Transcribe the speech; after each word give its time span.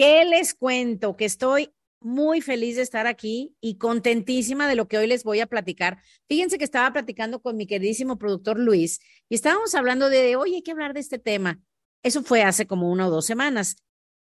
¿Qué 0.00 0.24
les 0.24 0.54
cuento? 0.54 1.14
Que 1.14 1.26
estoy 1.26 1.74
muy 2.00 2.40
feliz 2.40 2.76
de 2.76 2.80
estar 2.80 3.06
aquí 3.06 3.54
y 3.60 3.76
contentísima 3.76 4.66
de 4.66 4.74
lo 4.74 4.88
que 4.88 4.96
hoy 4.96 5.06
les 5.06 5.24
voy 5.24 5.40
a 5.40 5.46
platicar. 5.46 5.98
Fíjense 6.26 6.56
que 6.56 6.64
estaba 6.64 6.90
platicando 6.90 7.42
con 7.42 7.58
mi 7.58 7.66
queridísimo 7.66 8.16
productor 8.16 8.58
Luis 8.58 9.00
y 9.28 9.34
estábamos 9.34 9.74
hablando 9.74 10.08
de, 10.08 10.36
oye, 10.36 10.54
hay 10.54 10.62
que 10.62 10.70
hablar 10.70 10.94
de 10.94 11.00
este 11.00 11.18
tema. 11.18 11.60
Eso 12.02 12.22
fue 12.22 12.42
hace 12.42 12.66
como 12.66 12.90
una 12.90 13.08
o 13.08 13.10
dos 13.10 13.26
semanas. 13.26 13.76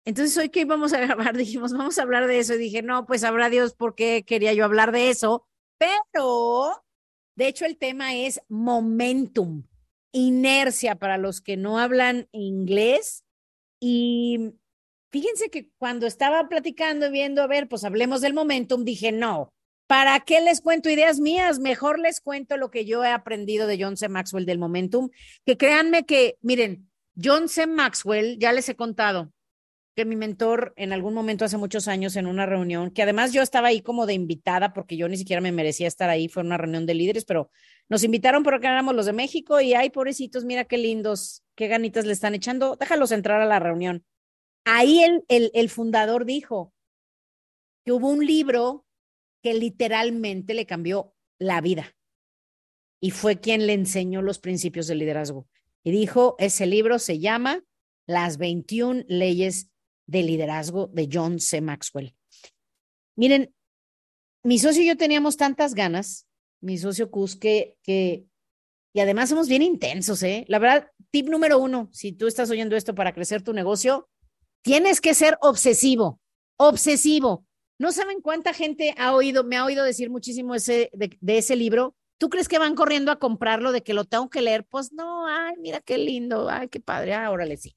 Entonces, 0.07 0.39
hoy 0.39 0.49
que 0.49 0.61
íbamos 0.61 0.95
a 0.95 1.01
grabar, 1.07 1.37
dijimos, 1.37 1.75
vamos 1.75 1.99
a 1.99 2.03
hablar 2.03 2.29
de 2.29 2.39
eso. 2.39 2.55
Y 2.55 2.59
dije, 2.59 2.81
no, 2.81 3.05
pues 3.05 3.23
habrá 3.23 3.51
Dios 3.51 3.75
por 3.75 3.95
qué 3.95 4.25
quería 4.25 4.55
yo 4.55 4.65
hablar 4.65 4.91
de 4.91 5.11
eso. 5.11 5.47
Pero, 5.77 6.83
de 7.37 7.47
hecho, 7.47 7.67
el 7.67 7.77
tema 7.77 8.15
es 8.15 8.41
momentum, 8.49 9.65
inercia 10.13 10.95
para 10.95 11.19
los 11.19 11.43
que 11.43 11.59
no 11.59 11.79
hablan 11.79 12.27
inglés. 12.33 13.27
Y 13.81 14.55
Fíjense 15.11 15.51
que 15.51 15.71
cuando 15.79 16.07
estaba 16.07 16.49
platicando 16.49 17.07
y 17.07 17.11
viendo, 17.11 17.43
a 17.43 17.47
ver, 17.47 17.69
pues 17.69 17.85
hablemos 17.85 18.21
del 18.21 18.35
momentum, 18.35 18.85
dije, 18.85 19.11
no, 19.11 19.53
¿para 19.87 20.21
qué 20.21 20.41
les 20.41 20.61
cuento 20.61 20.91
ideas 20.91 21.19
mías? 21.19 21.59
Mejor 21.59 21.99
les 21.99 22.21
cuento 22.21 22.57
lo 22.57 22.71
que 22.71 22.85
yo 22.85 23.05
he 23.05 23.11
aprendido 23.11 23.67
de 23.67 23.83
John 23.83 23.97
C. 23.97 24.09
Maxwell 24.09 24.45
del 24.45 24.59
momentum, 24.59 25.09
que 25.47 25.57
créanme 25.57 26.05
que, 26.05 26.37
miren, 26.43 26.91
John 27.21 27.49
C. 27.49 27.67
Maxwell, 27.67 28.39
ya 28.39 28.53
les 28.53 28.69
he 28.69 28.77
contado 28.77 29.33
que 29.97 30.05
mi 30.05 30.15
mentor 30.15 30.75
en 30.77 30.93
algún 30.93 31.13
momento 31.13 31.45
hace 31.45 31.57
muchos 31.57 31.89
años 31.89 32.15
en 32.15 32.29
una 32.29 32.47
reunión, 32.47 32.93
que 32.93 33.03
además 33.03 33.33
yo 33.33 33.43
estaba 33.43 33.67
ahí 33.67 33.81
como 33.81 34.07
de 34.07 34.15
invitada 34.15 34.73
porque 34.73 34.97
yo 34.97 35.09
ni 35.09 35.17
siquiera 35.17 35.41
me 35.41 35.51
merecía 35.51 35.89
estar 35.89 36.09
ahí, 36.09 36.29
fue 36.29 36.45
una 36.45 36.57
reunión 36.57 36.87
de 36.87 36.95
líderes, 36.95 37.25
pero 37.25 37.51
nos 37.89 38.05
invitaron 38.05 38.45
porque 38.45 38.69
éramos 38.69 38.95
los 38.95 39.07
de 39.07 39.13
México 39.13 39.61
y 39.61 39.75
ay, 39.75 39.91
pobrecitos, 39.91 40.45
mira 40.45 40.67
qué 40.67 40.79
lindos, 40.79 41.43
qué 41.57 41.67
ganitas 41.67 42.07
le 42.07 42.13
están 42.13 42.37
echando, 42.37 42.77
déjalos 42.77 43.11
entrar 43.11 43.41
a 43.41 43.47
la 43.47 43.59
reunión. 43.59 44.05
Ahí 44.71 45.03
el, 45.03 45.51
el, 45.55 45.71
fundador 45.71 46.27
dijo 46.27 46.75
que 47.87 47.93
hubo 47.93 48.11
un 48.11 48.27
libro 48.27 48.85
que 49.43 49.55
literalmente 49.55 50.53
le 50.53 50.67
cambió 50.67 51.15
la 51.39 51.63
vida 51.63 51.97
y 53.01 53.13
fue 53.13 53.41
quien 53.41 53.67
le 53.67 53.73
enseñó 53.73 54.21
los 54.21 54.41
principios 54.41 54.87
del 54.87 54.99
liderazgo. 54.99 55.49
Y 55.85 55.91
dijo, 55.91 56.37
ese 56.39 56.67
libro 56.67 56.99
se 56.99 57.19
llama 57.19 57.65
Las 58.07 58.37
21 58.37 59.05
leyes 59.09 59.71
de 60.07 60.23
liderazgo 60.23 60.89
de 60.89 61.09
John 61.11 61.41
C. 61.41 61.63
Maxwell. 61.63 62.15
Miren, 63.17 63.55
mi 64.43 64.59
socio 64.59 64.83
y 64.83 64.89
yo 64.89 64.99
teníamos 64.99 65.39
tantas 65.39 65.75
ganas, 65.75 66.29
mi 66.61 66.77
socio 66.77 67.11
Cus, 67.11 67.37
que, 67.37 67.79
que, 67.83 68.27
y 68.93 69.01
además 69.01 69.31
somos 69.31 69.49
bien 69.49 69.63
intensos, 69.63 70.23
¿eh? 70.23 70.45
La 70.47 70.59
verdad, 70.59 70.91
tip 71.11 71.31
número 71.31 71.59
uno, 71.59 71.89
si 71.91 72.13
tú 72.13 72.27
estás 72.27 72.51
oyendo 72.51 72.77
esto 72.77 72.95
para 72.95 73.15
crecer 73.15 73.41
tu 73.41 73.55
negocio, 73.55 74.11
Tienes 74.63 75.01
que 75.01 75.15
ser 75.15 75.39
obsesivo, 75.41 76.21
obsesivo. 76.57 77.45
¿No 77.79 77.93
saben 77.93 78.21
cuánta 78.21 78.53
gente 78.53 78.95
ha 78.99 79.15
oído, 79.15 79.45
me 79.45 79.57
ha 79.57 79.65
oído 79.65 79.85
decir 79.85 80.11
muchísimo 80.11 80.55
ese, 80.55 80.91
de, 80.93 81.39
ese 81.39 81.55
libro? 81.55 81.95
¿Tú 82.19 82.29
crees 82.29 82.49
que 82.49 82.59
van 82.59 82.75
corriendo 82.75 83.13
a 83.13 83.21
comprarlo 83.21 83.71
de 83.71 83.83
que 83.83 83.95
lo 83.95 84.05
tengo 84.05 84.29
que 84.29 84.43
leer? 84.43 84.65
Pues 84.65 84.93
no, 84.93 85.27
ay, 85.29 85.55
mira 85.61 85.81
qué 85.81 85.97
lindo, 85.97 86.49
ay, 86.51 86.69
qué 86.69 86.81
padre, 86.81 87.15
ah, 87.15 87.31
órale, 87.31 87.57
sí. 87.57 87.77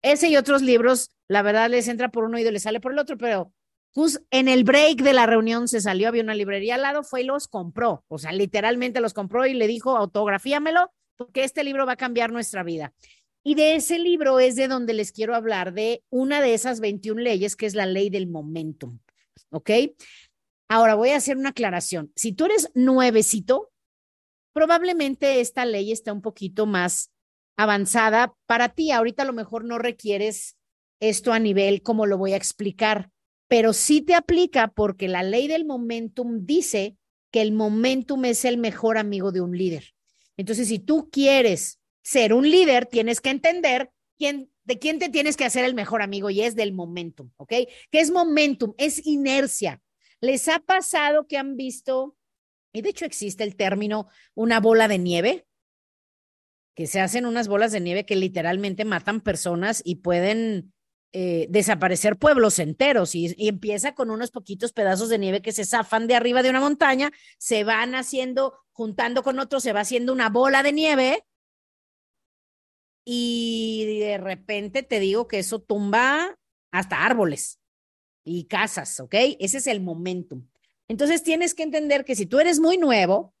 Ese 0.00 0.28
y 0.28 0.36
otros 0.36 0.62
libros, 0.62 1.10
la 1.28 1.42
verdad, 1.42 1.68
les 1.68 1.86
entra 1.88 2.10
por 2.10 2.24
uno 2.24 2.38
y 2.38 2.50
les 2.50 2.62
sale 2.62 2.80
por 2.80 2.92
el 2.92 2.98
otro, 2.98 3.18
pero 3.18 3.52
pues 3.92 4.22
en 4.30 4.48
el 4.48 4.64
break 4.64 5.02
de 5.02 5.12
la 5.12 5.26
reunión 5.26 5.68
se 5.68 5.82
salió, 5.82 6.08
había 6.08 6.22
una 6.22 6.34
librería 6.34 6.76
al 6.76 6.82
lado, 6.82 7.02
fue 7.02 7.20
y 7.20 7.24
los 7.24 7.46
compró, 7.46 8.04
o 8.08 8.18
sea, 8.18 8.32
literalmente 8.32 9.00
los 9.00 9.12
compró 9.12 9.44
y 9.46 9.52
le 9.52 9.66
dijo, 9.66 9.96
autografíamelo, 9.98 10.90
porque 11.16 11.44
este 11.44 11.62
libro 11.62 11.84
va 11.84 11.92
a 11.92 11.96
cambiar 11.96 12.32
nuestra 12.32 12.62
vida. 12.62 12.94
Y 13.44 13.54
de 13.54 13.74
ese 13.74 13.98
libro 13.98 14.38
es 14.38 14.54
de 14.54 14.68
donde 14.68 14.94
les 14.94 15.10
quiero 15.10 15.34
hablar 15.34 15.72
de 15.72 16.04
una 16.10 16.40
de 16.40 16.54
esas 16.54 16.80
21 16.80 17.20
leyes, 17.20 17.56
que 17.56 17.66
es 17.66 17.74
la 17.74 17.86
ley 17.86 18.08
del 18.08 18.28
momentum. 18.28 19.00
¿Ok? 19.50 19.70
Ahora 20.68 20.94
voy 20.94 21.10
a 21.10 21.16
hacer 21.16 21.36
una 21.36 21.50
aclaración. 21.50 22.12
Si 22.14 22.32
tú 22.32 22.44
eres 22.46 22.70
nuevecito, 22.74 23.70
probablemente 24.52 25.40
esta 25.40 25.64
ley 25.66 25.92
está 25.92 26.12
un 26.12 26.22
poquito 26.22 26.66
más 26.66 27.10
avanzada 27.56 28.34
para 28.46 28.70
ti. 28.70 28.90
Ahorita 28.90 29.24
a 29.24 29.26
lo 29.26 29.32
mejor 29.32 29.64
no 29.64 29.78
requieres 29.78 30.56
esto 31.00 31.32
a 31.32 31.38
nivel 31.38 31.82
como 31.82 32.06
lo 32.06 32.16
voy 32.16 32.32
a 32.32 32.36
explicar, 32.36 33.10
pero 33.48 33.72
sí 33.72 34.02
te 34.02 34.14
aplica 34.14 34.68
porque 34.68 35.08
la 35.08 35.22
ley 35.22 35.48
del 35.48 35.64
momentum 35.64 36.46
dice 36.46 36.96
que 37.32 37.42
el 37.42 37.52
momentum 37.52 38.24
es 38.24 38.44
el 38.44 38.56
mejor 38.56 38.98
amigo 38.98 39.32
de 39.32 39.40
un 39.40 39.56
líder. 39.56 39.94
Entonces, 40.36 40.68
si 40.68 40.78
tú 40.78 41.10
quieres 41.10 41.80
ser 42.02 42.34
un 42.34 42.50
líder, 42.50 42.86
tienes 42.86 43.20
que 43.20 43.30
entender 43.30 43.90
de 44.64 44.78
quién 44.78 44.98
te 44.98 45.08
tienes 45.08 45.36
que 45.36 45.44
hacer 45.44 45.64
el 45.64 45.74
mejor 45.74 46.02
amigo 46.02 46.30
y 46.30 46.42
es 46.42 46.54
del 46.54 46.72
momentum, 46.72 47.30
¿ok? 47.36 47.48
¿Qué 47.90 48.00
es 48.00 48.10
momentum? 48.10 48.74
Es 48.78 49.04
inercia. 49.06 49.80
¿Les 50.20 50.48
ha 50.48 50.60
pasado 50.60 51.26
que 51.26 51.36
han 51.36 51.56
visto, 51.56 52.16
y 52.72 52.82
de 52.82 52.90
hecho 52.90 53.04
existe 53.04 53.42
el 53.42 53.56
término 53.56 54.08
una 54.34 54.60
bola 54.60 54.86
de 54.86 54.98
nieve? 54.98 55.46
Que 56.74 56.86
se 56.86 57.00
hacen 57.00 57.26
unas 57.26 57.48
bolas 57.48 57.72
de 57.72 57.80
nieve 57.80 58.06
que 58.06 58.16
literalmente 58.16 58.84
matan 58.84 59.20
personas 59.20 59.82
y 59.84 59.96
pueden 59.96 60.72
eh, 61.12 61.46
desaparecer 61.50 62.16
pueblos 62.16 62.58
enteros 62.58 63.14
y, 63.14 63.34
y, 63.36 63.48
empieza 63.48 63.94
con 63.94 64.10
unos 64.10 64.30
poquitos 64.30 64.72
pedazos 64.72 65.10
de 65.10 65.18
nieve 65.18 65.42
que 65.42 65.52
se 65.52 65.66
zafan 65.66 66.06
de 66.06 66.14
arriba 66.14 66.42
de 66.42 66.48
una 66.48 66.60
montaña, 66.60 67.10
se 67.36 67.64
van 67.64 67.94
haciendo, 67.94 68.54
juntando 68.70 69.22
con 69.22 69.38
otros, 69.38 69.62
se 69.62 69.74
va 69.74 69.80
haciendo 69.80 70.12
una 70.14 70.30
bola 70.30 70.62
de 70.62 70.72
nieve 70.72 71.24
y 73.04 73.98
de 74.00 74.18
repente 74.18 74.82
te 74.82 75.00
digo 75.00 75.28
que 75.28 75.38
eso 75.38 75.60
tumba 75.60 76.38
hasta 76.70 77.04
árboles 77.04 77.60
y 78.24 78.44
casas, 78.44 79.00
¿ok? 79.00 79.14
Ese 79.40 79.58
es 79.58 79.66
el 79.66 79.80
momentum. 79.80 80.46
Entonces 80.88 81.22
tienes 81.22 81.54
que 81.54 81.62
entender 81.62 82.04
que 82.04 82.14
si 82.14 82.26
tú 82.26 82.38
eres 82.38 82.60
muy 82.60 82.78
nuevo, 82.78 83.34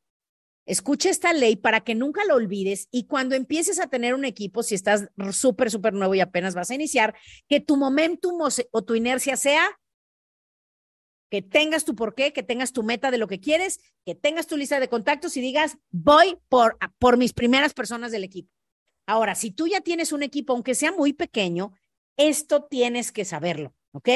escucha 0.66 1.10
esta 1.10 1.32
ley 1.32 1.56
para 1.56 1.80
que 1.80 1.94
nunca 1.94 2.24
lo 2.24 2.34
olvides 2.34 2.88
y 2.90 3.06
cuando 3.06 3.34
empieces 3.34 3.80
a 3.80 3.88
tener 3.88 4.14
un 4.14 4.24
equipo, 4.24 4.62
si 4.62 4.74
estás 4.74 5.08
súper, 5.32 5.70
súper 5.70 5.92
nuevo 5.92 6.14
y 6.14 6.20
apenas 6.20 6.54
vas 6.54 6.70
a 6.70 6.74
iniciar, 6.74 7.14
que 7.48 7.60
tu 7.60 7.76
momentum 7.76 8.40
o, 8.40 8.82
tu 8.82 8.94
inercia 8.94 9.36
sea 9.36 9.64
que 11.30 11.40
tengas 11.40 11.84
tu 11.84 11.94
porqué, 11.94 12.34
que 12.34 12.42
tengas 12.42 12.72
tu 12.72 12.82
meta 12.82 13.10
de 13.10 13.16
lo 13.16 13.26
que 13.26 13.40
quieres, 13.40 13.80
que 14.04 14.14
tengas 14.14 14.46
tu 14.46 14.56
lista 14.56 14.80
de 14.80 14.88
contactos 14.88 15.36
y 15.38 15.40
digas, 15.40 15.78
voy 15.90 16.38
por, 16.50 16.76
por 16.98 17.16
mis 17.16 17.32
primeras 17.32 17.72
personas 17.72 18.12
del 18.12 18.24
equipo. 18.24 18.52
Ahora, 19.06 19.34
si 19.34 19.50
tú 19.50 19.66
ya 19.66 19.80
tienes 19.80 20.12
un 20.12 20.22
equipo, 20.22 20.52
aunque 20.52 20.74
sea 20.74 20.92
muy 20.92 21.12
pequeño, 21.12 21.72
esto 22.16 22.64
tienes 22.64 23.12
que 23.12 23.24
saberlo, 23.24 23.74
¿ok? 23.92 24.08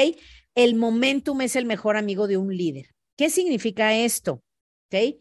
El 0.55 0.75
momentum 0.75 1.41
es 1.41 1.55
el 1.55 1.65
mejor 1.65 1.97
amigo 1.97 2.27
de 2.27 2.37
un 2.37 2.55
líder. 2.55 2.95
¿Qué 3.17 3.29
significa 3.29 3.95
esto? 3.95 4.43
¿Ok? 4.85 5.19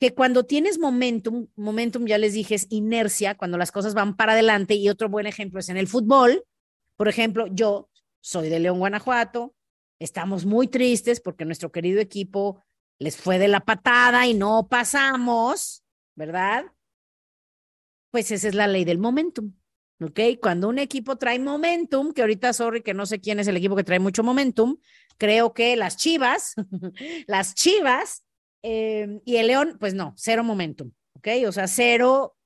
Que 0.00 0.14
cuando 0.14 0.44
tienes 0.44 0.78
momentum, 0.78 1.48
momentum 1.56 2.06
ya 2.06 2.18
les 2.18 2.34
dije 2.34 2.54
es 2.54 2.66
inercia, 2.70 3.36
cuando 3.36 3.56
las 3.58 3.72
cosas 3.72 3.94
van 3.94 4.16
para 4.16 4.32
adelante 4.32 4.74
y 4.74 4.88
otro 4.88 5.08
buen 5.08 5.26
ejemplo 5.26 5.60
es 5.60 5.68
en 5.68 5.76
el 5.76 5.88
fútbol. 5.88 6.44
Por 6.96 7.08
ejemplo, 7.08 7.46
yo 7.48 7.88
soy 8.20 8.48
de 8.48 8.58
León, 8.60 8.78
Guanajuato, 8.78 9.54
estamos 9.98 10.44
muy 10.44 10.68
tristes 10.68 11.20
porque 11.20 11.44
nuestro 11.44 11.72
querido 11.72 12.00
equipo 12.00 12.62
les 12.98 13.16
fue 13.16 13.38
de 13.38 13.48
la 13.48 13.60
patada 13.60 14.26
y 14.26 14.34
no 14.34 14.68
pasamos, 14.68 15.84
¿verdad? 16.14 16.64
Pues 18.10 18.30
esa 18.30 18.48
es 18.48 18.54
la 18.54 18.66
ley 18.66 18.84
del 18.84 18.98
momentum. 18.98 19.52
¿ok? 20.00 20.20
Cuando 20.40 20.68
un 20.68 20.78
equipo 20.78 21.16
trae 21.16 21.38
momentum, 21.38 22.12
que 22.12 22.22
ahorita, 22.22 22.52
sorry, 22.52 22.82
que 22.82 22.94
no 22.94 23.06
sé 23.06 23.20
quién 23.20 23.40
es 23.40 23.48
el 23.48 23.56
equipo 23.56 23.76
que 23.76 23.84
trae 23.84 23.98
mucho 23.98 24.22
momentum, 24.22 24.76
creo 25.16 25.52
que 25.52 25.76
las 25.76 25.96
Chivas, 25.96 26.54
las 27.26 27.54
Chivas 27.54 28.24
eh, 28.62 29.20
y 29.24 29.36
el 29.36 29.48
León, 29.48 29.76
pues 29.78 29.94
no, 29.94 30.14
cero 30.16 30.44
momentum, 30.44 30.92
¿ok? 31.14 31.28
O 31.46 31.52
sea, 31.52 31.66
cero 31.66 32.36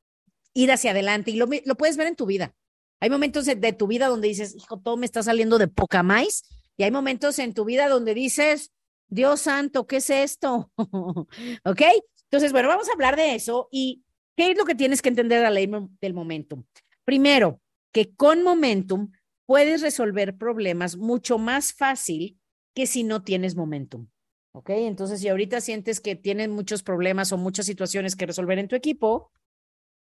ir 0.55 0.71
hacia 0.73 0.91
adelante 0.91 1.31
y 1.31 1.37
lo, 1.37 1.49
lo 1.65 1.75
puedes 1.77 1.97
ver 1.97 2.07
en 2.07 2.17
tu 2.17 2.27
vida. 2.27 2.55
Hay 3.01 3.11
momentos 3.11 3.47
de, 3.47 3.73
tu 3.73 3.87
vida 3.87 4.07
donde 4.07 4.29
dices, 4.29 4.55
hijo, 4.55 4.79
todo 4.79 4.97
me 4.97 5.07
está 5.07 5.23
saliendo 5.23 5.59
de 5.59 5.67
poca 5.67 6.03
más, 6.03 6.45
y 6.77 6.85
hay 6.85 6.91
momentos 6.91 7.39
en 7.39 7.53
tu 7.53 7.65
vida 7.65 7.89
donde 7.89 8.15
dices, 8.15 8.71
Dios 9.09 9.41
santo, 9.41 9.87
¿qué 9.87 9.97
es 9.97 10.09
esto? 10.09 10.71
¿Ok? 11.65 11.83
Entonces, 12.31 12.53
bueno, 12.53 12.69
vamos 12.69 12.89
a 12.89 12.93
hablar 12.93 13.17
de 13.17 13.35
eso 13.35 13.69
y 13.71 14.02
qué 14.37 14.51
es 14.51 14.59
lo 14.59 14.65
que 14.65 14.75
tienes 14.75 15.03
que 15.03 15.09
entender 15.09 15.39
de 15.39 15.45
la 15.45 15.51
ley 15.51 15.71
del 16.01 16.15
momentum. 16.15 16.65
Primero, 17.05 17.61
que 17.93 18.15
con 18.15 18.43
momentum 18.43 19.13
puedes 19.47 19.83
resolver 19.83 20.37
problemas 20.37 20.97
mucho 20.97 21.39
más 21.39 21.73
fácil 21.73 22.39
que 22.75 22.87
si 22.87 23.05
no 23.05 23.23
tienes 23.23 23.55
momentum. 23.55 24.09
¿Ok? 24.55 24.71
Entonces, 24.71 25.21
si 25.21 25.29
ahorita 25.29 25.61
sientes 25.61 26.01
que 26.01 26.15
tienes 26.15 26.49
muchos 26.49 26.83
problemas 26.83 27.33
o 27.33 27.39
muchas 27.39 27.67
situaciones 27.67 28.17
que 28.17 28.27
resolver 28.27 28.59
en 28.59 28.69
tu 28.69 28.77
equipo, 28.77 29.31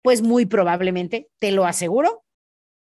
pues 0.01 0.21
muy 0.21 0.45
probablemente, 0.45 1.29
te 1.39 1.51
lo 1.51 1.65
aseguro, 1.65 2.23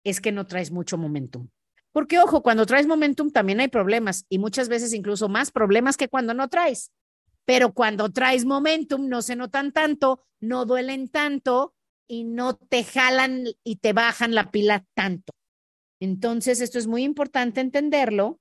es 0.04 0.20
que 0.20 0.32
no 0.32 0.46
traes 0.46 0.70
mucho 0.70 0.98
momentum. 0.98 1.48
Porque, 1.92 2.18
ojo, 2.18 2.42
cuando 2.42 2.66
traes 2.66 2.86
momentum 2.86 3.30
también 3.30 3.60
hay 3.60 3.68
problemas 3.68 4.26
y 4.28 4.38
muchas 4.38 4.68
veces 4.68 4.92
incluso 4.92 5.28
más 5.28 5.50
problemas 5.50 5.96
que 5.96 6.08
cuando 6.08 6.34
no 6.34 6.48
traes. 6.48 6.92
Pero 7.46 7.72
cuando 7.72 8.12
traes 8.12 8.44
momentum 8.44 9.08
no 9.08 9.22
se 9.22 9.37
notan 9.37 9.72
tanto, 9.72 10.26
no 10.40 10.66
duelen 10.66 11.08
tanto 11.08 11.75
y 12.08 12.25
no 12.25 12.56
te 12.56 12.84
jalan 12.84 13.44
y 13.64 13.76
te 13.76 13.93
bajan 13.93 14.34
la 14.34 14.50
pila 14.50 14.84
tanto. 14.94 15.32
Entonces, 16.00 16.60
esto 16.60 16.78
es 16.78 16.87
muy 16.87 17.04
importante 17.04 17.60
entenderlo. 17.60 18.40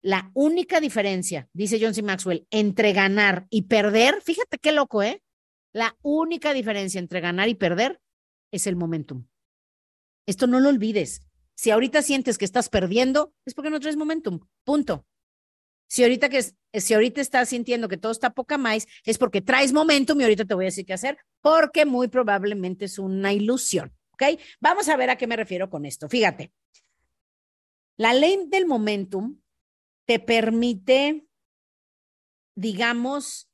La 0.00 0.30
única 0.34 0.80
diferencia, 0.80 1.48
dice 1.52 1.78
John 1.80 1.92
C. 1.92 2.02
Maxwell, 2.02 2.46
entre 2.50 2.92
ganar 2.92 3.46
y 3.50 3.62
perder, 3.62 4.22
fíjate 4.22 4.58
qué 4.58 4.72
loco, 4.72 5.02
¿eh? 5.02 5.22
La 5.74 5.96
única 6.02 6.54
diferencia 6.54 7.00
entre 7.00 7.20
ganar 7.20 7.48
y 7.48 7.56
perder 7.56 8.00
es 8.52 8.66
el 8.66 8.76
momentum. 8.76 9.26
Esto 10.26 10.46
no 10.46 10.60
lo 10.60 10.68
olvides. 10.68 11.22
Si 11.56 11.72
ahorita 11.72 12.02
sientes 12.02 12.38
que 12.38 12.44
estás 12.44 12.68
perdiendo, 12.68 13.34
es 13.44 13.54
porque 13.54 13.70
no 13.70 13.80
traes 13.80 13.96
momentum. 13.96 14.40
Punto. 14.64 15.07
Si 15.88 16.02
ahorita, 16.02 16.28
que, 16.28 16.42
si 16.80 16.94
ahorita 16.94 17.20
estás 17.20 17.48
sintiendo 17.48 17.88
que 17.88 17.96
todo 17.96 18.12
está 18.12 18.30
poca 18.30 18.58
más, 18.58 18.86
es 19.04 19.18
porque 19.18 19.40
traes 19.40 19.72
momentum 19.72 20.20
y 20.20 20.24
ahorita 20.24 20.44
te 20.44 20.54
voy 20.54 20.66
a 20.66 20.66
decir 20.66 20.86
qué 20.86 20.92
hacer, 20.92 21.18
porque 21.40 21.86
muy 21.86 22.08
probablemente 22.08 22.84
es 22.84 22.98
una 22.98 23.32
ilusión. 23.32 23.92
¿Ok? 24.12 24.38
Vamos 24.60 24.88
a 24.88 24.96
ver 24.96 25.10
a 25.10 25.16
qué 25.16 25.26
me 25.26 25.36
refiero 25.36 25.70
con 25.70 25.84
esto. 25.84 26.08
Fíjate, 26.08 26.52
la 27.96 28.12
ley 28.12 28.44
del 28.48 28.66
momentum 28.66 29.40
te 30.06 30.18
permite, 30.18 31.26
digamos, 32.54 33.48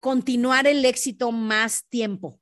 continuar 0.00 0.66
el 0.66 0.84
éxito 0.84 1.30
más 1.30 1.86
tiempo 1.88 2.40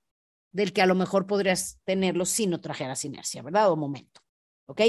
del 0.52 0.72
que 0.72 0.82
a 0.82 0.86
lo 0.86 0.94
mejor 0.94 1.26
podrías 1.26 1.78
tenerlo 1.84 2.24
si 2.24 2.46
no 2.46 2.60
trajeras 2.60 3.04
inercia, 3.04 3.42
¿verdad? 3.42 3.70
O 3.70 3.76
momento. 3.76 4.20
¿Ok? 4.66 4.80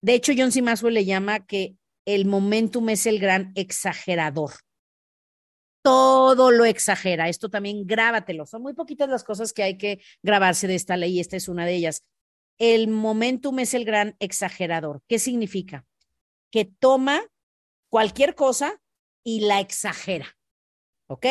De 0.00 0.14
hecho, 0.14 0.32
John 0.36 0.52
C. 0.52 0.62
Maxwell 0.62 0.94
le 0.94 1.04
llama 1.04 1.46
que 1.46 1.76
el 2.04 2.26
momentum 2.26 2.88
es 2.88 3.06
el 3.06 3.18
gran 3.18 3.52
exagerador. 3.54 4.52
Todo 5.82 6.50
lo 6.50 6.64
exagera. 6.64 7.28
Esto 7.28 7.48
también 7.48 7.86
grábatelo. 7.86 8.46
Son 8.46 8.62
muy 8.62 8.74
poquitas 8.74 9.08
las 9.08 9.24
cosas 9.24 9.52
que 9.52 9.62
hay 9.62 9.78
que 9.78 10.00
grabarse 10.22 10.66
de 10.68 10.76
esta 10.76 10.96
ley. 10.96 11.18
Esta 11.18 11.36
es 11.36 11.48
una 11.48 11.66
de 11.66 11.74
ellas. 11.74 12.04
El 12.58 12.88
momentum 12.88 13.58
es 13.58 13.74
el 13.74 13.84
gran 13.84 14.16
exagerador. 14.20 15.02
¿Qué 15.08 15.18
significa? 15.18 15.84
Que 16.50 16.64
toma 16.64 17.22
cualquier 17.88 18.34
cosa 18.34 18.80
y 19.24 19.40
la 19.40 19.60
exagera. 19.60 20.36
¿Ok? 21.08 21.26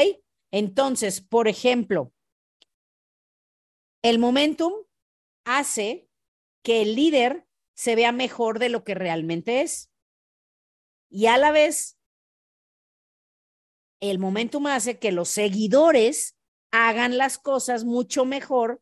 Entonces, 0.51 1.21
por 1.21 1.47
ejemplo, 1.47 2.13
el 4.03 4.19
momentum 4.19 4.73
hace 5.45 6.09
que 6.63 6.81
el 6.81 6.95
líder 6.95 7.47
se 7.73 7.95
vea 7.95 8.11
mejor 8.11 8.59
de 8.59 8.69
lo 8.69 8.83
que 8.83 8.95
realmente 8.95 9.61
es. 9.61 9.90
Y 11.11 11.27
a 11.27 11.37
la 11.37 11.51
vez, 11.51 11.99
el 13.99 14.17
momentum 14.17 14.65
hace 14.67 14.97
que 14.97 15.11
los 15.11 15.29
seguidores 15.29 16.37
hagan 16.71 17.17
las 17.17 17.37
cosas 17.37 17.83
mucho 17.83 18.25
mejor 18.25 18.81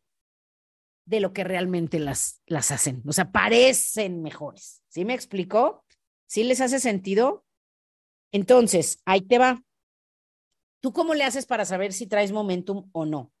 de 1.04 1.18
lo 1.18 1.32
que 1.32 1.42
realmente 1.42 1.98
las, 1.98 2.40
las 2.46 2.70
hacen. 2.70 3.02
O 3.04 3.12
sea, 3.12 3.32
parecen 3.32 4.22
mejores. 4.22 4.80
¿Sí 4.88 5.04
me 5.04 5.12
explicó? 5.12 5.84
¿Sí 6.26 6.44
les 6.44 6.60
hace 6.60 6.78
sentido? 6.78 7.44
Entonces, 8.32 9.02
ahí 9.04 9.22
te 9.22 9.38
va. 9.38 9.64
¿Tú 10.80 10.92
cómo 10.92 11.14
le 11.14 11.24
haces 11.24 11.46
para 11.46 11.64
saber 11.64 11.92
si 11.92 12.06
traes 12.06 12.30
momentum 12.30 12.88
o 12.92 13.06
no? 13.06 13.32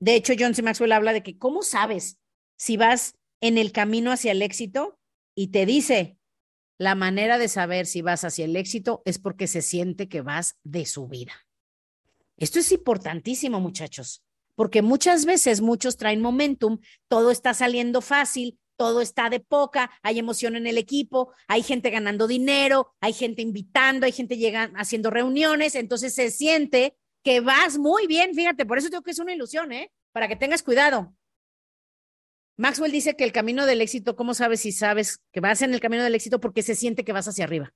De 0.00 0.16
hecho, 0.16 0.34
John 0.36 0.56
C. 0.56 0.62
Maxwell 0.62 0.92
habla 0.92 1.12
de 1.12 1.22
que 1.22 1.38
cómo 1.38 1.62
sabes 1.62 2.18
si 2.56 2.76
vas 2.76 3.16
en 3.40 3.58
el 3.58 3.70
camino 3.70 4.10
hacia 4.10 4.32
el 4.32 4.42
éxito 4.42 4.98
y 5.36 5.48
te 5.48 5.66
dice, 5.66 6.18
la 6.78 6.94
manera 6.94 7.38
de 7.38 7.48
saber 7.48 7.86
si 7.86 8.02
vas 8.02 8.24
hacia 8.24 8.44
el 8.44 8.56
éxito 8.56 9.02
es 9.04 9.18
porque 9.18 9.46
se 9.46 9.62
siente 9.62 10.08
que 10.08 10.22
vas 10.22 10.56
de 10.64 10.86
su 10.86 11.06
vida. 11.06 11.32
Esto 12.36 12.58
es 12.58 12.72
importantísimo, 12.72 13.60
muchachos, 13.60 14.24
porque 14.56 14.82
muchas 14.82 15.24
veces 15.24 15.60
muchos 15.60 15.96
traen 15.96 16.20
momentum, 16.20 16.78
todo 17.08 17.30
está 17.30 17.54
saliendo 17.54 18.00
fácil, 18.00 18.58
todo 18.76 19.00
está 19.00 19.30
de 19.30 19.40
poca, 19.40 19.90
hay 20.02 20.18
emoción 20.18 20.56
en 20.56 20.66
el 20.66 20.78
equipo, 20.78 21.32
hay 21.46 21.62
gente 21.62 21.90
ganando 21.90 22.26
dinero, 22.26 22.92
hay 23.00 23.12
gente 23.12 23.42
invitando, 23.42 24.06
hay 24.06 24.12
gente 24.12 24.36
llegando, 24.36 24.76
haciendo 24.78 25.10
reuniones, 25.10 25.76
entonces 25.76 26.14
se 26.14 26.30
siente 26.30 26.96
que 27.22 27.40
vas 27.40 27.78
muy 27.78 28.06
bien, 28.06 28.34
fíjate, 28.34 28.66
por 28.66 28.78
eso 28.78 28.88
digo 28.88 29.02
que 29.02 29.12
es 29.12 29.18
una 29.18 29.32
ilusión, 29.32 29.72
¿eh? 29.72 29.92
Para 30.12 30.28
que 30.28 30.36
tengas 30.36 30.62
cuidado. 30.62 31.14
Maxwell 32.56 32.92
dice 32.92 33.16
que 33.16 33.24
el 33.24 33.32
camino 33.32 33.66
del 33.66 33.80
éxito, 33.80 34.16
¿cómo 34.16 34.34
sabes 34.34 34.60
si 34.60 34.72
sabes 34.72 35.20
que 35.32 35.40
vas 35.40 35.62
en 35.62 35.74
el 35.74 35.80
camino 35.80 36.04
del 36.04 36.14
éxito? 36.14 36.40
Porque 36.40 36.62
se 36.62 36.74
siente 36.74 37.04
que 37.04 37.12
vas 37.12 37.26
hacia 37.26 37.44
arriba. 37.44 37.72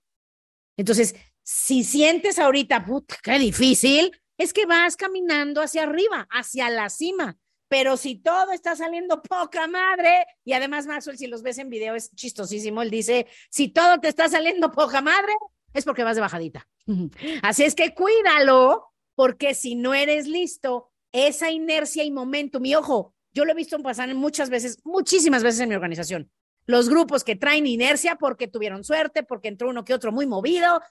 Entonces, 0.77 1.17
si 1.43 1.83
sientes 1.83 2.39
ahorita, 2.39 2.85
puta, 2.85 3.17
qué 3.23 3.39
difícil, 3.39 4.13
es 4.37 4.53
que 4.53 4.67
vas 4.67 4.97
caminando 4.97 5.61
hacia 5.61 5.83
arriba, 5.83 6.29
hacia 6.31 6.71
la 6.71 6.89
cima. 6.89 7.37
Pero 7.69 7.97
si 7.97 8.15
todo 8.17 8.53
está 8.53 8.77
saliendo 8.77 9.21
poca 9.21 9.67
madre, 9.67 10.25
y 10.45 10.53
además 10.53 10.87
Maxwell, 10.87 11.19
si 11.19 11.27
los 11.27 11.43
ves 11.43 11.59
en 11.59 11.69
video, 11.69 11.95
es 11.95 12.15
chistosísimo, 12.15 12.81
él 12.81 12.91
dice, 12.91 13.27
si 13.51 13.69
todo 13.69 13.99
te 13.99 14.09
está 14.09 14.29
saliendo 14.29 14.71
poca 14.71 15.03
madre, 15.03 15.33
es 15.75 15.85
porque 15.85 16.05
vas 16.05 16.15
de 16.15 16.23
bajadita. 16.23 16.69
Así 17.43 17.65
es 17.65 17.75
que 17.75 17.95
cuídalo, 17.95 18.93
porque 19.17 19.55
si 19.55 19.75
no 19.75 19.93
eres 19.93 20.27
listo, 20.27 20.93
esa 21.13 21.51
inercia 21.51 22.05
y 22.05 22.11
momento, 22.11 22.61
mi 22.61 22.75
ojo, 22.75 23.15
yo 23.39 23.45
lo 23.45 23.53
he 23.53 23.55
visto 23.55 23.81
pasar 23.81 24.13
muchas 24.17 24.51
veces, 24.51 24.85
muchísimas 24.85 25.45
veces 25.45 25.61
en 25.61 25.69
mi 25.69 25.77
organización. 25.77 26.29
Los 26.67 26.89
grupos 26.89 27.23
que 27.23 27.37
traen 27.37 27.69
inercia 27.69 28.17
porque 28.17 28.49
tuvieron 28.49 28.83
suerte, 28.83 29.23
porque 29.23 29.47
entró 29.47 29.69
uno 29.69 29.85
que 29.85 29.95
otro 29.95 30.11
muy 30.11 30.27
movido, 30.27 30.83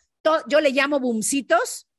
yo 0.47 0.61
le 0.61 0.69
llamo 0.69 1.01
boomcitos, 1.01 1.89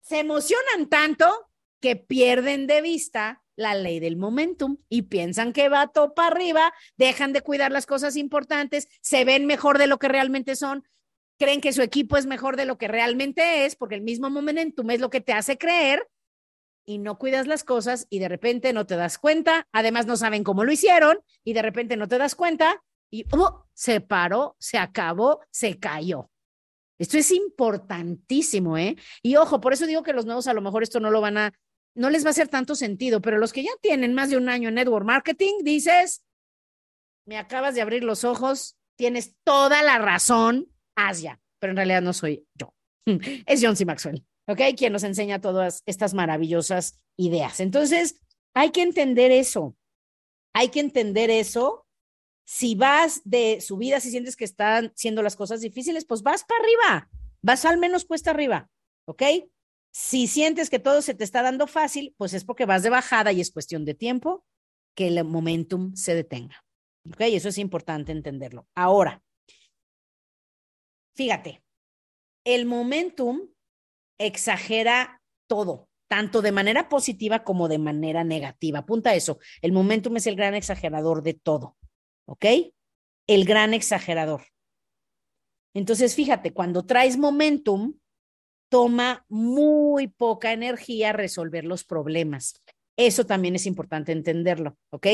se 0.00 0.18
emocionan 0.18 0.88
tanto 0.88 1.48
que 1.80 1.94
pierden 1.94 2.66
de 2.66 2.82
vista 2.82 3.40
la 3.54 3.76
ley 3.76 4.00
del 4.00 4.16
momentum 4.16 4.78
y 4.88 5.02
piensan 5.02 5.52
que 5.52 5.68
va 5.68 5.86
todo 5.86 6.12
para 6.12 6.34
arriba, 6.34 6.74
dejan 6.96 7.32
de 7.32 7.42
cuidar 7.42 7.70
las 7.70 7.86
cosas 7.86 8.16
importantes, 8.16 8.88
se 9.00 9.24
ven 9.24 9.46
mejor 9.46 9.78
de 9.78 9.86
lo 9.86 10.00
que 10.00 10.08
realmente 10.08 10.56
son, 10.56 10.82
creen 11.38 11.60
que 11.60 11.72
su 11.72 11.82
equipo 11.82 12.16
es 12.16 12.26
mejor 12.26 12.56
de 12.56 12.64
lo 12.64 12.78
que 12.78 12.88
realmente 12.88 13.64
es, 13.64 13.76
porque 13.76 13.94
el 13.94 14.02
mismo 14.02 14.28
momentum 14.28 14.90
es 14.90 15.00
lo 15.00 15.08
que 15.08 15.20
te 15.20 15.32
hace 15.32 15.56
creer 15.56 16.04
y 16.84 16.98
no 16.98 17.18
cuidas 17.18 17.46
las 17.46 17.64
cosas 17.64 18.06
y 18.10 18.18
de 18.18 18.28
repente 18.28 18.72
no 18.72 18.86
te 18.86 18.96
das 18.96 19.18
cuenta, 19.18 19.66
además 19.72 20.06
no 20.06 20.16
saben 20.16 20.44
cómo 20.44 20.64
lo 20.64 20.72
hicieron 20.72 21.18
y 21.44 21.52
de 21.52 21.62
repente 21.62 21.96
no 21.96 22.08
te 22.08 22.18
das 22.18 22.34
cuenta 22.34 22.82
y 23.10 23.24
oh, 23.32 23.66
se 23.74 24.00
paró, 24.00 24.56
se 24.58 24.78
acabó, 24.78 25.40
se 25.50 25.78
cayó. 25.78 26.30
Esto 26.98 27.16
es 27.16 27.30
importantísimo, 27.30 28.76
¿eh? 28.76 28.96
Y 29.22 29.36
ojo, 29.36 29.60
por 29.60 29.72
eso 29.72 29.86
digo 29.86 30.02
que 30.02 30.12
los 30.12 30.26
nuevos 30.26 30.46
a 30.46 30.52
lo 30.52 30.60
mejor 30.60 30.82
esto 30.82 31.00
no 31.00 31.10
lo 31.10 31.20
van 31.20 31.38
a, 31.38 31.52
no 31.94 32.10
les 32.10 32.24
va 32.24 32.28
a 32.28 32.30
hacer 32.30 32.48
tanto 32.48 32.74
sentido, 32.74 33.20
pero 33.20 33.38
los 33.38 33.52
que 33.52 33.62
ya 33.62 33.70
tienen 33.80 34.14
más 34.14 34.30
de 34.30 34.36
un 34.36 34.48
año 34.48 34.68
en 34.68 34.74
network 34.74 35.06
marketing, 35.06 35.62
dices, 35.62 36.22
me 37.24 37.38
acabas 37.38 37.74
de 37.74 37.80
abrir 37.80 38.04
los 38.04 38.24
ojos, 38.24 38.76
tienes 38.96 39.34
toda 39.44 39.82
la 39.82 39.98
razón, 39.98 40.68
Asia, 40.94 41.40
pero 41.58 41.72
en 41.72 41.76
realidad 41.78 42.02
no 42.02 42.12
soy 42.12 42.46
yo. 42.54 42.74
Es 43.46 43.60
John 43.62 43.76
C. 43.76 43.84
Maxwell, 43.86 44.24
¿ok? 44.50 44.60
Quien 44.76 44.92
nos 44.92 45.04
enseña 45.04 45.40
todas 45.40 45.82
estas 45.86 46.12
maravillosas 46.12 47.00
ideas. 47.16 47.60
Entonces, 47.60 48.20
hay 48.54 48.70
que 48.70 48.82
entender 48.82 49.30
eso. 49.30 49.76
Hay 50.52 50.68
que 50.68 50.80
entender 50.80 51.30
eso. 51.30 51.86
Si 52.44 52.74
vas 52.74 53.22
de 53.24 53.60
subida, 53.60 54.00
si 54.00 54.10
sientes 54.10 54.34
que 54.34 54.44
están 54.44 54.92
siendo 54.96 55.22
las 55.22 55.36
cosas 55.36 55.60
difíciles, 55.60 56.04
pues 56.04 56.22
vas 56.22 56.44
para 56.44 56.60
arriba. 56.60 57.10
Vas 57.42 57.64
al 57.64 57.78
menos 57.78 58.04
cuesta 58.04 58.32
arriba, 58.32 58.68
¿ok? 59.06 59.22
Si 59.92 60.26
sientes 60.26 60.68
que 60.68 60.78
todo 60.78 61.00
se 61.00 61.14
te 61.14 61.24
está 61.24 61.42
dando 61.42 61.66
fácil, 61.66 62.14
pues 62.18 62.34
es 62.34 62.44
porque 62.44 62.66
vas 62.66 62.82
de 62.82 62.90
bajada 62.90 63.32
y 63.32 63.40
es 63.40 63.50
cuestión 63.50 63.84
de 63.84 63.94
tiempo. 63.94 64.44
que 64.96 65.06
el 65.06 65.24
momentum 65.24 65.94
se 65.94 66.14
detenga. 66.14 66.64
¿Ok? 67.06 67.20
Eso 67.20 67.48
es 67.48 67.58
importante 67.58 68.12
entenderlo. 68.12 68.68
Ahora, 68.74 69.22
fíjate, 71.14 71.62
el 72.44 72.66
momentum 72.66 73.48
exagera 74.20 75.20
todo, 75.48 75.88
tanto 76.08 76.42
de 76.42 76.52
manera 76.52 76.88
positiva 76.88 77.42
como 77.42 77.68
de 77.68 77.78
manera 77.78 78.22
negativa. 78.22 78.80
Apunta 78.80 79.14
eso. 79.14 79.38
El 79.62 79.72
momentum 79.72 80.16
es 80.16 80.26
el 80.26 80.36
gran 80.36 80.54
exagerador 80.54 81.22
de 81.22 81.34
todo. 81.34 81.76
¿Ok? 82.26 82.44
El 83.26 83.44
gran 83.44 83.74
exagerador. 83.74 84.42
Entonces, 85.74 86.14
fíjate, 86.14 86.52
cuando 86.52 86.84
traes 86.84 87.16
momentum, 87.16 87.94
toma 88.70 89.24
muy 89.28 90.08
poca 90.08 90.52
energía 90.52 91.12
resolver 91.12 91.64
los 91.64 91.84
problemas. 91.84 92.60
Eso 92.96 93.24
también 93.24 93.54
es 93.56 93.66
importante 93.66 94.12
entenderlo, 94.12 94.76
¿ok? 94.90 95.06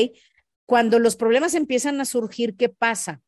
Cuando 0.65 0.99
los 0.99 1.15
problemas 1.15 1.55
empiezan 1.55 2.01
a 2.01 2.05
surgir, 2.05 2.55
¿qué 2.57 2.69
pasa? 2.69 3.21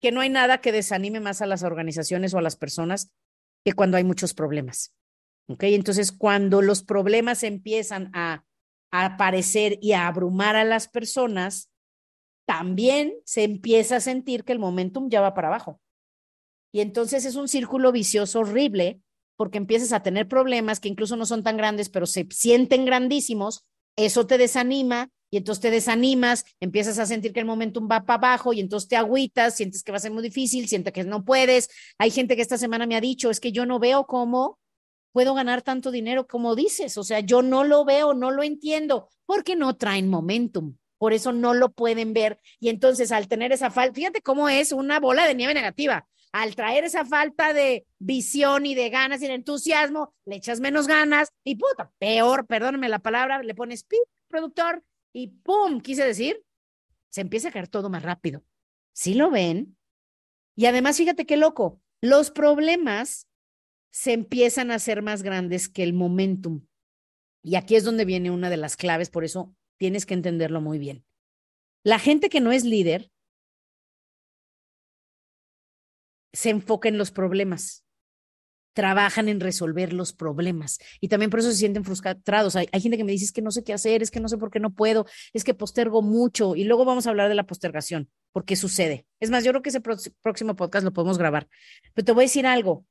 Que 0.00 0.12
no 0.12 0.20
hay 0.20 0.30
nada 0.30 0.60
que 0.60 0.72
desanime 0.72 1.20
más 1.20 1.42
a 1.42 1.46
las 1.46 1.62
organizaciones 1.62 2.32
o 2.32 2.38
a 2.38 2.42
las 2.42 2.56
personas 2.56 3.12
que 3.64 3.72
cuando 3.72 3.96
hay 3.96 4.04
muchos 4.04 4.34
problemas. 4.34 4.94
¿Ok? 5.48 5.64
Entonces, 5.64 6.12
cuando 6.12 6.62
los 6.62 6.82
problemas 6.82 7.42
empiezan 7.42 8.10
a, 8.14 8.44
a 8.92 9.04
aparecer 9.04 9.78
y 9.80 9.92
a 9.92 10.06
abrumar 10.06 10.56
a 10.56 10.64
las 10.64 10.88
personas, 10.88 11.70
también 12.46 13.14
se 13.24 13.44
empieza 13.44 13.96
a 13.96 14.00
sentir 14.00 14.44
que 14.44 14.52
el 14.52 14.58
momentum 14.58 15.08
ya 15.08 15.20
va 15.20 15.34
para 15.34 15.48
abajo. 15.48 15.80
Y 16.72 16.80
entonces 16.80 17.24
es 17.24 17.36
un 17.36 17.48
círculo 17.48 17.92
vicioso 17.92 18.40
horrible 18.40 19.00
porque 19.36 19.58
empiezas 19.58 19.92
a 19.92 20.02
tener 20.02 20.28
problemas 20.28 20.80
que 20.80 20.88
incluso 20.88 21.16
no 21.16 21.26
son 21.26 21.42
tan 21.42 21.56
grandes, 21.56 21.88
pero 21.88 22.06
se 22.06 22.26
sienten 22.30 22.84
grandísimos, 22.84 23.64
eso 23.96 24.26
te 24.26 24.36
desanima 24.36 25.10
y 25.30 25.36
entonces 25.36 25.62
te 25.62 25.70
desanimas, 25.70 26.44
empiezas 26.60 26.98
a 26.98 27.06
sentir 27.06 27.32
que 27.32 27.40
el 27.40 27.46
momentum 27.46 27.88
va 27.90 28.04
para 28.04 28.16
abajo 28.16 28.52
y 28.52 28.60
entonces 28.60 28.88
te 28.88 28.96
agüitas, 28.96 29.56
sientes 29.56 29.82
que 29.82 29.92
va 29.92 29.96
a 29.96 30.00
ser 30.00 30.12
muy 30.12 30.22
difícil, 30.22 30.68
sientes 30.68 30.92
que 30.92 31.04
no 31.04 31.24
puedes. 31.24 31.68
Hay 31.98 32.10
gente 32.10 32.36
que 32.36 32.42
esta 32.42 32.58
semana 32.58 32.86
me 32.86 32.96
ha 32.96 33.00
dicho, 33.00 33.30
es 33.30 33.40
que 33.40 33.52
yo 33.52 33.66
no 33.66 33.78
veo 33.78 34.06
cómo 34.06 34.58
puedo 35.12 35.34
ganar 35.34 35.62
tanto 35.62 35.90
dinero 35.90 36.26
como 36.26 36.54
dices, 36.54 36.96
o 36.96 37.04
sea, 37.04 37.20
yo 37.20 37.42
no 37.42 37.64
lo 37.64 37.84
veo, 37.84 38.14
no 38.14 38.30
lo 38.30 38.42
entiendo, 38.42 39.08
porque 39.26 39.56
no 39.56 39.76
traen 39.76 40.08
momentum 40.08 40.76
por 41.00 41.14
eso 41.14 41.32
no 41.32 41.54
lo 41.54 41.72
pueden 41.72 42.12
ver. 42.12 42.38
Y 42.58 42.68
entonces 42.68 43.10
al 43.10 43.26
tener 43.26 43.52
esa 43.52 43.70
falta, 43.70 43.94
fíjate 43.94 44.20
cómo 44.20 44.50
es 44.50 44.70
una 44.70 45.00
bola 45.00 45.26
de 45.26 45.34
nieve 45.34 45.54
negativa. 45.54 46.06
Al 46.30 46.54
traer 46.54 46.84
esa 46.84 47.06
falta 47.06 47.54
de 47.54 47.86
visión 47.98 48.66
y 48.66 48.74
de 48.74 48.90
ganas 48.90 49.22
y 49.22 49.26
de 49.26 49.32
entusiasmo, 49.32 50.12
le 50.26 50.36
echas 50.36 50.60
menos 50.60 50.86
ganas 50.86 51.32
y 51.42 51.56
puta, 51.56 51.90
peor, 51.98 52.46
perdóname 52.46 52.90
la 52.90 52.98
palabra, 52.98 53.42
le 53.42 53.54
pones 53.54 53.82
pi, 53.82 53.96
productor, 54.28 54.84
y 55.12 55.28
pum, 55.28 55.80
quise 55.80 56.04
decir, 56.04 56.44
se 57.08 57.20
empieza 57.20 57.48
a 57.48 57.52
caer 57.52 57.68
todo 57.68 57.90
más 57.90 58.02
rápido. 58.02 58.44
¿Sí 58.92 59.14
lo 59.14 59.30
ven? 59.30 59.76
Y 60.56 60.66
además, 60.66 60.96
fíjate 60.96 61.26
qué 61.26 61.36
loco, 61.36 61.80
los 62.00 62.30
problemas 62.30 63.26
se 63.90 64.12
empiezan 64.12 64.70
a 64.70 64.76
hacer 64.76 65.02
más 65.02 65.22
grandes 65.22 65.68
que 65.68 65.82
el 65.82 65.92
momentum. 65.92 66.66
Y 67.42 67.56
aquí 67.56 67.76
es 67.76 67.84
donde 67.84 68.04
viene 68.04 68.30
una 68.30 68.50
de 68.50 68.56
las 68.56 68.76
claves, 68.76 69.10
por 69.10 69.24
eso 69.24 69.54
Tienes 69.80 70.04
que 70.04 70.12
entenderlo 70.12 70.60
muy 70.60 70.78
bien. 70.78 71.06
La 71.84 71.98
gente 71.98 72.28
que 72.28 72.42
no 72.42 72.52
es 72.52 72.64
líder 72.66 73.10
se 76.34 76.50
enfoca 76.50 76.90
en 76.90 76.98
los 76.98 77.10
problemas, 77.10 77.82
trabajan 78.72 79.28
en 79.28 79.40
resolver 79.40 79.92
los 79.92 80.12
problemas 80.12 80.78
y 81.00 81.08
también 81.08 81.30
por 81.30 81.40
eso 81.40 81.50
se 81.50 81.58
sienten 81.58 81.84
frustrados. 81.84 82.56
Hay, 82.56 82.68
gente 82.80 82.96
que 82.96 83.04
me 83.04 83.12
dice 83.12 83.24
es 83.24 83.32
que 83.32 83.42
no 83.42 83.50
sé 83.50 83.64
qué 83.64 83.72
hacer, 83.72 84.02
es 84.02 84.10
que 84.10 84.20
no 84.20 84.28
sé 84.28 84.38
por 84.38 84.50
qué 84.50 84.60
no 84.60 84.70
puedo, 84.72 85.06
es 85.32 85.44
que 85.44 85.54
postergo 85.54 86.02
mucho 86.02 86.56
y 86.56 86.64
luego 86.64 86.84
vamos 86.84 87.06
a 87.06 87.10
hablar 87.10 87.28
de 87.28 87.34
la 87.34 87.46
postergación, 87.46 88.08
porque 88.32 88.56
sucede. 88.56 89.06
Es 89.18 89.30
más, 89.30 89.44
yo 89.44 89.50
creo 89.52 89.62
que 89.62 89.70
ese 89.70 89.80
próximo 89.80 90.56
podcast 90.56 90.84
lo 90.84 90.92
podemos 90.92 91.18
grabar. 91.18 91.48
Pero 91.94 92.04
te 92.04 92.12
voy 92.12 92.24
a 92.24 92.26
decir 92.26 92.46
algo, 92.46 92.86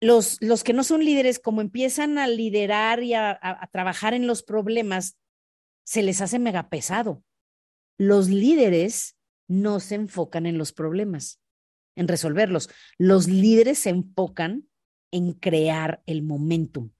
los, 0.00 0.40
los 0.40 0.64
que 0.64 0.72
no 0.72 0.84
son 0.84 1.04
líderes, 1.04 1.38
como 1.38 1.60
empiezan 1.60 2.18
a 2.18 2.28
liderar 2.28 3.02
y 3.02 3.14
a, 3.14 3.68
trabajar 3.72 4.14
en 4.14 4.26
los 4.26 4.42
problemas, 4.42 5.18
se 5.84 6.02
les 6.02 6.20
hace 6.20 6.38
mega 6.38 6.68
pesado. 6.68 7.22
Los 7.98 8.28
líderes 8.28 9.16
no 9.48 9.80
se 9.80 9.96
enfocan 9.96 10.46
en 10.46 10.58
los 10.58 10.72
problemas, 10.72 11.40
en 11.98 12.08
resolverlos. 12.08 12.70
Los 12.96 13.28
líderes 13.28 13.80
se 13.80 13.90
enfocan 13.90 14.68
en 15.10 15.32
crear 15.32 16.02
el 16.06 16.22
momentum, 16.22 16.90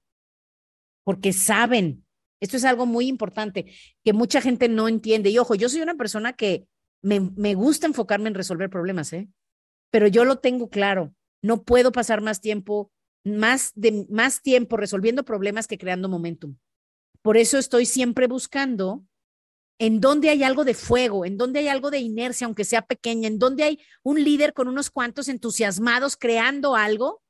porque 1.03 1.31
saben, 1.33 2.05
esto 2.41 2.57
es 2.57 2.65
algo 2.65 2.85
muy 2.85 3.07
importante, 3.07 3.73
que 4.03 4.13
mucha 4.13 4.41
gente 4.41 4.67
no 4.67 4.87
entiende. 4.87 5.29
Y 5.29 5.37
ojo, 5.37 5.55
yo 5.55 5.69
soy 5.69 5.81
una 5.81 5.95
persona 5.95 6.33
que 6.33 6.67
me, 7.01 7.19
me 7.19 7.55
gusta 7.55 7.87
enfocarme 7.87 8.29
en 8.29 8.35
resolver 8.35 8.69
problemas, 8.69 9.13
¿eh? 9.13 9.29
Pero 9.91 10.07
yo 10.07 10.25
lo 10.25 10.37
tengo 10.39 10.69
claro. 10.69 11.13
No 11.41 11.63
puedo 11.63 11.91
pasar 11.91 12.21
más 12.21 12.41
tiempo, 12.41 12.91
más, 13.23 13.71
de, 13.75 14.05
más 14.09 14.41
tiempo 14.41 14.77
resolviendo 14.77 15.23
problemas 15.23 15.67
que 15.67 15.77
creando 15.77 16.09
momentum. 16.09 16.57
Por 17.21 17.37
eso 17.37 17.57
estoy 17.57 17.85
siempre 17.85 18.27
buscando 18.27 19.05
en 19.79 20.01
donde 20.01 20.29
hay 20.29 20.43
algo 20.43 20.65
de 20.65 20.73
fuego, 20.73 21.25
en 21.25 21.37
donde 21.37 21.59
hay 21.59 21.69
algo 21.69 21.89
de 21.89 21.99
inercia, 21.99 22.45
aunque 22.45 22.65
sea 22.65 22.83
pequeña, 22.83 23.27
en 23.27 23.39
donde 23.39 23.63
hay 23.63 23.79
un 24.03 24.23
líder 24.23 24.53
con 24.53 24.67
unos 24.67 24.91
cuantos 24.91 25.29
entusiasmados 25.29 26.17
creando 26.17 26.75
algo, 26.75 27.23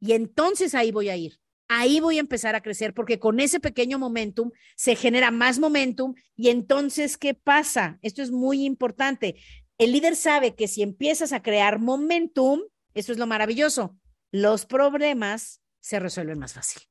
y 0.00 0.12
entonces 0.12 0.74
ahí 0.74 0.92
voy 0.92 1.08
a 1.08 1.16
ir. 1.16 1.40
Ahí 1.66 1.98
voy 1.98 2.18
a 2.18 2.20
empezar 2.20 2.54
a 2.54 2.60
crecer 2.60 2.92
porque 2.94 3.18
con 3.18 3.40
ese 3.40 3.58
pequeño 3.58 3.98
momentum 3.98 4.50
se 4.76 4.96
genera 4.96 5.30
más 5.30 5.58
momentum 5.58 6.14
y 6.36 6.50
entonces, 6.50 7.16
¿qué 7.16 7.34
pasa? 7.34 7.98
Esto 8.02 8.22
es 8.22 8.30
muy 8.30 8.64
importante. 8.64 9.36
El 9.78 9.92
líder 9.92 10.14
sabe 10.14 10.54
que 10.54 10.68
si 10.68 10.82
empiezas 10.82 11.32
a 11.32 11.42
crear 11.42 11.80
momentum, 11.80 12.60
eso 12.92 13.12
es 13.12 13.18
lo 13.18 13.26
maravilloso, 13.26 13.98
los 14.30 14.66
problemas 14.66 15.62
se 15.80 15.98
resuelven 15.98 16.38
más 16.38 16.52
fácil. 16.52 16.82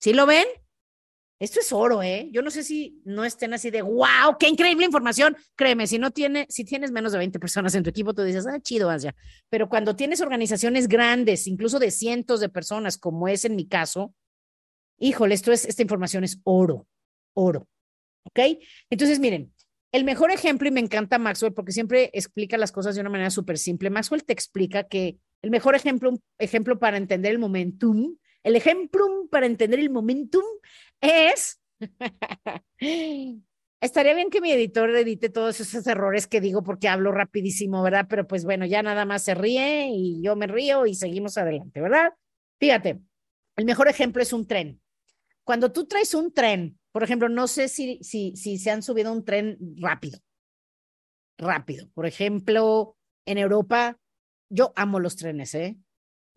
¿Sí 0.00 0.12
lo 0.12 0.26
ven? 0.26 0.46
Esto 1.40 1.60
es 1.60 1.72
oro, 1.72 2.02
¿eh? 2.02 2.28
Yo 2.32 2.42
no 2.42 2.50
sé 2.50 2.64
si 2.64 3.00
no 3.04 3.24
estén 3.24 3.54
así 3.54 3.70
de, 3.70 3.82
wow, 3.82 4.36
qué 4.40 4.48
increíble 4.48 4.84
información. 4.84 5.36
Créeme, 5.54 5.86
si 5.86 5.98
no 5.98 6.10
tiene, 6.10 6.46
si 6.48 6.64
tienes 6.64 6.90
menos 6.90 7.12
de 7.12 7.18
20 7.18 7.38
personas 7.38 7.74
en 7.76 7.84
tu 7.84 7.90
equipo, 7.90 8.12
tú 8.12 8.22
dices, 8.22 8.46
ah, 8.46 8.58
chido, 8.60 8.94
ya. 8.96 9.14
Pero 9.48 9.68
cuando 9.68 9.94
tienes 9.94 10.20
organizaciones 10.20 10.88
grandes, 10.88 11.46
incluso 11.46 11.78
de 11.78 11.92
cientos 11.92 12.40
de 12.40 12.48
personas, 12.48 12.98
como 12.98 13.28
es 13.28 13.44
en 13.44 13.54
mi 13.54 13.68
caso, 13.68 14.14
híjole, 14.98 15.34
esto 15.34 15.52
es, 15.52 15.64
esta 15.64 15.82
información 15.82 16.24
es 16.24 16.40
oro, 16.42 16.88
oro. 17.34 17.68
¿Ok? 18.24 18.40
Entonces, 18.90 19.20
miren, 19.20 19.52
el 19.92 20.04
mejor 20.04 20.32
ejemplo, 20.32 20.68
y 20.68 20.72
me 20.72 20.80
encanta 20.80 21.18
Maxwell 21.18 21.54
porque 21.54 21.72
siempre 21.72 22.10
explica 22.12 22.58
las 22.58 22.72
cosas 22.72 22.94
de 22.94 23.00
una 23.00 23.10
manera 23.10 23.30
súper 23.30 23.58
simple. 23.58 23.90
Maxwell 23.90 24.24
te 24.24 24.32
explica 24.32 24.84
que 24.84 25.18
el 25.42 25.50
mejor 25.50 25.76
ejemplo, 25.76 26.12
ejemplo 26.38 26.78
para 26.78 26.96
entender 26.96 27.30
el 27.30 27.38
momentum, 27.38 28.16
el 28.42 28.56
ejemplo 28.56 29.06
para 29.30 29.46
entender 29.46 29.78
el 29.78 29.90
momentum 29.90 30.44
es, 31.00 31.60
estaría 33.80 34.14
bien 34.14 34.30
que 34.30 34.40
mi 34.40 34.52
editor 34.52 34.90
edite 34.90 35.28
todos 35.28 35.60
esos 35.60 35.86
errores 35.86 36.26
que 36.26 36.40
digo 36.40 36.62
porque 36.62 36.88
hablo 36.88 37.12
rapidísimo, 37.12 37.82
¿verdad? 37.82 38.06
Pero 38.08 38.26
pues 38.26 38.44
bueno, 38.44 38.66
ya 38.66 38.82
nada 38.82 39.04
más 39.04 39.22
se 39.22 39.34
ríe 39.34 39.88
y 39.92 40.22
yo 40.22 40.36
me 40.36 40.46
río 40.46 40.86
y 40.86 40.94
seguimos 40.94 41.38
adelante, 41.38 41.80
¿verdad? 41.80 42.12
Fíjate, 42.58 43.00
el 43.56 43.64
mejor 43.64 43.88
ejemplo 43.88 44.22
es 44.22 44.32
un 44.32 44.46
tren. 44.46 44.80
Cuando 45.44 45.72
tú 45.72 45.86
traes 45.86 46.14
un 46.14 46.32
tren, 46.32 46.78
por 46.92 47.02
ejemplo, 47.02 47.28
no 47.28 47.46
sé 47.46 47.68
si, 47.68 47.98
si, 48.02 48.36
si 48.36 48.58
se 48.58 48.70
han 48.70 48.82
subido 48.82 49.12
un 49.12 49.24
tren 49.24 49.58
rápido, 49.76 50.18
rápido. 51.38 51.88
Por 51.94 52.06
ejemplo, 52.06 52.96
en 53.24 53.38
Europa 53.38 53.98
yo 54.50 54.72
amo 54.76 55.00
los 55.00 55.16
trenes, 55.16 55.54
¿eh? 55.54 55.76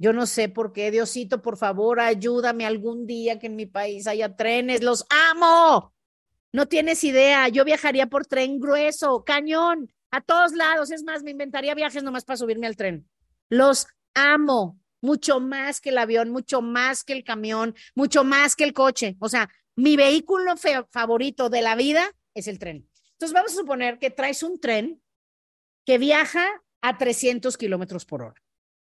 Yo 0.01 0.13
no 0.13 0.25
sé 0.25 0.49
por 0.49 0.73
qué, 0.73 0.89
Diosito, 0.89 1.43
por 1.43 1.57
favor, 1.57 1.99
ayúdame 1.99 2.65
algún 2.65 3.05
día 3.05 3.37
que 3.37 3.45
en 3.45 3.55
mi 3.55 3.67
país 3.67 4.07
haya 4.07 4.35
trenes, 4.35 4.81
los 4.81 5.05
amo. 5.11 5.93
No 6.51 6.65
tienes 6.65 7.03
idea, 7.03 7.47
yo 7.49 7.63
viajaría 7.63 8.07
por 8.07 8.25
tren 8.25 8.59
grueso, 8.59 9.23
cañón, 9.23 9.93
a 10.09 10.21
todos 10.21 10.53
lados. 10.53 10.89
Es 10.89 11.03
más, 11.03 11.21
me 11.21 11.29
inventaría 11.29 11.75
viajes 11.75 12.01
nomás 12.01 12.25
para 12.25 12.37
subirme 12.37 12.65
al 12.65 12.77
tren. 12.77 13.07
Los 13.47 13.85
amo, 14.15 14.79
mucho 15.01 15.39
más 15.39 15.79
que 15.79 15.89
el 15.89 15.99
avión, 15.99 16.31
mucho 16.31 16.63
más 16.63 17.03
que 17.03 17.13
el 17.13 17.23
camión, 17.23 17.75
mucho 17.93 18.23
más 18.23 18.55
que 18.55 18.63
el 18.63 18.73
coche. 18.73 19.17
O 19.19 19.29
sea, 19.29 19.51
mi 19.75 19.97
vehículo 19.97 20.55
favorito 20.89 21.51
de 21.51 21.61
la 21.61 21.75
vida 21.75 22.11
es 22.33 22.47
el 22.47 22.57
tren. 22.57 22.89
Entonces, 23.11 23.33
vamos 23.35 23.51
a 23.51 23.57
suponer 23.57 23.99
que 23.99 24.09
traes 24.09 24.41
un 24.41 24.59
tren 24.59 24.99
que 25.85 25.99
viaja 25.99 26.47
a 26.81 26.97
300 26.97 27.55
kilómetros 27.55 28.03
por 28.05 28.23
hora, 28.23 28.40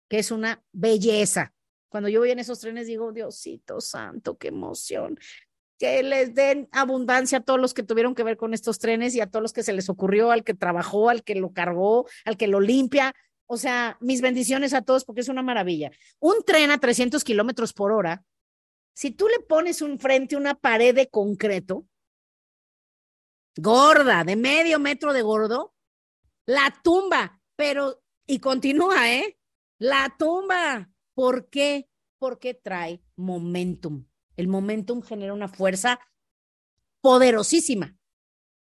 que 0.08 0.18
es 0.18 0.30
una 0.30 0.62
belleza. 0.72 1.52
Cuando 1.88 2.08
yo 2.08 2.20
voy 2.20 2.30
en 2.30 2.38
esos 2.38 2.60
trenes 2.60 2.86
digo, 2.86 3.12
Diosito 3.12 3.80
santo, 3.80 4.36
qué 4.36 4.48
emoción. 4.48 5.18
Que 5.78 6.02
les 6.02 6.34
den 6.34 6.68
abundancia 6.72 7.38
a 7.38 7.40
todos 7.42 7.60
los 7.60 7.74
que 7.74 7.82
tuvieron 7.82 8.14
que 8.14 8.22
ver 8.22 8.36
con 8.36 8.54
estos 8.54 8.78
trenes 8.78 9.14
y 9.14 9.20
a 9.20 9.26
todos 9.26 9.42
los 9.42 9.52
que 9.52 9.62
se 9.62 9.72
les 9.72 9.88
ocurrió, 9.88 10.30
al 10.30 10.44
que 10.44 10.54
trabajó, 10.54 11.10
al 11.10 11.22
que 11.22 11.34
lo 11.34 11.52
cargó, 11.52 12.06
al 12.24 12.36
que 12.36 12.48
lo 12.48 12.60
limpia. 12.60 13.14
O 13.46 13.56
sea, 13.56 13.96
mis 14.00 14.20
bendiciones 14.20 14.74
a 14.74 14.82
todos 14.82 15.04
porque 15.04 15.20
es 15.20 15.28
una 15.28 15.42
maravilla. 15.42 15.90
Un 16.18 16.36
tren 16.44 16.70
a 16.70 16.78
300 16.78 17.22
kilómetros 17.22 17.72
por 17.72 17.92
hora, 17.92 18.24
si 18.96 19.10
tú 19.10 19.28
le 19.28 19.40
pones 19.40 19.82
un 19.82 19.98
frente 19.98 20.36
una 20.36 20.54
pared 20.54 20.94
de 20.94 21.08
concreto, 21.08 21.86
gorda, 23.54 24.24
de 24.24 24.36
medio 24.36 24.78
metro 24.80 25.12
de 25.12 25.20
gordo, 25.20 25.74
la 26.46 26.74
tumba, 26.82 27.42
pero, 27.56 28.02
y 28.26 28.38
continúa, 28.38 29.12
¿eh? 29.12 29.38
La 29.78 30.14
tumba. 30.18 30.90
¿Por 31.14 31.48
qué? 31.48 31.88
Porque 32.18 32.54
trae 32.54 33.02
momentum. 33.16 34.06
El 34.36 34.48
momentum 34.48 35.02
genera 35.02 35.32
una 35.32 35.48
fuerza 35.48 36.00
poderosísima. 37.00 37.96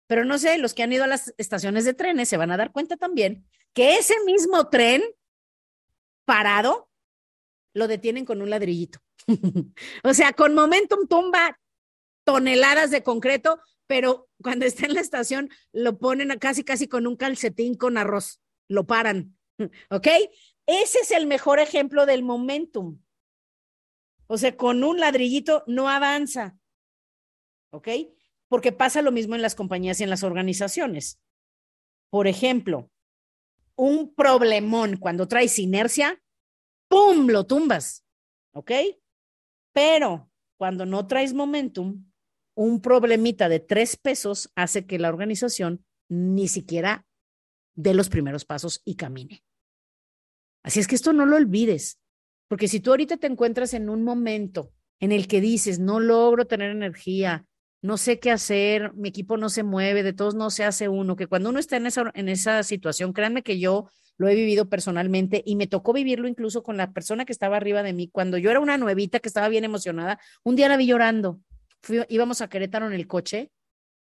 Pero 0.07 0.25
no 0.25 0.37
sé, 0.37 0.57
los 0.57 0.73
que 0.73 0.83
han 0.83 0.93
ido 0.93 1.03
a 1.03 1.07
las 1.07 1.33
estaciones 1.37 1.85
de 1.85 1.93
trenes 1.93 2.29
se 2.29 2.37
van 2.37 2.51
a 2.51 2.57
dar 2.57 2.71
cuenta 2.71 2.97
también 2.97 3.45
que 3.73 3.97
ese 3.97 4.15
mismo 4.25 4.69
tren 4.69 5.01
parado 6.25 6.89
lo 7.73 7.87
detienen 7.87 8.25
con 8.25 8.41
un 8.41 8.49
ladrillito. 8.49 8.99
o 10.03 10.13
sea, 10.13 10.33
con 10.33 10.53
momentum 10.53 11.07
tumba 11.07 11.59
toneladas 12.25 12.91
de 12.91 13.03
concreto, 13.03 13.59
pero 13.87 14.29
cuando 14.41 14.65
está 14.65 14.85
en 14.85 14.93
la 14.93 15.01
estación 15.01 15.49
lo 15.71 15.97
ponen 15.97 16.37
casi, 16.39 16.63
casi 16.63 16.87
con 16.87 17.07
un 17.07 17.15
calcetín 17.15 17.75
con 17.75 17.97
arroz, 17.97 18.41
lo 18.67 18.85
paran. 18.85 19.37
¿Ok? 19.89 20.07
Ese 20.71 20.99
es 20.99 21.11
el 21.11 21.27
mejor 21.27 21.59
ejemplo 21.59 22.05
del 22.05 22.23
momentum. 22.23 23.01
O 24.27 24.37
sea, 24.37 24.55
con 24.55 24.85
un 24.85 25.01
ladrillito 25.01 25.65
no 25.67 25.89
avanza. 25.89 26.57
¿Ok? 27.71 27.89
Porque 28.47 28.71
pasa 28.71 29.01
lo 29.01 29.11
mismo 29.11 29.35
en 29.35 29.41
las 29.41 29.53
compañías 29.53 29.99
y 29.99 30.03
en 30.03 30.09
las 30.09 30.23
organizaciones. 30.23 31.19
Por 32.09 32.27
ejemplo, 32.27 32.89
un 33.75 34.15
problemón 34.15 34.95
cuando 34.95 35.27
traes 35.27 35.59
inercia, 35.59 36.23
¡pum! 36.87 37.27
lo 37.27 37.45
tumbas. 37.45 38.05
¿Ok? 38.53 38.71
Pero 39.73 40.31
cuando 40.55 40.85
no 40.85 41.05
traes 41.05 41.33
momentum, 41.33 42.09
un 42.55 42.81
problemita 42.81 43.49
de 43.49 43.59
tres 43.59 43.97
pesos 43.97 44.49
hace 44.55 44.85
que 44.85 44.99
la 44.99 45.09
organización 45.09 45.85
ni 46.07 46.47
siquiera 46.47 47.05
dé 47.75 47.93
los 47.93 48.07
primeros 48.07 48.45
pasos 48.45 48.81
y 48.85 48.95
camine. 48.95 49.43
Así 50.63 50.79
es 50.79 50.87
que 50.87 50.95
esto 50.95 51.13
no 51.13 51.25
lo 51.25 51.37
olvides, 51.37 51.99
porque 52.47 52.67
si 52.67 52.79
tú 52.79 52.91
ahorita 52.91 53.17
te 53.17 53.27
encuentras 53.27 53.73
en 53.73 53.89
un 53.89 54.03
momento 54.03 54.71
en 54.99 55.11
el 55.11 55.27
que 55.27 55.41
dices, 55.41 55.79
no 55.79 55.99
logro 55.99 56.45
tener 56.45 56.71
energía, 56.71 57.45
no 57.81 57.97
sé 57.97 58.19
qué 58.19 58.29
hacer, 58.29 58.93
mi 58.93 59.09
equipo 59.09 59.37
no 59.37 59.49
se 59.49 59.63
mueve, 59.63 60.03
de 60.03 60.13
todos 60.13 60.35
no 60.35 60.51
se 60.51 60.63
hace 60.63 60.87
uno, 60.87 61.15
que 61.15 61.27
cuando 61.27 61.49
uno 61.49 61.59
está 61.59 61.77
en 61.77 61.87
esa, 61.87 62.11
en 62.13 62.29
esa 62.29 62.61
situación, 62.61 63.11
créanme 63.11 63.41
que 63.41 63.59
yo 63.59 63.87
lo 64.17 64.27
he 64.27 64.35
vivido 64.35 64.69
personalmente 64.69 65.41
y 65.45 65.55
me 65.55 65.65
tocó 65.65 65.93
vivirlo 65.93 66.27
incluso 66.27 66.61
con 66.61 66.77
la 66.77 66.91
persona 66.91 67.25
que 67.25 67.31
estaba 67.31 67.57
arriba 67.57 67.81
de 67.81 67.93
mí. 67.93 68.07
Cuando 68.11 68.37
yo 68.37 68.51
era 68.51 68.59
una 68.59 68.77
nuevita 68.77 69.19
que 69.19 69.27
estaba 69.27 69.49
bien 69.49 69.63
emocionada, 69.63 70.19
un 70.43 70.55
día 70.55 70.69
la 70.69 70.77
vi 70.77 70.85
llorando. 70.85 71.39
íbamos 72.07 72.41
a 72.41 72.47
Querétaro 72.47 72.85
en 72.85 72.93
el 72.93 73.07
coche. 73.07 73.51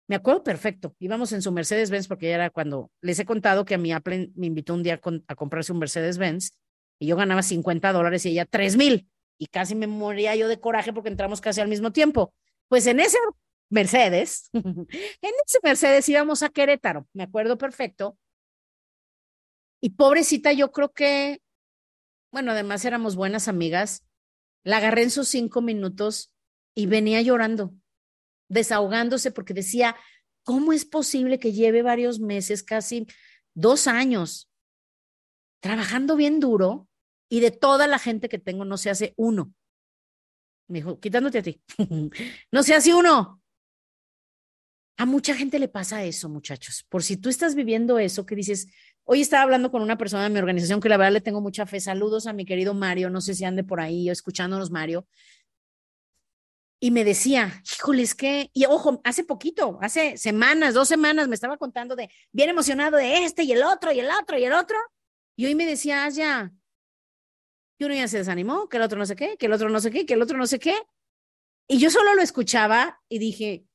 Me 0.07 0.15
acuerdo 0.15 0.43
perfecto. 0.43 0.95
Íbamos 0.99 1.31
en 1.31 1.41
su 1.41 1.51
Mercedes-Benz 1.51 2.07
porque 2.07 2.29
ya 2.29 2.35
era 2.35 2.49
cuando 2.49 2.91
les 3.01 3.19
he 3.19 3.25
contado 3.25 3.65
que 3.65 3.75
a 3.75 3.77
mi 3.77 3.91
Apple 3.91 4.31
me 4.35 4.47
invitó 4.47 4.73
un 4.73 4.83
día 4.83 4.99
a 5.27 5.35
comprarse 5.35 5.71
un 5.71 5.79
Mercedes-Benz 5.79 6.57
y 6.99 7.07
yo 7.07 7.15
ganaba 7.15 7.41
50 7.41 7.91
dólares 7.91 8.25
y 8.25 8.29
ella 8.29 8.45
3 8.45 8.77
mil. 8.77 9.09
Y 9.37 9.47
casi 9.47 9.75
me 9.75 9.87
moría 9.87 10.35
yo 10.35 10.47
de 10.47 10.59
coraje 10.59 10.93
porque 10.93 11.09
entramos 11.09 11.41
casi 11.41 11.61
al 11.61 11.67
mismo 11.67 11.91
tiempo. 11.91 12.33
Pues 12.67 12.87
en 12.87 12.99
ese 12.99 13.17
Mercedes, 13.69 14.49
en 14.53 14.87
ese 15.45 15.59
Mercedes 15.63 16.07
íbamos 16.07 16.43
a 16.43 16.49
Querétaro, 16.49 17.07
me 17.13 17.23
acuerdo 17.23 17.57
perfecto. 17.57 18.17
Y 19.81 19.91
pobrecita, 19.91 20.53
yo 20.53 20.71
creo 20.71 20.93
que, 20.93 21.41
bueno, 22.31 22.51
además 22.51 22.85
éramos 22.85 23.15
buenas 23.15 23.47
amigas, 23.47 24.03
la 24.63 24.77
agarré 24.77 25.03
en 25.03 25.11
sus 25.11 25.27
cinco 25.27 25.61
minutos 25.61 26.31
y 26.73 26.87
venía 26.87 27.21
llorando, 27.21 27.73
desahogándose 28.47 29.31
porque 29.31 29.53
decía, 29.53 29.95
¿cómo 30.43 30.73
es 30.73 30.85
posible 30.85 31.39
que 31.39 31.53
lleve 31.53 31.81
varios 31.81 32.19
meses, 32.19 32.63
casi 32.63 33.07
dos 33.53 33.87
años, 33.87 34.49
trabajando 35.61 36.15
bien 36.15 36.39
duro 36.39 36.87
y 37.29 37.39
de 37.39 37.51
toda 37.51 37.87
la 37.87 37.99
gente 37.99 38.29
que 38.29 38.39
tengo 38.39 38.65
no 38.65 38.77
se 38.77 38.89
hace 38.89 39.13
uno? 39.17 39.53
Me 40.67 40.79
dijo, 40.79 40.99
quitándote 40.99 41.39
a 41.39 41.43
ti, 41.43 41.61
no 42.51 42.63
se 42.63 42.73
hace 42.73 42.93
uno. 42.93 43.41
A 44.97 45.05
mucha 45.05 45.35
gente 45.35 45.59
le 45.59 45.67
pasa 45.67 46.03
eso, 46.05 46.29
muchachos. 46.29 46.85
Por 46.87 47.03
si 47.03 47.17
tú 47.17 47.27
estás 47.27 47.53
viviendo 47.53 47.99
eso, 47.99 48.25
que 48.25 48.35
dices, 48.35 48.67
hoy 49.03 49.21
estaba 49.21 49.43
hablando 49.43 49.69
con 49.69 49.81
una 49.81 49.97
persona 49.97 50.23
de 50.23 50.29
mi 50.29 50.39
organización 50.39 50.79
que 50.79 50.87
la 50.87 50.97
verdad 50.97 51.11
le 51.11 51.21
tengo 51.21 51.41
mucha 51.41 51.65
fe. 51.65 51.79
Saludos 51.81 52.27
a 52.27 52.33
mi 52.33 52.45
querido 52.45 52.73
Mario, 52.73 53.09
no 53.09 53.19
sé 53.19 53.33
si 53.35 53.43
ande 53.43 53.63
por 53.63 53.81
ahí 53.81 54.09
escuchándonos, 54.09 54.71
Mario. 54.71 55.05
Y 56.85 56.91
me 56.91 57.03
decía, 57.03 57.63
híjole, 57.65 58.03
es 58.03 58.13
que, 58.13 58.51
y 58.53 58.65
ojo, 58.65 59.01
hace 59.03 59.23
poquito, 59.23 59.79
hace 59.81 60.17
semanas, 60.17 60.75
dos 60.75 60.87
semanas, 60.87 61.27
me 61.27 61.33
estaba 61.33 61.57
contando 61.57 61.95
de, 61.95 62.11
bien 62.31 62.47
emocionado 62.47 62.97
de 62.97 63.25
este 63.25 63.41
y 63.41 63.53
el 63.53 63.63
otro 63.63 63.91
y 63.91 64.01
el 64.01 64.11
otro 64.11 64.37
y 64.37 64.43
el 64.43 64.53
otro. 64.53 64.77
Y 65.35 65.47
hoy 65.47 65.55
me 65.55 65.65
decía, 65.65 66.07
ya, 66.09 66.53
y 67.79 67.85
uno 67.85 67.95
ya 67.95 68.07
se 68.07 68.19
desanimó, 68.19 68.69
que 68.69 68.77
el 68.77 68.83
otro 68.83 68.99
no 68.99 69.07
sé 69.07 69.15
qué, 69.15 69.35
que 69.35 69.47
el 69.47 69.53
otro 69.53 69.67
no 69.69 69.79
sé 69.79 69.89
qué, 69.89 70.05
que 70.05 70.13
el 70.13 70.21
otro 70.21 70.37
no 70.37 70.45
sé 70.45 70.59
qué. 70.59 70.75
Y 71.67 71.79
yo 71.79 71.89
solo 71.89 72.13
lo 72.13 72.21
escuchaba 72.21 73.01
y 73.09 73.17
dije, 73.17 73.65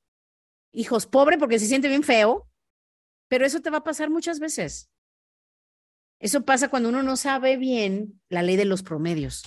hijos, 0.72 1.08
pobre 1.08 1.36
porque 1.36 1.58
se 1.58 1.66
siente 1.66 1.88
bien 1.88 2.04
feo, 2.04 2.48
pero 3.26 3.44
eso 3.44 3.60
te 3.60 3.70
va 3.70 3.78
a 3.78 3.82
pasar 3.82 4.08
muchas 4.08 4.38
veces. 4.38 4.88
Eso 6.20 6.44
pasa 6.44 6.68
cuando 6.68 6.90
uno 6.90 7.02
no 7.02 7.16
sabe 7.16 7.56
bien 7.56 8.22
la 8.28 8.42
ley 8.42 8.54
de 8.54 8.66
los 8.66 8.84
promedios. 8.84 9.42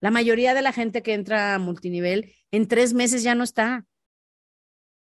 La 0.00 0.10
mayoría 0.10 0.54
de 0.54 0.62
la 0.62 0.72
gente 0.72 1.02
que 1.02 1.14
entra 1.14 1.54
a 1.54 1.58
multinivel 1.58 2.34
en 2.50 2.66
tres 2.68 2.94
meses 2.94 3.22
ya 3.22 3.34
no 3.34 3.44
está. 3.44 3.86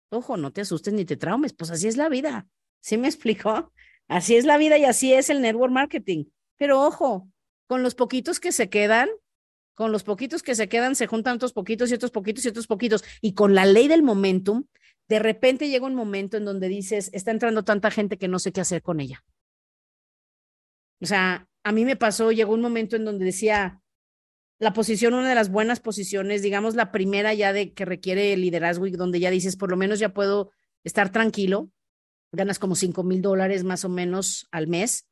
Ojo, 0.10 0.36
no 0.36 0.52
te 0.52 0.62
asustes 0.62 0.94
ni 0.94 1.06
te 1.06 1.16
traumes, 1.16 1.54
pues 1.54 1.72
así 1.72 1.88
es 1.88 1.98
la 1.98 2.10
vida. 2.10 2.48
¿Sí 2.82 2.98
me 2.98 3.08
explicó? 3.08 3.72
Así 4.08 4.36
es 4.36 4.46
la 4.46 4.58
vida 4.58 4.78
y 4.78 4.84
así 4.84 5.14
es 5.14 5.30
el 5.30 5.42
network 5.42 5.72
marketing. 5.72 6.26
Pero 6.58 6.82
ojo, 6.82 7.30
con 7.68 7.84
los 7.84 7.96
poquitos 7.96 8.40
que 8.42 8.52
se 8.52 8.70
quedan, 8.70 9.10
con 9.74 9.94
los 9.94 10.04
poquitos 10.04 10.44
que 10.44 10.56
se 10.56 10.68
quedan, 10.68 10.96
se 10.96 11.08
juntan 11.08 11.38
otros 11.38 11.54
poquitos 11.54 11.90
y 11.90 11.94
otros 11.94 12.12
poquitos 12.12 12.46
y 12.46 12.50
otros 12.50 12.68
poquitos. 12.68 13.04
Y 13.22 13.34
con 13.34 13.56
la 13.56 13.66
ley 13.66 13.88
del 13.88 14.04
momentum, 14.04 14.66
de 15.08 15.20
repente 15.20 15.70
llega 15.70 15.86
un 15.86 15.96
momento 15.96 16.38
en 16.38 16.46
donde 16.46 16.68
dices, 16.68 17.10
está 17.14 17.32
entrando 17.32 17.64
tanta 17.64 17.90
gente 17.90 18.18
que 18.18 18.28
no 18.28 18.40
sé 18.40 18.52
qué 18.52 18.62
hacer 18.62 18.82
con 18.82 19.00
ella. 19.00 19.24
O 21.02 21.06
sea, 21.06 21.48
a 21.64 21.72
mí 21.72 21.86
me 21.86 21.96
pasó, 21.96 22.32
llegó 22.32 22.54
un 22.54 22.62
momento 22.62 22.96
en 22.96 23.06
donde 23.06 23.26
decía, 23.26 23.81
la 24.62 24.74
posición, 24.74 25.16
una 25.16 25.28
de 25.28 25.34
las 25.34 25.50
buenas 25.50 25.80
posiciones, 25.80 26.44
digamos 26.44 26.76
la 26.76 26.92
primera 26.92 27.34
ya 27.34 27.52
de 27.52 27.74
que 27.74 27.84
requiere 27.84 28.38
liderazgo 28.38 28.86
y 28.86 28.92
donde 28.92 29.20
ya 29.20 29.32
dices, 29.32 29.58
por 29.58 29.72
lo 29.72 29.76
menos 29.76 29.98
ya 29.98 30.14
puedo 30.14 30.52
estar 30.84 31.12
tranquilo, 31.12 31.72
ganas 32.32 32.60
como 32.60 32.76
cinco 32.76 33.04
mil 33.04 33.24
dólares 33.24 33.64
más 33.64 33.86
o 33.86 33.90
menos 33.90 34.48
al 34.52 34.68
mes, 34.68 35.10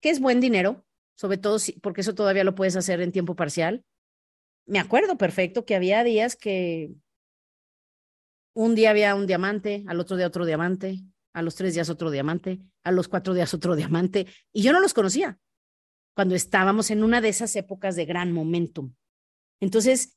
que 0.00 0.08
es 0.08 0.20
buen 0.20 0.40
dinero, 0.40 0.86
sobre 1.16 1.36
todo 1.36 1.58
si, 1.58 1.72
porque 1.80 2.00
eso 2.00 2.14
todavía 2.14 2.44
lo 2.44 2.54
puedes 2.54 2.76
hacer 2.76 3.02
en 3.02 3.12
tiempo 3.12 3.36
parcial. 3.36 3.84
Me 4.64 4.78
acuerdo 4.78 5.18
perfecto 5.18 5.66
que 5.66 5.76
había 5.76 6.02
días 6.02 6.34
que 6.34 6.94
un 8.54 8.74
día 8.74 8.88
había 8.88 9.14
un 9.16 9.26
diamante, 9.26 9.84
al 9.86 10.00
otro 10.00 10.16
día 10.16 10.28
otro 10.28 10.46
diamante, 10.46 11.02
a 11.34 11.42
los 11.42 11.56
tres 11.56 11.74
días 11.74 11.90
otro 11.90 12.10
diamante, 12.10 12.60
a 12.84 12.90
los 12.90 13.06
cuatro 13.08 13.34
días 13.34 13.52
otro 13.52 13.76
diamante, 13.76 14.26
y 14.50 14.62
yo 14.62 14.72
no 14.72 14.80
los 14.80 14.94
conocía 14.94 15.38
cuando 16.16 16.34
estábamos 16.34 16.90
en 16.90 17.04
una 17.04 17.20
de 17.20 17.28
esas 17.28 17.54
épocas 17.56 17.94
de 17.94 18.06
gran 18.06 18.32
momentum. 18.32 18.94
Entonces, 19.60 20.16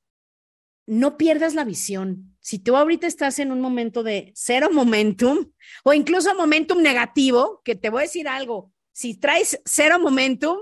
no 0.88 1.18
pierdas 1.18 1.56
la 1.56 1.66
visión. 1.66 2.38
Si 2.40 2.58
tú 2.58 2.78
ahorita 2.78 3.06
estás 3.06 3.38
en 3.40 3.52
un 3.52 3.60
momento 3.60 4.02
de 4.02 4.32
cero 4.34 4.70
momentum 4.74 5.52
o 5.84 5.94
incluso 5.94 6.34
momentum 6.36 6.82
negativo, 6.82 7.62
que 7.66 7.76
te 7.76 7.90
voy 7.90 8.00
a 8.00 8.04
decir 8.04 8.30
algo, 8.30 8.72
si 8.94 9.20
traes 9.20 9.62
cero 9.66 10.00
momentum, 10.00 10.58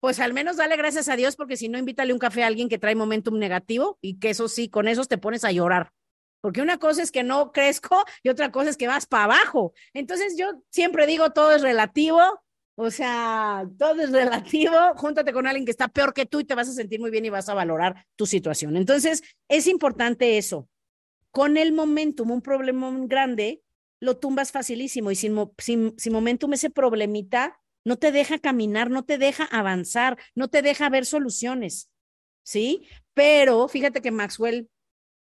pues 0.00 0.20
al 0.20 0.34
menos 0.34 0.58
dale 0.58 0.76
gracias 0.76 1.08
a 1.08 1.16
Dios 1.16 1.34
porque 1.34 1.56
si 1.56 1.70
no, 1.70 1.78
invítale 1.78 2.12
un 2.12 2.18
café 2.18 2.44
a 2.44 2.46
alguien 2.46 2.68
que 2.68 2.78
trae 2.78 2.94
momentum 2.94 3.38
negativo 3.38 3.98
y 4.02 4.18
que 4.18 4.30
eso 4.30 4.48
sí, 4.48 4.68
con 4.68 4.86
esos 4.86 5.08
te 5.08 5.16
pones 5.16 5.44
a 5.44 5.50
llorar 5.50 5.92
porque 6.44 6.60
una 6.60 6.76
cosa 6.76 7.02
es 7.02 7.10
que 7.10 7.22
no 7.22 7.52
crezco 7.52 8.04
y 8.22 8.28
otra 8.28 8.52
cosa 8.52 8.68
es 8.68 8.76
que 8.76 8.86
vas 8.86 9.06
para 9.06 9.24
abajo. 9.24 9.72
Entonces 9.94 10.36
yo 10.36 10.60
siempre 10.68 11.06
digo, 11.06 11.30
todo 11.30 11.52
es 11.52 11.62
relativo, 11.62 12.20
o 12.76 12.90
sea, 12.90 13.66
todo 13.78 14.02
es 14.02 14.10
relativo, 14.10 14.74
júntate 14.96 15.32
con 15.32 15.46
alguien 15.46 15.64
que 15.64 15.70
está 15.70 15.88
peor 15.88 16.12
que 16.12 16.26
tú 16.26 16.40
y 16.40 16.44
te 16.44 16.54
vas 16.54 16.68
a 16.68 16.72
sentir 16.72 17.00
muy 17.00 17.10
bien 17.10 17.24
y 17.24 17.30
vas 17.30 17.48
a 17.48 17.54
valorar 17.54 18.06
tu 18.16 18.26
situación. 18.26 18.76
Entonces, 18.76 19.22
es 19.48 19.66
importante 19.66 20.38
eso. 20.38 20.68
Con 21.30 21.56
el 21.56 21.72
momentum, 21.72 22.30
un 22.30 22.42
problema 22.42 22.92
grande, 23.06 23.62
lo 24.00 24.16
tumbas 24.16 24.52
facilísimo 24.52 25.10
y 25.10 25.16
sin, 25.16 25.36
sin, 25.58 25.94
sin 25.96 26.12
momentum 26.12 26.52
ese 26.52 26.70
problemita 26.70 27.60
no 27.84 27.96
te 27.96 28.12
deja 28.12 28.38
caminar, 28.38 28.90
no 28.90 29.04
te 29.04 29.18
deja 29.18 29.44
avanzar, 29.44 30.18
no 30.34 30.48
te 30.48 30.62
deja 30.62 30.88
ver 30.88 31.06
soluciones, 31.06 31.90
¿sí? 32.42 32.86
Pero 33.12 33.68
fíjate 33.68 34.00
que 34.00 34.10
Maxwell 34.10 34.68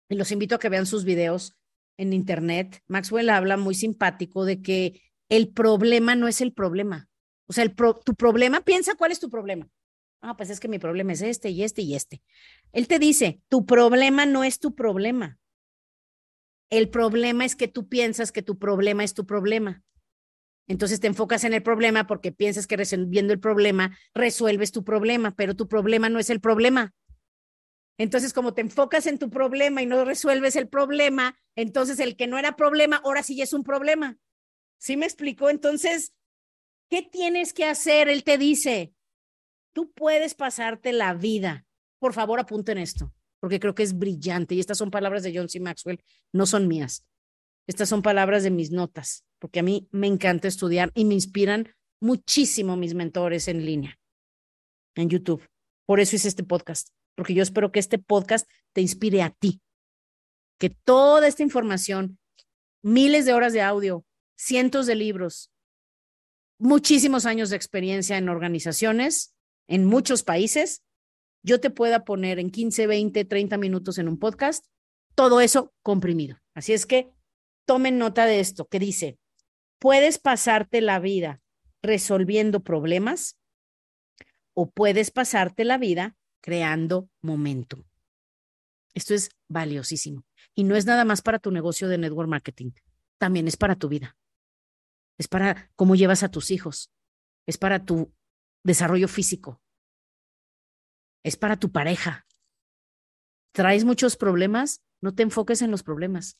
y 0.09 0.15
los 0.15 0.31
invito 0.31 0.55
a 0.55 0.59
que 0.59 0.69
vean 0.69 0.85
sus 0.85 1.03
videos 1.05 1.55
en 1.97 2.13
internet. 2.13 2.81
Maxwell 2.87 3.29
habla 3.29 3.57
muy 3.57 3.75
simpático 3.75 4.45
de 4.45 4.61
que 4.61 5.01
el 5.29 5.49
problema 5.49 6.15
no 6.15 6.27
es 6.27 6.41
el 6.41 6.53
problema. 6.53 7.09
O 7.47 7.53
sea, 7.53 7.63
el 7.63 7.75
tu 7.75 8.15
problema, 8.15 8.61
piensa 8.61 8.95
cuál 8.95 9.11
es 9.11 9.19
tu 9.19 9.29
problema. 9.29 9.69
Ah, 10.21 10.37
pues 10.37 10.49
es 10.49 10.59
que 10.59 10.69
mi 10.69 10.79
problema 10.79 11.11
es 11.13 11.21
este 11.21 11.49
y 11.49 11.63
este 11.63 11.81
y 11.81 11.95
este. 11.95 12.21
Él 12.71 12.87
te 12.87 12.99
dice, 12.99 13.41
tu 13.49 13.65
problema 13.65 14.25
no 14.25 14.43
es 14.43 14.59
tu 14.59 14.73
problema. 14.73 15.37
El 16.69 16.89
problema 16.89 17.45
es 17.45 17.55
que 17.55 17.67
tú 17.67 17.87
piensas 17.89 18.31
que 18.31 18.41
tu 18.41 18.57
problema 18.57 19.03
es 19.03 19.13
tu 19.13 19.25
problema. 19.25 19.83
Entonces 20.67 20.99
te 20.99 21.07
enfocas 21.07 21.43
en 21.43 21.53
el 21.53 21.61
problema 21.61 22.07
porque 22.07 22.31
piensas 22.31 22.67
que 22.67 22.77
resolviendo 22.77 23.33
el 23.33 23.39
problema 23.39 23.97
resuelves 24.13 24.71
tu 24.71 24.83
problema, 24.83 25.35
pero 25.35 25.55
tu 25.55 25.67
problema 25.67 26.07
no 26.09 26.19
es 26.19 26.29
el 26.29 26.39
problema. 26.39 26.93
Entonces, 27.97 28.33
como 28.33 28.53
te 28.53 28.61
enfocas 28.61 29.05
en 29.05 29.19
tu 29.19 29.29
problema 29.29 29.81
y 29.81 29.85
no 29.85 30.03
resuelves 30.03 30.55
el 30.55 30.67
problema, 30.67 31.37
entonces 31.55 31.99
el 31.99 32.15
que 32.15 32.27
no 32.27 32.37
era 32.37 32.55
problema, 32.55 33.01
ahora 33.03 33.21
sí 33.21 33.39
es 33.41 33.53
un 33.53 33.63
problema. 33.63 34.17
¿Sí 34.79 34.97
me 34.97 35.05
explicó? 35.05 35.49
Entonces, 35.49 36.13
¿qué 36.93 37.01
tienes 37.01 37.53
que 37.53 37.65
hacer? 37.65 38.07
Él 38.07 38.23
te 38.23 38.37
dice, 38.37 38.93
tú 39.73 39.91
puedes 39.93 40.35
pasarte 40.35 40.93
la 40.93 41.15
vida. 41.15 41.65
Por 41.97 42.13
favor, 42.13 42.39
apunten 42.39 42.77
esto, 42.77 43.11
porque 43.39 43.59
creo 43.59 43.73
que 43.73 43.81
es 43.81 43.97
brillante. 43.97 44.53
Y 44.53 44.59
estas 44.59 44.77
son 44.77 44.91
palabras 44.91 45.23
de 45.23 45.35
John 45.35 45.49
C. 45.49 45.59
Maxwell, 45.59 46.03
no 46.31 46.45
son 46.45 46.67
mías. 46.67 47.03
Estas 47.65 47.89
son 47.89 48.03
palabras 48.03 48.43
de 48.43 48.51
mis 48.51 48.69
notas 48.69 49.25
porque 49.39 49.59
a 49.59 49.63
mí 49.63 49.89
me 49.91 50.07
encanta 50.07 50.47
estudiar 50.47 50.89
y 50.93 51.03
me 51.03 51.15
inspiran 51.15 51.67
muchísimo 51.99 52.77
mis 52.77 52.93
mentores 52.93 53.49
en 53.49 53.65
línea, 53.65 53.99
en 54.95 55.09
YouTube. 55.09 55.45
Por 55.85 55.99
eso 55.99 56.15
hice 56.15 56.29
este 56.29 56.45
podcast, 56.45 56.91
porque 57.13 57.33
yo 57.33 57.43
espero 57.43 57.69
que 57.69 57.79
este 57.79 57.97
podcast 57.97 58.47
te 58.71 58.79
inspire 58.79 59.21
a 59.21 59.31
ti, 59.31 59.59
que 60.57 60.69
toda 60.69 61.27
esta 61.27 61.43
información, 61.43 62.19
miles 62.83 63.25
de 63.25 63.33
horas 63.33 63.51
de 63.51 63.61
audio, 63.63 64.05
cientos 64.37 64.85
de 64.85 64.95
libros, 64.95 65.51
muchísimos 66.63 67.25
años 67.25 67.49
de 67.49 67.57
experiencia 67.57 68.17
en 68.17 68.29
organizaciones, 68.29 69.35
en 69.67 69.83
muchos 69.83 70.23
países, 70.23 70.81
yo 71.43 71.59
te 71.59 71.69
pueda 71.69 72.05
poner 72.05 72.39
en 72.39 72.51
15, 72.51 72.87
20, 72.87 73.25
30 73.25 73.57
minutos 73.57 73.97
en 73.97 74.07
un 74.07 74.17
podcast, 74.17 74.65
todo 75.13 75.41
eso 75.41 75.73
comprimido. 75.83 76.37
Así 76.55 76.71
es 76.71 76.85
que 76.85 77.11
tomen 77.65 77.97
nota 77.97 78.25
de 78.25 78.39
esto, 78.39 78.65
que 78.65 78.79
dice, 78.79 79.19
puedes 79.77 80.19
pasarte 80.19 80.79
la 80.79 80.99
vida 80.99 81.41
resolviendo 81.81 82.61
problemas 82.61 83.37
o 84.53 84.69
puedes 84.71 85.11
pasarte 85.11 85.65
la 85.65 85.77
vida 85.77 86.15
creando 86.41 87.09
momentum. 87.21 87.83
Esto 88.93 89.13
es 89.13 89.31
valiosísimo. 89.49 90.23
Y 90.55 90.63
no 90.63 90.77
es 90.77 90.85
nada 90.85 91.03
más 91.03 91.21
para 91.21 91.39
tu 91.39 91.51
negocio 91.51 91.89
de 91.89 91.97
network 91.97 92.29
marketing, 92.29 92.71
también 93.17 93.49
es 93.49 93.57
para 93.57 93.75
tu 93.75 93.89
vida. 93.89 94.15
Es 95.17 95.27
para 95.27 95.71
cómo 95.75 95.95
llevas 95.95 96.23
a 96.23 96.29
tus 96.29 96.51
hijos, 96.51 96.91
es 97.45 97.57
para 97.57 97.85
tu 97.85 98.13
desarrollo 98.63 99.07
físico, 99.07 99.61
es 101.23 101.37
para 101.37 101.57
tu 101.57 101.71
pareja. 101.71 102.25
¿Traes 103.53 103.85
muchos 103.85 104.17
problemas? 104.17 104.81
No 105.01 105.13
te 105.13 105.23
enfoques 105.23 105.61
en 105.61 105.69
los 105.71 105.83
problemas. 105.83 106.37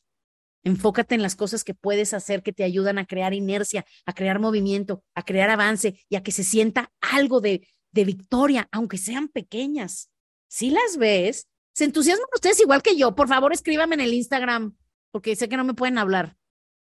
Enfócate 0.64 1.14
en 1.14 1.22
las 1.22 1.36
cosas 1.36 1.62
que 1.62 1.74
puedes 1.74 2.14
hacer 2.14 2.42
que 2.42 2.52
te 2.52 2.64
ayudan 2.64 2.98
a 2.98 3.06
crear 3.06 3.34
inercia, 3.34 3.84
a 4.06 4.14
crear 4.14 4.40
movimiento, 4.40 5.04
a 5.14 5.22
crear 5.22 5.50
avance 5.50 6.04
y 6.08 6.16
a 6.16 6.22
que 6.22 6.32
se 6.32 6.42
sienta 6.42 6.90
algo 7.00 7.40
de, 7.40 7.68
de 7.92 8.04
victoria, 8.04 8.68
aunque 8.72 8.98
sean 8.98 9.28
pequeñas. 9.28 10.10
Si 10.48 10.70
las 10.70 10.96
ves, 10.96 11.48
se 11.74 11.84
entusiasman 11.84 12.28
ustedes 12.32 12.60
igual 12.60 12.82
que 12.82 12.96
yo. 12.96 13.14
Por 13.14 13.28
favor, 13.28 13.52
escríbame 13.52 13.94
en 13.96 14.00
el 14.00 14.14
Instagram, 14.14 14.76
porque 15.10 15.36
sé 15.36 15.48
que 15.48 15.56
no 15.56 15.64
me 15.64 15.74
pueden 15.74 15.98
hablar. 15.98 16.36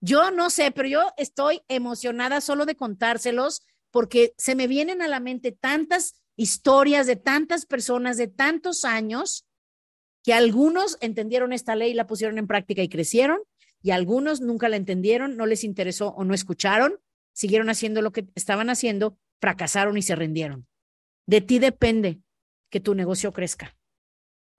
Yo 0.01 0.31
no 0.31 0.51
sé, 0.51 0.71
pero 0.71 0.89
yo 0.89 1.13
estoy 1.17 1.63
emocionada 1.69 2.41
solo 2.41 2.67
de 2.67 2.77
contárselos 2.77 3.63
porque 3.91 4.35
se 4.39 4.55
me 4.55 4.67
vienen 4.67 5.03
a 5.03 5.09
la 5.09 5.21
mente 5.21 5.53
tantas 5.53 6.23
historias 6.37 7.07
de 7.07 7.17
tantas 7.17 7.67
personas 7.67 8.17
de 8.17 8.29
tantos 8.29 8.85
años 8.85 9.45
que 10.23 10.35
algunos 10.35 10.99
entendieron 11.01 11.53
esta 11.53 11.75
ley, 11.75 11.95
la 11.95 12.07
pusieron 12.07 12.39
en 12.39 12.47
práctica 12.47 12.83
y 12.83 12.89
crecieron, 12.89 13.41
y 13.83 13.91
algunos 13.91 14.41
nunca 14.41 14.69
la 14.69 14.77
entendieron, 14.77 15.37
no 15.37 15.47
les 15.47 15.65
interesó 15.65 16.09
o 16.09 16.25
no 16.25 16.35
escucharon, 16.35 17.01
siguieron 17.33 17.71
haciendo 17.71 18.03
lo 18.03 18.13
que 18.13 18.29
estaban 18.35 18.71
haciendo, 18.71 19.19
fracasaron 19.41 19.97
y 19.97 20.03
se 20.03 20.17
rindieron. 20.17 20.67
De 21.27 21.41
ti 21.41 21.59
depende 21.59 22.21
que 22.71 22.81
tu 22.81 22.95
negocio 22.95 23.33
crezca. 23.33 23.77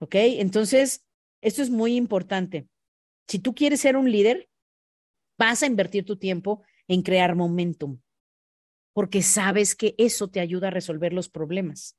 ¿Ok? 0.00 0.14
Entonces, 0.16 1.04
esto 1.40 1.62
es 1.62 1.70
muy 1.70 1.96
importante. 1.96 2.66
Si 3.28 3.38
tú 3.38 3.54
quieres 3.54 3.80
ser 3.80 3.96
un 3.96 4.10
líder, 4.10 4.49
vas 5.40 5.62
a 5.62 5.66
invertir 5.66 6.04
tu 6.04 6.16
tiempo 6.16 6.62
en 6.86 7.00
crear 7.00 7.34
momentum, 7.34 7.98
porque 8.92 9.22
sabes 9.22 9.74
que 9.74 9.94
eso 9.96 10.28
te 10.28 10.38
ayuda 10.38 10.68
a 10.68 10.70
resolver 10.70 11.14
los 11.14 11.30
problemas. 11.30 11.96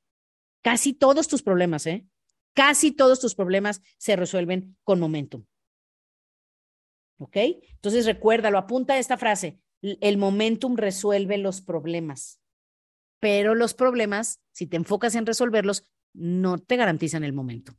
Casi 0.62 0.94
todos 0.94 1.28
tus 1.28 1.42
problemas, 1.42 1.88
¿eh? 1.88 2.06
Casi 2.54 2.92
todos 2.92 3.20
tus 3.20 3.34
problemas 3.34 3.82
se 3.98 4.16
resuelven 4.16 4.78
con 4.84 5.00
momentum. 5.00 5.46
¿Ok? 7.18 7.36
Entonces 7.36 8.06
recuérdalo, 8.06 8.60
apunta 8.60 9.00
esta 9.00 9.18
frase. 9.18 9.60
El 9.82 10.20
momentum 10.20 10.76
resuelve 10.76 11.40
los 11.40 11.62
problemas, 11.62 12.40
pero 13.20 13.56
los 13.56 13.74
problemas, 13.74 14.40
si 14.52 14.68
te 14.68 14.78
enfocas 14.78 15.16
en 15.16 15.26
resolverlos, 15.26 15.84
no 16.14 16.60
te 16.60 16.76
garantizan 16.76 17.24
el 17.24 17.34
momento. 17.34 17.74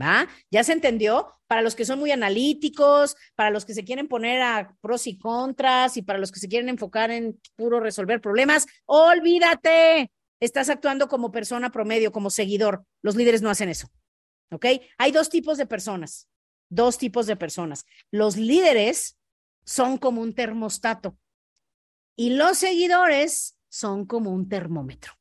¿Va? 0.00 0.28
¿Ya 0.50 0.64
se 0.64 0.72
entendió? 0.72 1.34
Para 1.46 1.62
los 1.62 1.74
que 1.74 1.84
son 1.84 1.98
muy 1.98 2.10
analíticos, 2.10 3.14
para 3.34 3.50
los 3.50 3.64
que 3.64 3.74
se 3.74 3.84
quieren 3.84 4.08
poner 4.08 4.40
a 4.40 4.74
pros 4.80 5.06
y 5.06 5.18
contras 5.18 5.96
y 5.96 6.02
para 6.02 6.18
los 6.18 6.32
que 6.32 6.40
se 6.40 6.48
quieren 6.48 6.68
enfocar 6.68 7.10
en 7.10 7.40
puro 7.56 7.78
resolver 7.78 8.20
problemas, 8.20 8.66
olvídate. 8.86 10.10
Estás 10.40 10.70
actuando 10.70 11.08
como 11.08 11.30
persona 11.30 11.70
promedio, 11.70 12.10
como 12.10 12.30
seguidor. 12.30 12.84
Los 13.02 13.16
líderes 13.16 13.42
no 13.42 13.50
hacen 13.50 13.68
eso. 13.68 13.88
¿Ok? 14.50 14.66
Hay 14.98 15.12
dos 15.12 15.28
tipos 15.28 15.58
de 15.58 15.66
personas 15.66 16.26
dos 16.72 16.96
tipos 16.96 17.26
de 17.26 17.36
personas. 17.36 17.84
Los 18.10 18.36
líderes 18.36 19.18
son 19.64 19.98
como 19.98 20.22
un 20.22 20.34
termostato 20.34 21.18
y 22.16 22.30
los 22.30 22.58
seguidores 22.58 23.58
son 23.68 24.06
como 24.06 24.30
un 24.30 24.48
termómetro. 24.48 25.12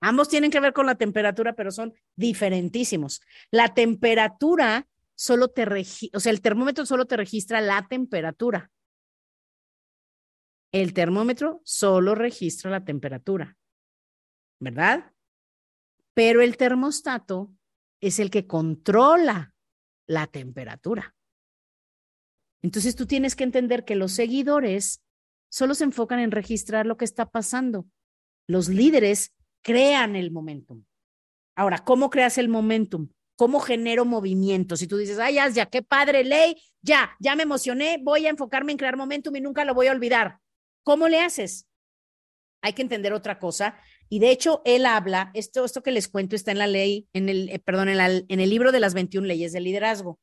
Ambos 0.00 0.28
tienen 0.28 0.50
que 0.50 0.60
ver 0.60 0.72
con 0.72 0.86
la 0.86 0.94
temperatura, 0.94 1.54
pero 1.54 1.70
son 1.70 1.92
diferentísimos. 2.16 3.20
La 3.50 3.74
temperatura 3.74 4.86
solo 5.14 5.48
te 5.48 5.64
o 6.12 6.20
sea, 6.20 6.30
el 6.30 6.40
termómetro 6.40 6.86
solo 6.86 7.06
te 7.06 7.16
registra 7.16 7.60
la 7.60 7.86
temperatura. 7.88 8.70
El 10.70 10.92
termómetro 10.92 11.60
solo 11.64 12.14
registra 12.14 12.70
la 12.70 12.84
temperatura, 12.84 13.56
¿verdad? 14.60 15.12
Pero 16.14 16.42
el 16.42 16.56
termostato 16.56 17.52
es 18.00 18.18
el 18.18 18.30
que 18.30 18.46
controla 18.46 19.54
la 20.06 20.26
temperatura. 20.26 21.16
Entonces 22.62 22.96
tú 22.96 23.06
tienes 23.06 23.34
que 23.34 23.44
entender 23.44 23.84
que 23.84 23.96
los 23.96 24.12
seguidores 24.12 25.02
solo 25.48 25.74
se 25.74 25.84
enfocan 25.84 26.18
en 26.20 26.30
registrar 26.30 26.86
lo 26.86 26.96
que 26.96 27.04
está 27.04 27.30
pasando. 27.30 27.86
Los 28.46 28.68
líderes 28.68 29.32
crean 29.68 30.16
el 30.16 30.30
momentum. 30.30 30.82
Ahora, 31.54 31.84
¿cómo 31.84 32.08
creas 32.08 32.38
el 32.38 32.48
momentum? 32.48 33.08
¿Cómo 33.36 33.60
genero 33.60 34.06
movimiento? 34.06 34.76
Si 34.76 34.86
tú 34.86 34.96
dices, 34.96 35.18
ay, 35.18 35.34
ya, 35.52 35.66
qué 35.66 35.82
padre 35.82 36.24
ley, 36.24 36.56
ya, 36.80 37.14
ya 37.20 37.36
me 37.36 37.42
emocioné, 37.42 37.98
voy 38.02 38.26
a 38.26 38.30
enfocarme 38.30 38.72
en 38.72 38.78
crear 38.78 38.96
momentum 38.96 39.36
y 39.36 39.42
nunca 39.42 39.66
lo 39.66 39.74
voy 39.74 39.88
a 39.88 39.92
olvidar. 39.92 40.38
¿Cómo 40.84 41.06
le 41.06 41.20
haces? 41.20 41.68
Hay 42.62 42.72
que 42.72 42.80
entender 42.80 43.12
otra 43.12 43.38
cosa 43.38 43.76
y 44.08 44.20
de 44.20 44.30
hecho, 44.30 44.62
él 44.64 44.86
habla, 44.86 45.30
esto, 45.34 45.66
esto 45.66 45.82
que 45.82 45.90
les 45.90 46.08
cuento 46.08 46.34
está 46.34 46.50
en 46.50 46.58
la 46.58 46.66
ley, 46.66 47.06
en 47.12 47.28
el, 47.28 47.50
eh, 47.50 47.58
perdón, 47.58 47.90
en, 47.90 48.24
en 48.26 48.40
el 48.40 48.48
libro 48.48 48.72
de 48.72 48.80
las 48.80 48.94
21 48.94 49.26
leyes 49.26 49.52
del 49.52 49.64
liderazgo. 49.64 50.18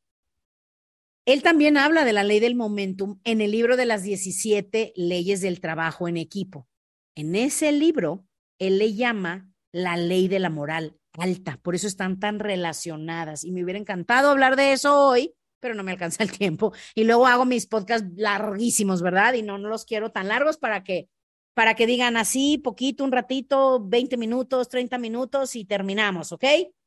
Él 1.25 1.43
también 1.43 1.77
habla 1.77 2.03
de 2.03 2.13
la 2.13 2.23
ley 2.23 2.39
del 2.39 2.55
momentum 2.55 3.19
en 3.23 3.41
el 3.41 3.51
libro 3.51 3.77
de 3.77 3.85
las 3.85 4.01
17 4.01 4.93
leyes 4.95 5.41
del 5.41 5.59
trabajo 5.59 6.07
en 6.07 6.17
equipo. 6.17 6.67
En 7.15 7.35
ese 7.35 7.71
libro, 7.71 8.25
él 8.59 8.77
le 8.77 8.93
llama 8.93 9.49
la 9.71 9.97
ley 9.97 10.27
de 10.27 10.39
la 10.39 10.49
moral 10.49 10.97
alta, 11.17 11.59
por 11.61 11.75
eso 11.75 11.87
están 11.87 12.19
tan 12.19 12.39
relacionadas. 12.39 13.43
Y 13.43 13.51
me 13.51 13.63
hubiera 13.63 13.79
encantado 13.79 14.29
hablar 14.29 14.55
de 14.55 14.73
eso 14.73 15.07
hoy, 15.07 15.33
pero 15.59 15.75
no 15.75 15.83
me 15.83 15.91
alcanza 15.91 16.23
el 16.23 16.31
tiempo. 16.31 16.73
Y 16.93 17.03
luego 17.03 17.27
hago 17.27 17.45
mis 17.45 17.67
podcasts 17.67 18.07
larguísimos, 18.15 19.01
¿verdad? 19.01 19.33
Y 19.33 19.41
no, 19.41 19.57
no 19.57 19.69
los 19.69 19.85
quiero 19.85 20.11
tan 20.11 20.27
largos 20.27 20.57
para 20.57 20.83
que 20.83 21.09
para 21.55 21.73
que 21.73 21.87
digan 21.87 22.17
así, 22.17 22.57
poquito, 22.57 23.05
un 23.05 23.13
ratito, 23.13 23.79
20 23.81 24.17
minutos, 24.17 24.67
30 24.67 24.97
minutos 24.97 25.55
y 25.55 25.63
terminamos, 25.63 26.33
¿ok? 26.33 26.43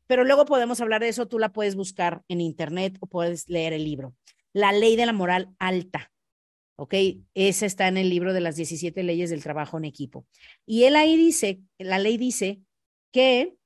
Pero 0.07 0.24
luego 0.24 0.44
podemos 0.44 0.81
hablar 0.83 1.00
de 1.00 1.09
eso, 1.09 1.26
tú 1.26 1.38
la 1.38 1.52
puedes 1.54 1.74
buscar 1.74 2.22
en 2.28 2.42
internet 2.42 2.98
o 3.00 3.07
puedes 3.07 3.48
leer 3.48 3.72
el 3.72 3.83
libro. 3.83 4.14
La 4.52 4.72
ley 4.72 4.94
de 4.94 5.07
la 5.07 5.14
moral 5.14 5.54
alta, 5.59 6.12
¿ok? 6.78 6.94
Esa 7.34 7.66
está 7.66 7.88
en 7.88 7.96
el 7.96 8.08
libro 8.08 8.32
de 8.32 8.40
las 8.40 8.54
17 8.56 9.02
leyes 9.02 9.30
del 9.30 9.42
trabajo 9.42 9.78
en 9.78 9.84
equipo. 9.84 10.26
Y 10.64 10.84
él 10.84 10.94
ahí 10.94 11.16
dice, 11.16 11.60
la 11.78 11.98
ley 11.98 12.16
dice 12.16 12.62
que 13.12 13.56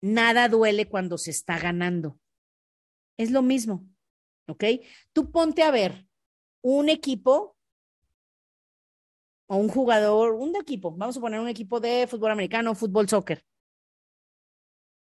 nada 0.00 0.48
duele 0.48 0.88
cuando 0.88 1.18
se 1.18 1.30
está 1.30 1.58
ganando. 1.58 2.18
Es 3.18 3.30
lo 3.30 3.42
mismo, 3.42 3.86
¿ok? 4.48 4.64
Tú 5.12 5.30
ponte 5.30 5.62
a 5.62 5.70
ver 5.70 6.06
un 6.62 6.88
equipo 6.88 7.56
o 9.46 9.56
un 9.56 9.68
jugador, 9.68 10.32
un 10.32 10.56
equipo, 10.56 10.92
vamos 10.96 11.18
a 11.18 11.20
poner 11.20 11.40
un 11.40 11.48
equipo 11.48 11.78
de 11.78 12.06
fútbol 12.06 12.30
americano, 12.30 12.74
fútbol, 12.74 13.06
soccer, 13.06 13.44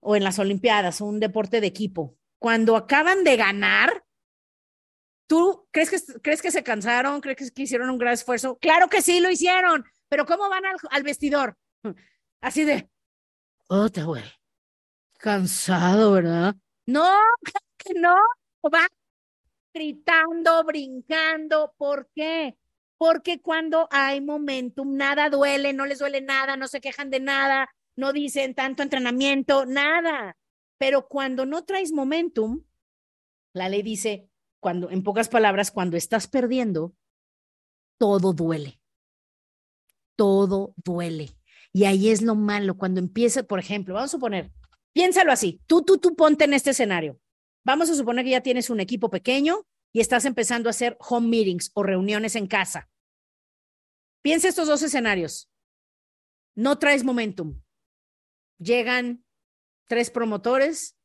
o 0.01 0.17
en 0.17 0.25
las 0.25 0.41
Olimpiadas, 0.41 1.01
un 1.01 1.21
deporte 1.21 1.61
de 1.61 1.69
equipo. 1.69 2.17
Cuando 2.41 2.75
acaban 2.75 3.23
de 3.23 3.37
ganar, 3.37 4.05
¿Tú 5.31 5.65
crees 5.71 5.91
que, 5.91 6.21
crees 6.23 6.43
que 6.43 6.51
se 6.51 6.65
cansaron? 6.65 7.21
¿Crees 7.21 7.53
que 7.53 7.63
hicieron 7.63 7.89
un 7.89 7.99
gran 7.99 8.15
esfuerzo? 8.15 8.59
Claro 8.59 8.89
que 8.89 9.01
sí, 9.01 9.21
lo 9.21 9.31
hicieron, 9.31 9.85
pero 10.09 10.27
¿cómo 10.27 10.49
van 10.49 10.65
al, 10.91 11.03
vestidor? 11.05 11.57
Así 12.41 12.65
de, 12.65 12.91
otra, 13.69 14.03
güey. 14.07 14.25
Cansado, 15.19 16.11
¿verdad? 16.11 16.57
No, 16.87 17.17
que 17.77 17.95
no. 17.95 18.17
Va 18.75 18.89
gritando, 19.73 20.65
brincando. 20.65 21.75
¿Por 21.77 22.11
qué? 22.13 22.57
Porque 22.99 23.41
cuando 23.41 23.87
hay 23.93 24.21
momentum, 24.21 24.97
nada 24.97 25.31
duele, 25.31 25.73
no 25.73 25.87
les 25.87 26.01
duele 26.01 26.23
nada, 26.23 26.57
no 26.57 26.67
se 26.67 26.81
quejan 26.81 27.09
de 27.09 27.21
nada, 27.21 27.73
no 27.95 28.13
dicen 28.13 28.57
tanto 28.57 28.83
entrenamiento, 28.83 29.65
nada. 29.65 30.37
Pero 30.77 31.07
cuando 31.07 31.47
no 31.47 31.63
traes 31.63 31.93
momentum, 31.93 32.65
la 33.53 33.69
ley 33.69 33.83
dice, 33.83 34.30
cuando, 34.61 34.91
en 34.91 35.03
pocas 35.03 35.29
palabras, 35.29 35.71
cuando 35.71 35.97
estás 35.97 36.29
perdiendo, 36.29 36.95
todo 37.99 38.33
duele. 38.33 38.81
Todo 40.17 40.75
duele. 40.77 41.37
Y 41.73 41.85
ahí 41.85 42.11
es 42.11 42.23
lo 42.23 42.35
malo, 42.35 42.77
cuando 42.77 43.01
empieza, 43.01 43.43
por 43.43 43.59
ejemplo, 43.59 43.95
vamos 43.95 44.11
a 44.11 44.17
suponer, 44.17 44.51
piénsalo 44.93 45.33
así, 45.33 45.61
tú, 45.67 45.83
tú, 45.83 45.99
tú 45.99 46.15
ponte 46.15 46.45
en 46.45 46.55
este 46.55 46.71
escenario. 46.71 47.21
Vamos 47.65 47.91
a 47.91 47.95
suponer 47.95 48.25
que 48.25 48.33
ya 48.33 48.43
tienes 48.43 48.71
un 48.71 48.81
equipo 48.81 49.11
pequeño 49.11 49.67
y 49.93 50.01
estás 50.01 50.25
empezando 50.25 50.69
a 50.69 50.71
hacer 50.71 50.97
home 51.01 51.29
meetings 51.29 51.71
o 51.75 51.83
reuniones 51.83 52.37
en 52.37 52.47
casa. 52.47 52.89
Piensa 54.23 54.49
estos 54.49 54.69
dos 54.69 54.83
escenarios. 54.83 55.51
No 56.55 56.79
traes 56.79 57.05
momentum. 57.05 57.61
Llegan 58.59 59.25
tres 59.87 60.11
promotores 60.11 60.97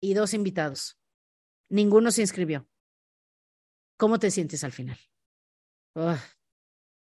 y 0.00 0.14
dos 0.14 0.34
invitados. 0.34 0.98
Ninguno 1.68 2.10
se 2.10 2.22
inscribió. 2.22 2.68
¿Cómo 4.02 4.18
te 4.18 4.32
sientes 4.32 4.64
al 4.64 4.72
final? 4.72 4.98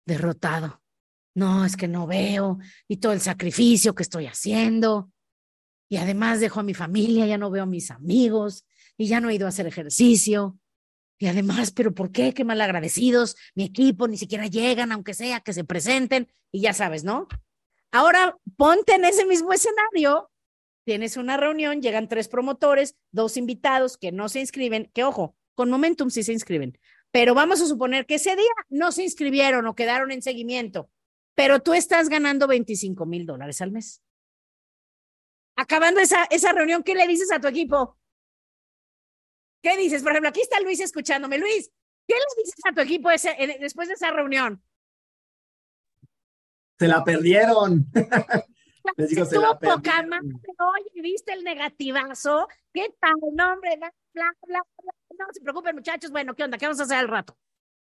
derrotado. 0.05 0.83
No, 1.35 1.65
es 1.65 1.75
que 1.75 1.89
no 1.89 2.07
veo 2.07 2.59
y 2.89 2.99
todo 2.99 3.15
el 3.15 3.23
sacrificio 3.23 3.95
que 3.95 4.03
estoy 4.03 4.27
haciendo. 4.27 5.11
Y 5.89 5.97
además 5.97 6.41
dejo 6.41 6.61
a 6.61 6.63
mi 6.63 6.75
familia, 6.75 7.25
ya 7.25 7.39
no 7.39 7.51
veo 7.51 7.63
a 7.63 7.67
mis 7.67 7.91
amigos 7.91 8.67
y 8.99 9.07
ya 9.07 9.19
no 9.19 9.31
he 9.31 9.37
ido 9.37 9.47
a 9.47 9.49
hacer 9.49 9.67
ejercicio. 9.67 10.59
Y 11.19 11.29
además, 11.29 11.71
pero 11.71 11.95
¿por 11.95 12.13
qué? 12.13 12.35
Qué 12.35 12.45
mal 12.45 12.61
agradecidos. 12.61 13.35
Mi 13.55 13.65
equipo 13.65 14.07
ni 14.07 14.19
siquiera 14.19 14.47
llegan, 14.47 14.93
aunque 14.93 15.15
sea 15.15 15.41
que 15.41 15.55
se 15.55 15.65
presenten. 15.65 16.31
Y 16.53 16.61
ya 16.61 16.75
sabes, 16.75 17.03
¿no? 17.03 17.29
Ahora 17.93 18.37
ponte 18.59 18.97
en 18.97 19.07
ese 19.07 19.25
mismo 19.25 19.55
escenario. 19.55 20.31
Tienes 20.85 21.17
una 21.17 21.39
reunión, 21.39 21.81
llegan 21.81 22.09
tres 22.09 22.29
promotores, 22.29 22.95
dos 23.11 23.39
invitados 23.39 23.97
que 23.97 24.13
no 24.13 24.29
se 24.29 24.41
inscriben, 24.41 24.91
que 24.93 25.05
ojo, 25.05 25.35
con 25.55 25.71
Momentum 25.71 26.11
sí 26.11 26.23
se 26.23 26.33
inscriben. 26.33 26.79
Pero 27.11 27.35
vamos 27.35 27.61
a 27.61 27.67
suponer 27.67 28.07
que 28.07 28.17
ese 28.17 28.37
día 28.37 28.51
no 28.69 28.93
se 28.93 29.03
inscribieron 29.03 29.67
o 29.67 29.75
quedaron 29.75 30.13
en 30.13 30.23
seguimiento, 30.23 30.91
pero 31.35 31.61
tú 31.61 31.75
estás 31.75 32.09
ganando 32.09 32.47
25 32.47 33.05
mil 33.07 33.27
dólares 33.27 33.61
al 33.61 33.73
mes. 33.73 34.03
Acabando 35.57 36.01
esa, 36.01 36.25
esa 36.31 36.53
reunión, 36.53 36.83
¿qué 36.83 36.95
le 36.95 37.07
dices 37.07 37.31
a 37.33 37.41
tu 37.41 37.49
equipo? 37.49 37.99
¿Qué 39.63 39.77
dices? 39.77 40.03
Por 40.03 40.13
ejemplo, 40.13 40.31
aquí 40.31 40.41
está 40.41 40.61
Luis 40.61 40.81
escuchándome. 40.81 41.39
Luis, 41.39 41.71
¿qué 42.07 42.15
le 42.15 42.43
dices 42.43 42.61
a 42.69 42.73
tu 42.73 42.81
equipo 42.81 43.11
ese, 43.11 43.37
después 43.61 43.89
de 43.89 43.95
esa 43.95 44.11
reunión? 44.11 44.63
Se 46.79 46.89
la 46.89 47.05
perdieron. 47.05 47.87
Les 48.97 49.11
digo, 49.11 49.27
se 49.27 49.39
la 49.39 49.59
poca 49.59 50.03
madre, 50.07 50.29
oye, 50.59 51.03
¿viste 51.03 51.35
el 51.35 51.45
negativazo? 51.45 52.49
¿Qué 52.73 52.95
tal? 52.99 53.13
No, 53.35 53.53
hombre, 53.53 53.77
bla, 53.77 53.93
bla, 54.15 54.33
bla, 54.47 54.63
No 55.21 55.27
se 55.33 55.41
preocupen, 55.43 55.77
muchachos. 55.77 56.11
Bueno, 56.11 56.35
¿qué 56.35 56.45
onda? 56.45 56.57
¿Qué 56.57 56.65
vamos 56.65 56.81
a 56.81 56.85
hacer 56.85 56.97
al 56.97 57.09
rato? 57.09 57.37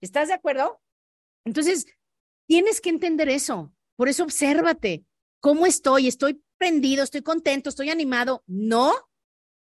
¿Estás 0.00 0.28
de 0.28 0.34
acuerdo? 0.34 0.80
Entonces, 1.44 1.86
tienes 2.46 2.80
que 2.80 2.90
entender 2.90 3.28
eso. 3.28 3.72
Por 3.96 4.08
eso, 4.08 4.22
obsérvate. 4.22 5.04
¿Cómo 5.40 5.66
estoy? 5.66 6.06
¿Estoy 6.06 6.42
prendido? 6.58 7.02
¿Estoy 7.02 7.22
contento? 7.22 7.68
¿Estoy 7.68 7.90
animado? 7.90 8.44
No, 8.46 8.94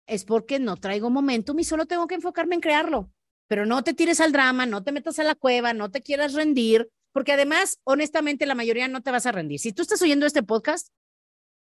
es 0.06 0.24
porque 0.24 0.60
no 0.60 0.78
traigo 0.78 1.10
momentum 1.10 1.60
y 1.60 1.64
solo 1.64 1.88
tengo 1.88 2.06
que 2.06 2.16
enfocarme 2.16 2.54
en 2.56 2.62
crearlo. 2.62 3.12
Pero 3.48 3.66
no 3.66 3.84
te 3.84 3.96
tires 3.96 4.22
al 4.22 4.32
drama, 4.32 4.68
no 4.68 4.84
te 4.84 4.92
metas 4.92 5.18
a 5.18 5.24
la 5.24 5.34
cueva, 5.34 5.74
no 5.74 5.90
te 5.90 6.02
quieras 6.02 6.34
rendir, 6.34 6.90
porque 7.12 7.34
además, 7.34 7.80
honestamente, 7.86 8.46
la 8.46 8.56
mayoría 8.56 8.88
no 8.88 9.02
te 9.02 9.12
vas 9.12 9.26
a 9.26 9.32
rendir. 9.32 9.60
Si 9.60 9.74
tú 9.74 9.82
estás 9.82 10.02
oyendo 10.04 10.28
este 10.28 10.44
podcast, 10.44 10.90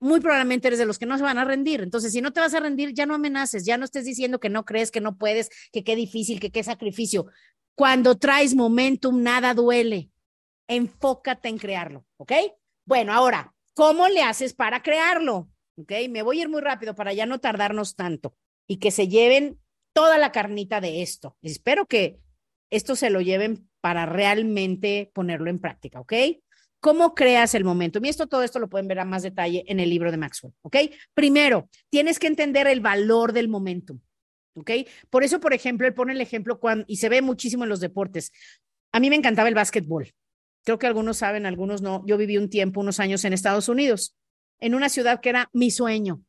muy 0.01 0.21
probablemente 0.21 0.69
eres 0.69 0.79
de 0.79 0.87
los 0.87 0.99
que 0.99 1.07
no 1.07 1.17
se 1.17 1.25
van 1.25 1.39
a 1.39 1.45
rendir. 1.45 1.81
Entonces, 1.81 2.13
si 2.13 2.21
no 2.21 2.33
te 2.33 2.41
vas 2.41 2.55
a 2.55 2.61
rendir, 2.61 2.93
ya 2.93 3.07
no 3.07 3.15
amenaces, 3.15 3.65
ya 3.65 3.77
no 3.77 3.85
estés 3.85 4.05
diciendo 4.05 4.41
que 4.41 4.49
no 4.49 4.65
crees, 4.65 4.91
que 4.91 5.01
no 5.01 5.17
puedes, 5.17 5.51
que 5.73 5.85
qué 5.85 5.97
difícil, 5.97 6.41
que 6.41 6.51
qué 6.51 6.63
sacrificio. 6.63 7.27
Cuando 7.75 8.17
traes 8.17 8.55
momentum, 8.55 9.23
nada 9.23 9.55
duele. 9.55 10.11
Enfócate 10.69 11.49
en 11.49 11.59
crearlo, 11.59 12.05
¿ok? 12.17 12.33
Bueno, 12.85 13.13
ahora, 13.13 13.55
¿cómo 13.75 14.09
le 14.09 14.23
haces 14.23 14.55
para 14.55 14.83
crearlo? 14.83 15.51
¿ok? 15.79 15.93
Me 16.11 16.23
voy 16.23 16.39
a 16.39 16.43
ir 16.43 16.49
muy 16.49 16.61
rápido 16.61 16.95
para 16.95 17.13
ya 17.13 17.27
no 17.27 17.39
tardarnos 17.41 17.97
tanto 17.97 18.35
y 18.67 18.79
que 18.79 18.91
se 18.91 19.09
lleven 19.09 19.61
toda 19.93 20.19
la 20.19 20.33
carnita 20.33 20.81
de 20.81 21.03
esto. 21.03 21.37
Espero 21.43 21.87
que 21.87 22.19
esto 22.71 22.97
se 22.97 23.11
lo 23.11 23.21
lleven 23.21 23.69
para 23.81 24.07
realmente 24.07 25.11
ponerlo 25.15 25.51
en 25.51 25.61
práctica, 25.61 26.01
¿ok? 26.01 26.13
¿Cómo 26.81 27.15
creas 27.15 27.55
el 27.55 27.65
momento? 27.65 27.99
Y 28.03 28.09
esto, 28.09 28.27
todo 28.27 28.43
esto 28.43 28.59
lo 28.59 28.69
pueden 28.69 28.89
ver 28.89 29.01
a 29.01 29.05
más 29.05 29.23
detalle 29.23 29.65
en 29.67 29.81
el 29.81 29.91
libro 29.91 30.11
de 30.11 30.17
Maxwell, 30.17 30.55
¿ok? 30.63 30.77
Primero, 31.15 31.69
tienes 31.91 32.19
que 32.19 32.29
entender 32.29 32.67
el 32.67 32.81
valor 32.81 33.33
del 33.33 33.49
momentum, 33.49 34.01
¿ok? 34.55 34.71
Por 35.11 35.25
eso, 35.25 35.41
por 35.41 35.55
ejemplo, 35.55 35.87
él 35.87 35.95
pone 35.95 36.13
el 36.13 36.21
ejemplo 36.21 36.61
cuando, 36.61 36.85
y 36.89 36.97
se 36.97 37.09
ve 37.09 37.21
muchísimo 37.21 37.65
en 37.65 37.71
los 37.71 37.81
deportes. 37.81 38.33
A 38.93 39.01
mí 39.01 39.11
me 39.11 39.17
encantaba 39.17 39.49
el 39.49 39.55
básquetbol. 39.55 40.13
Creo 40.65 40.79
que 40.79 40.87
algunos 40.87 41.17
saben, 41.17 41.47
algunos 41.47 41.83
no. 41.83 42.05
Yo 42.07 42.17
viví 42.17 42.37
un 42.37 42.51
tiempo, 42.51 42.81
unos 42.81 43.01
años 43.01 43.25
en 43.25 43.33
Estados 43.33 43.69
Unidos 43.69 44.15
en 44.61 44.75
una 44.75 44.89
ciudad 44.89 45.21
que 45.21 45.31
era 45.31 45.51
mi 45.53 45.71
sueño. 45.71 46.23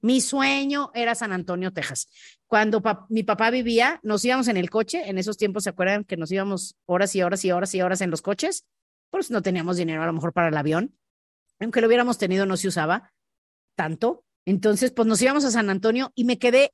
Mi 0.00 0.20
sueño 0.20 0.90
era 0.94 1.14
San 1.14 1.32
Antonio, 1.32 1.72
Texas. 1.72 2.08
Cuando 2.46 2.82
mi 3.08 3.22
papá 3.22 3.50
vivía, 3.50 3.98
nos 4.02 4.24
íbamos 4.24 4.48
en 4.48 4.56
el 4.56 4.70
coche. 4.70 5.08
En 5.08 5.18
esos 5.18 5.36
tiempos, 5.36 5.64
¿se 5.64 5.70
acuerdan 5.70 6.04
que 6.04 6.16
nos 6.16 6.30
íbamos 6.30 6.76
horas 6.84 7.14
y 7.16 7.22
horas 7.22 7.44
y 7.44 7.50
horas 7.50 7.74
y 7.74 7.82
horas 7.82 8.00
en 8.02 8.10
los 8.10 8.22
coches? 8.22 8.66
Pues 9.10 9.30
no 9.30 9.42
teníamos 9.42 9.76
dinero 9.76 10.02
a 10.02 10.06
lo 10.06 10.12
mejor 10.12 10.32
para 10.32 10.48
el 10.48 10.56
avión. 10.56 10.96
Aunque 11.60 11.80
lo 11.80 11.86
hubiéramos 11.86 12.18
tenido, 12.18 12.46
no 12.46 12.56
se 12.56 12.68
usaba 12.68 13.12
tanto. 13.76 14.24
Entonces, 14.44 14.92
pues 14.92 15.08
nos 15.08 15.20
íbamos 15.22 15.44
a 15.44 15.50
San 15.50 15.70
Antonio 15.70 16.12
y 16.14 16.24
me 16.24 16.38
quedé 16.38 16.72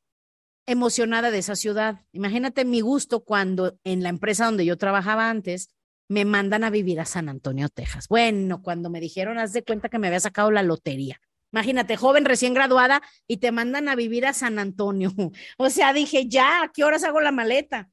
emocionada 0.67 1.31
de 1.31 1.39
esa 1.39 1.57
ciudad. 1.57 2.05
Imagínate 2.13 2.65
mi 2.65 2.81
gusto 2.81 3.25
cuando 3.25 3.79
en 3.85 4.03
la 4.03 4.09
empresa 4.09 4.47
donde 4.47 4.65
yo 4.65 4.77
trabajaba 4.79 5.31
antes, 5.31 5.71
me 6.09 6.25
mandan 6.25 6.65
a 6.65 6.71
vivir 6.71 7.01
a 7.01 7.05
San 7.05 7.29
Antonio, 7.29 7.69
Texas. 7.69 8.09
Bueno, 8.09 8.63
cuando 8.63 8.91
me 8.91 9.01
dijeron, 9.01 9.39
haz 9.39 9.53
de 9.53 9.65
cuenta 9.65 9.89
que 9.89 9.99
me 9.99 10.09
había 10.09 10.21
sacado 10.21 10.51
la 10.51 10.63
lotería. 10.63 11.21
Imagínate, 11.53 11.97
joven 11.97 12.25
recién 12.25 12.55
graduada 12.55 13.03
y 13.27 13.39
te 13.39 13.53
mandan 13.53 13.89
a 13.89 13.95
vivir 13.95 14.27
a 14.27 14.33
San 14.33 14.59
Antonio. 14.59 15.13
O 15.59 15.71
sea, 15.71 15.93
dije, 15.93 16.29
ya, 16.29 16.63
¿a 16.63 16.73
qué 16.73 16.85
horas 16.85 17.05
hago 17.05 17.21
la 17.21 17.33
maleta? 17.33 17.91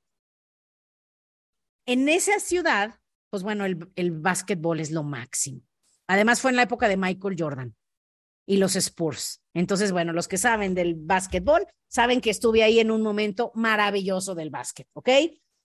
En 1.86 2.08
esa 2.08 2.40
ciudad, 2.40 3.00
pues 3.30 3.44
bueno, 3.44 3.66
el, 3.66 3.92
el 3.96 4.12
básquetbol 4.12 4.80
es 4.80 4.92
lo 4.92 5.04
máximo. 5.04 5.62
Además 6.08 6.42
fue 6.42 6.52
en 6.52 6.58
la 6.58 6.64
época 6.64 6.88
de 6.88 6.98
Michael 6.98 7.36
Jordan 7.38 7.76
y 8.46 8.58
los 8.58 8.76
Spurs. 8.76 9.44
Entonces, 9.54 9.92
bueno, 9.92 10.12
los 10.12 10.28
que 10.28 10.38
saben 10.38 10.74
del 10.74 10.96
básquetbol 10.96 11.68
saben 11.88 12.22
que 12.22 12.32
estuve 12.32 12.64
ahí 12.64 12.80
en 12.80 12.92
un 12.92 13.02
momento 13.02 13.52
maravilloso 13.54 14.34
del 14.34 14.50
básquet, 14.50 14.88
¿ok? 14.94 15.10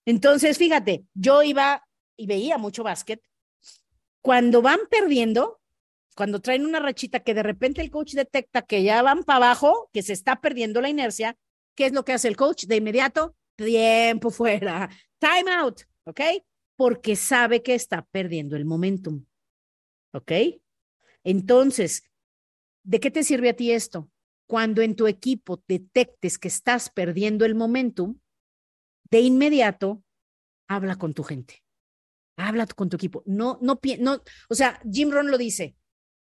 Entonces, 0.05 0.59
fíjate, 0.59 1.05
yo 1.15 1.43
iba 1.43 1.83
y 2.17 2.27
veía 2.27 2.59
mucho 2.59 2.85
básquet, 2.85 3.23
cuando 4.21 4.63
van 4.63 4.81
perdiendo, 4.91 5.61
cuando 6.15 6.41
traen 6.41 6.65
una 6.65 6.81
rachita 6.81 7.21
que 7.21 7.35
de 7.35 7.43
repente 7.43 7.81
el 7.81 7.91
coach 7.91 8.15
detecta 8.15 8.63
que 8.63 8.83
ya 8.83 9.03
van 9.03 9.25
para 9.25 9.37
abajo, 9.37 9.91
que 9.93 10.03
se 10.03 10.13
está 10.13 10.41
perdiendo 10.41 10.81
la 10.81 10.89
inercia, 10.89 11.37
¿qué 11.75 11.87
es 11.87 11.93
lo 11.93 12.05
que 12.05 12.13
hace 12.13 12.29
el 12.29 12.37
coach? 12.37 12.65
De 12.65 12.77
inmediato, 12.77 13.37
tiempo 13.57 14.31
fuera, 14.31 14.89
time 15.19 15.51
out, 15.51 15.83
¿ok? 16.05 16.21
Porque 16.77 17.17
sabe 17.17 17.63
que 17.63 17.75
está 17.75 18.05
perdiendo 18.07 18.57
el 18.57 18.65
momentum, 18.65 19.25
¿ok? 20.13 20.33
Entonces, 21.23 22.03
¿de 22.83 23.01
qué 23.01 23.11
te 23.11 23.25
sirve 23.25 23.51
a 23.51 23.57
ti 23.57 23.73
esto? 23.73 24.11
Cuando 24.47 24.83
en 24.83 24.95
tu 24.95 25.07
equipo 25.07 25.63
detectes 25.67 26.39
que 26.39 26.49
estás 26.49 26.91
perdiendo 26.91 27.45
el 27.45 27.55
momentum, 27.55 28.19
de 29.11 29.21
inmediato 29.21 30.03
habla 30.69 30.97
con 30.97 31.15
tu 31.15 31.23
gente. 31.23 31.63
Habla 32.37 32.67
con 32.67 32.89
tu 32.89 32.97
equipo. 32.97 33.23
No, 33.27 33.59
no, 33.63 33.79
no, 34.01 34.23
o 34.49 34.55
sea, 34.55 34.81
Jim 34.91 35.11
Rohn 35.11 35.31
lo 35.31 35.39
dice, 35.39 35.77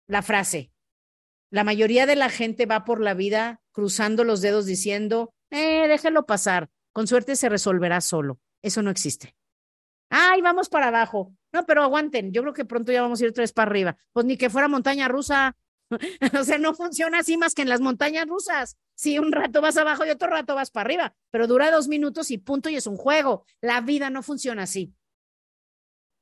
la 0.06 0.22
frase. 0.22 0.72
La 1.50 1.64
mayoría 1.64 2.06
de 2.06 2.16
la 2.16 2.30
gente 2.30 2.66
va 2.66 2.84
por 2.84 3.00
la 3.00 3.14
vida 3.14 3.62
cruzando 3.72 4.24
los 4.24 4.40
dedos 4.40 4.66
diciendo, 4.66 5.34
eh, 5.50 5.86
déjalo 5.88 6.26
pasar. 6.26 6.70
Con 6.92 7.06
suerte 7.06 7.36
se 7.36 7.48
resolverá 7.48 8.00
solo. 8.00 8.40
Eso 8.62 8.82
no 8.82 8.90
existe. 8.90 9.34
Ay, 10.10 10.40
vamos 10.40 10.68
para 10.68 10.88
abajo. 10.88 11.32
No, 11.52 11.64
pero 11.66 11.82
aguanten. 11.82 12.32
Yo 12.32 12.42
creo 12.42 12.54
que 12.54 12.64
pronto 12.64 12.92
ya 12.92 13.02
vamos 13.02 13.20
a 13.20 13.24
ir 13.24 13.32
tres 13.32 13.52
para 13.52 13.70
arriba. 13.70 13.96
Pues 14.12 14.26
ni 14.26 14.36
que 14.36 14.50
fuera 14.50 14.68
montaña 14.68 15.08
rusa. 15.08 15.56
o 16.40 16.44
sea, 16.44 16.58
no 16.58 16.74
funciona 16.74 17.20
así 17.20 17.36
más 17.36 17.54
que 17.54 17.62
en 17.62 17.68
las 17.68 17.80
montañas 17.80 18.26
rusas. 18.26 18.76
Si 18.94 19.18
un 19.18 19.32
rato 19.32 19.60
vas 19.60 19.76
abajo 19.76 20.04
y 20.04 20.10
otro 20.10 20.28
rato 20.28 20.54
vas 20.54 20.70
para 20.70 20.86
arriba, 20.86 21.14
pero 21.30 21.46
dura 21.46 21.70
dos 21.70 21.88
minutos 21.88 22.30
y 22.30 22.38
punto 22.38 22.68
y 22.68 22.76
es 22.76 22.86
un 22.86 22.96
juego. 22.96 23.44
La 23.60 23.80
vida 23.80 24.10
no 24.10 24.22
funciona 24.22 24.64
así. 24.64 24.92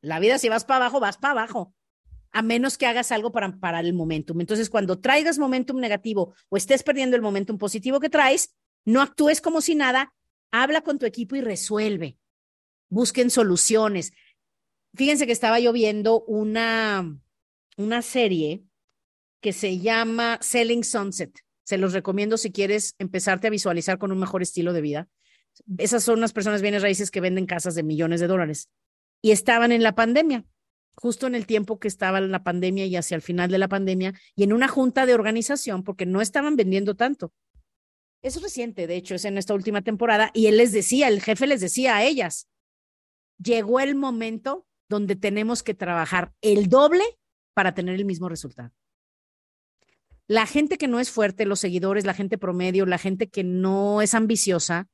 La 0.00 0.20
vida 0.20 0.38
si 0.38 0.48
vas 0.48 0.64
para 0.64 0.84
abajo, 0.84 1.00
vas 1.00 1.16
para 1.16 1.32
abajo, 1.32 1.74
a 2.32 2.42
menos 2.42 2.78
que 2.78 2.86
hagas 2.86 3.10
algo 3.12 3.32
para 3.32 3.50
parar 3.58 3.84
el 3.86 3.94
momentum. 3.94 4.40
Entonces, 4.40 4.70
cuando 4.70 5.00
traigas 5.00 5.38
momentum 5.38 5.80
negativo 5.80 6.34
o 6.48 6.56
estés 6.56 6.82
perdiendo 6.82 7.16
el 7.16 7.22
momentum 7.22 7.58
positivo 7.58 7.98
que 7.98 8.10
traes, 8.10 8.54
no 8.84 9.00
actúes 9.00 9.40
como 9.40 9.60
si 9.60 9.74
nada, 9.74 10.12
habla 10.52 10.82
con 10.82 10.98
tu 10.98 11.06
equipo 11.06 11.34
y 11.34 11.40
resuelve. 11.40 12.18
Busquen 12.88 13.30
soluciones. 13.30 14.12
Fíjense 14.94 15.26
que 15.26 15.32
estaba 15.32 15.60
yo 15.60 15.72
viendo 15.72 16.22
una, 16.22 17.18
una 17.76 18.02
serie 18.02 18.64
que 19.40 19.52
se 19.52 19.78
llama 19.78 20.38
Selling 20.40 20.84
Sunset. 20.84 21.38
Se 21.64 21.78
los 21.78 21.92
recomiendo 21.92 22.38
si 22.38 22.52
quieres 22.52 22.94
empezarte 22.98 23.48
a 23.48 23.50
visualizar 23.50 23.98
con 23.98 24.12
un 24.12 24.18
mejor 24.18 24.42
estilo 24.42 24.72
de 24.72 24.80
vida. 24.80 25.08
Esas 25.78 26.04
son 26.04 26.18
unas 26.18 26.32
personas 26.32 26.62
bienes 26.62 26.82
raíces 26.82 27.10
que 27.10 27.20
venden 27.20 27.46
casas 27.46 27.74
de 27.74 27.82
millones 27.82 28.20
de 28.20 28.26
dólares 28.26 28.68
y 29.22 29.30
estaban 29.30 29.72
en 29.72 29.82
la 29.82 29.94
pandemia, 29.94 30.44
justo 30.94 31.26
en 31.26 31.34
el 31.34 31.46
tiempo 31.46 31.78
que 31.78 31.88
estaba 31.88 32.20
la 32.20 32.44
pandemia 32.44 32.86
y 32.86 32.96
hacia 32.96 33.14
el 33.14 33.22
final 33.22 33.50
de 33.50 33.58
la 33.58 33.68
pandemia 33.68 34.14
y 34.34 34.44
en 34.44 34.52
una 34.52 34.68
junta 34.68 35.06
de 35.06 35.14
organización 35.14 35.82
porque 35.82 36.06
no 36.06 36.20
estaban 36.20 36.56
vendiendo 36.56 36.94
tanto. 36.94 37.32
Es 38.22 38.40
reciente, 38.42 38.86
de 38.86 38.96
hecho, 38.96 39.14
es 39.14 39.24
en 39.24 39.38
esta 39.38 39.54
última 39.54 39.82
temporada 39.82 40.30
y 40.34 40.46
él 40.46 40.56
les 40.56 40.72
decía, 40.72 41.08
el 41.08 41.22
jefe 41.22 41.46
les 41.46 41.60
decía 41.60 41.96
a 41.96 42.04
ellas, 42.04 42.48
llegó 43.38 43.80
el 43.80 43.94
momento 43.94 44.66
donde 44.88 45.16
tenemos 45.16 45.62
que 45.62 45.74
trabajar 45.74 46.32
el 46.40 46.68
doble 46.68 47.04
para 47.54 47.74
tener 47.74 47.94
el 47.94 48.04
mismo 48.04 48.28
resultado. 48.28 48.72
La 50.28 50.46
gente 50.46 50.76
que 50.76 50.88
no 50.88 50.98
es 50.98 51.10
fuerte, 51.10 51.46
los 51.46 51.60
seguidores, 51.60 52.04
la 52.04 52.14
gente 52.14 52.36
promedio, 52.38 52.84
la 52.84 52.98
gente 52.98 53.28
que 53.28 53.44
no 53.44 54.02
es 54.02 54.14
ambiciosa, 54.14 54.88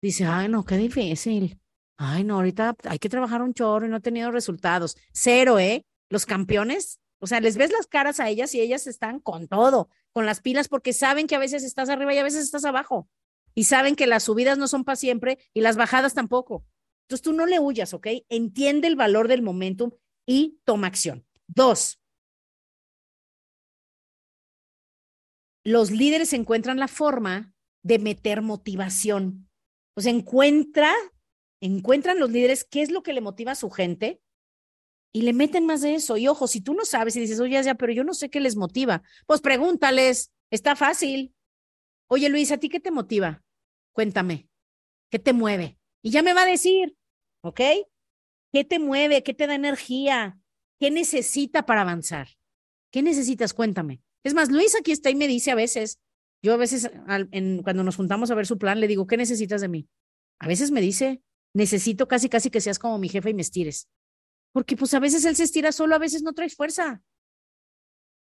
dice, 0.00 0.24
ay, 0.24 0.48
no, 0.48 0.64
qué 0.64 0.76
difícil. 0.76 1.60
Ay, 1.96 2.22
no, 2.22 2.36
ahorita 2.36 2.76
hay 2.84 3.00
que 3.00 3.08
trabajar 3.08 3.42
un 3.42 3.54
chorro 3.54 3.86
y 3.86 3.88
no 3.88 3.96
he 3.96 4.00
tenido 4.00 4.30
resultados. 4.30 4.96
Cero, 5.12 5.58
¿eh? 5.58 5.84
Los 6.08 6.26
campeones, 6.26 7.00
o 7.18 7.26
sea, 7.26 7.40
les 7.40 7.56
ves 7.56 7.72
las 7.72 7.88
caras 7.88 8.20
a 8.20 8.28
ellas 8.28 8.54
y 8.54 8.60
ellas 8.60 8.86
están 8.86 9.18
con 9.18 9.48
todo, 9.48 9.90
con 10.12 10.24
las 10.24 10.40
pilas, 10.40 10.68
porque 10.68 10.92
saben 10.92 11.26
que 11.26 11.34
a 11.34 11.40
veces 11.40 11.64
estás 11.64 11.88
arriba 11.88 12.14
y 12.14 12.18
a 12.18 12.22
veces 12.22 12.44
estás 12.44 12.64
abajo. 12.64 13.08
Y 13.54 13.64
saben 13.64 13.96
que 13.96 14.06
las 14.06 14.22
subidas 14.22 14.58
no 14.58 14.68
son 14.68 14.84
para 14.84 14.94
siempre 14.94 15.38
y 15.52 15.60
las 15.60 15.76
bajadas 15.76 16.14
tampoco. 16.14 16.64
Entonces 17.08 17.22
tú 17.22 17.32
no 17.32 17.46
le 17.46 17.58
huyas, 17.58 17.94
¿ok? 17.94 18.06
Entiende 18.28 18.86
el 18.86 18.94
valor 18.94 19.28
del 19.28 19.40
momentum 19.40 19.92
y 20.26 20.60
toma 20.64 20.88
acción. 20.88 21.26
Dos, 21.46 21.98
los 25.64 25.90
líderes 25.90 26.34
encuentran 26.34 26.78
la 26.78 26.86
forma 26.86 27.54
de 27.82 27.98
meter 27.98 28.42
motivación. 28.42 29.48
O 29.94 30.02
sea, 30.02 30.12
encuentra, 30.12 30.92
encuentran 31.62 32.18
los 32.18 32.30
líderes 32.30 32.64
qué 32.64 32.82
es 32.82 32.90
lo 32.90 33.02
que 33.02 33.14
le 33.14 33.22
motiva 33.22 33.52
a 33.52 33.54
su 33.54 33.70
gente 33.70 34.20
y 35.14 35.22
le 35.22 35.32
meten 35.32 35.64
más 35.64 35.80
de 35.80 35.94
eso. 35.94 36.18
Y 36.18 36.28
ojo, 36.28 36.46
si 36.46 36.60
tú 36.60 36.74
no 36.74 36.84
sabes 36.84 37.16
y 37.16 37.20
dices, 37.20 37.40
oye, 37.40 37.62
ya, 37.62 37.74
pero 37.74 37.90
yo 37.90 38.04
no 38.04 38.12
sé 38.12 38.28
qué 38.28 38.40
les 38.40 38.54
motiva, 38.54 39.02
pues 39.26 39.40
pregúntales, 39.40 40.30
está 40.50 40.76
fácil. 40.76 41.34
Oye, 42.08 42.28
Luis, 42.28 42.52
¿a 42.52 42.58
ti 42.58 42.68
qué 42.68 42.80
te 42.80 42.90
motiva? 42.90 43.42
Cuéntame, 43.92 44.50
¿qué 45.10 45.18
te 45.18 45.32
mueve? 45.32 45.77
Y 46.02 46.10
ya 46.10 46.22
me 46.22 46.34
va 46.34 46.42
a 46.42 46.46
decir, 46.46 46.96
¿ok? 47.42 47.60
¿Qué 48.52 48.64
te 48.64 48.78
mueve? 48.78 49.22
¿Qué 49.22 49.34
te 49.34 49.46
da 49.46 49.54
energía? 49.54 50.38
¿Qué 50.80 50.90
necesita 50.90 51.66
para 51.66 51.82
avanzar? 51.82 52.28
¿Qué 52.90 53.02
necesitas? 53.02 53.52
Cuéntame. 53.52 54.00
Es 54.24 54.34
más, 54.34 54.50
Luis 54.50 54.74
aquí 54.74 54.92
está 54.92 55.10
y 55.10 55.14
me 55.14 55.28
dice 55.28 55.50
a 55.50 55.54
veces, 55.54 56.00
yo 56.42 56.54
a 56.54 56.56
veces 56.56 56.90
cuando 57.64 57.84
nos 57.84 57.96
juntamos 57.96 58.30
a 58.30 58.34
ver 58.34 58.46
su 58.46 58.58
plan, 58.58 58.80
le 58.80 58.88
digo, 58.88 59.06
¿qué 59.06 59.16
necesitas 59.16 59.60
de 59.60 59.68
mí? 59.68 59.88
A 60.38 60.46
veces 60.46 60.70
me 60.70 60.80
dice, 60.80 61.22
necesito 61.54 62.08
casi, 62.08 62.28
casi 62.28 62.50
que 62.50 62.60
seas 62.60 62.78
como 62.78 62.98
mi 62.98 63.08
jefe 63.08 63.30
y 63.30 63.34
me 63.34 63.42
estires. 63.42 63.88
Porque 64.52 64.76
pues 64.76 64.94
a 64.94 65.00
veces 65.00 65.24
él 65.24 65.36
se 65.36 65.44
estira 65.44 65.72
solo, 65.72 65.94
a 65.94 65.98
veces 65.98 66.22
no 66.22 66.32
traes 66.32 66.54
fuerza. 66.54 67.02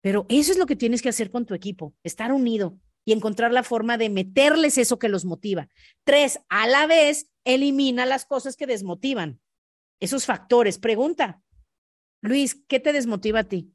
Pero 0.03 0.27
eso 0.29 0.53
es 0.53 0.59
lo 0.59 0.67
que 0.67 0.77
tienes 0.77 1.01
que 1.01 1.09
hacer 1.09 1.31
con 1.31 1.47
tu 1.47 1.55
equipo, 1.55 1.95
estar 2.03 2.33
unido 2.33 2.79
y 3.05 3.13
encontrar 3.13 3.53
la 3.53 3.63
forma 3.63 3.99
de 3.99 4.11
meterles 4.11 4.79
eso 4.79 4.99
que 4.99 5.09
los 5.09 5.25
motiva. 5.25 5.69
Tres, 6.05 6.41
a 6.49 6.67
la 6.67 6.87
vez, 6.87 7.31
elimina 7.45 8.07
las 8.07 8.27
cosas 8.27 8.57
que 8.57 8.67
desmotivan. 8.67 9.41
Esos 10.01 10.27
factores. 10.27 10.79
Pregunta, 10.79 11.43
Luis, 12.21 12.63
¿qué 12.69 12.81
te 12.81 12.93
desmotiva 12.93 13.41
a 13.41 13.45
ti? 13.45 13.73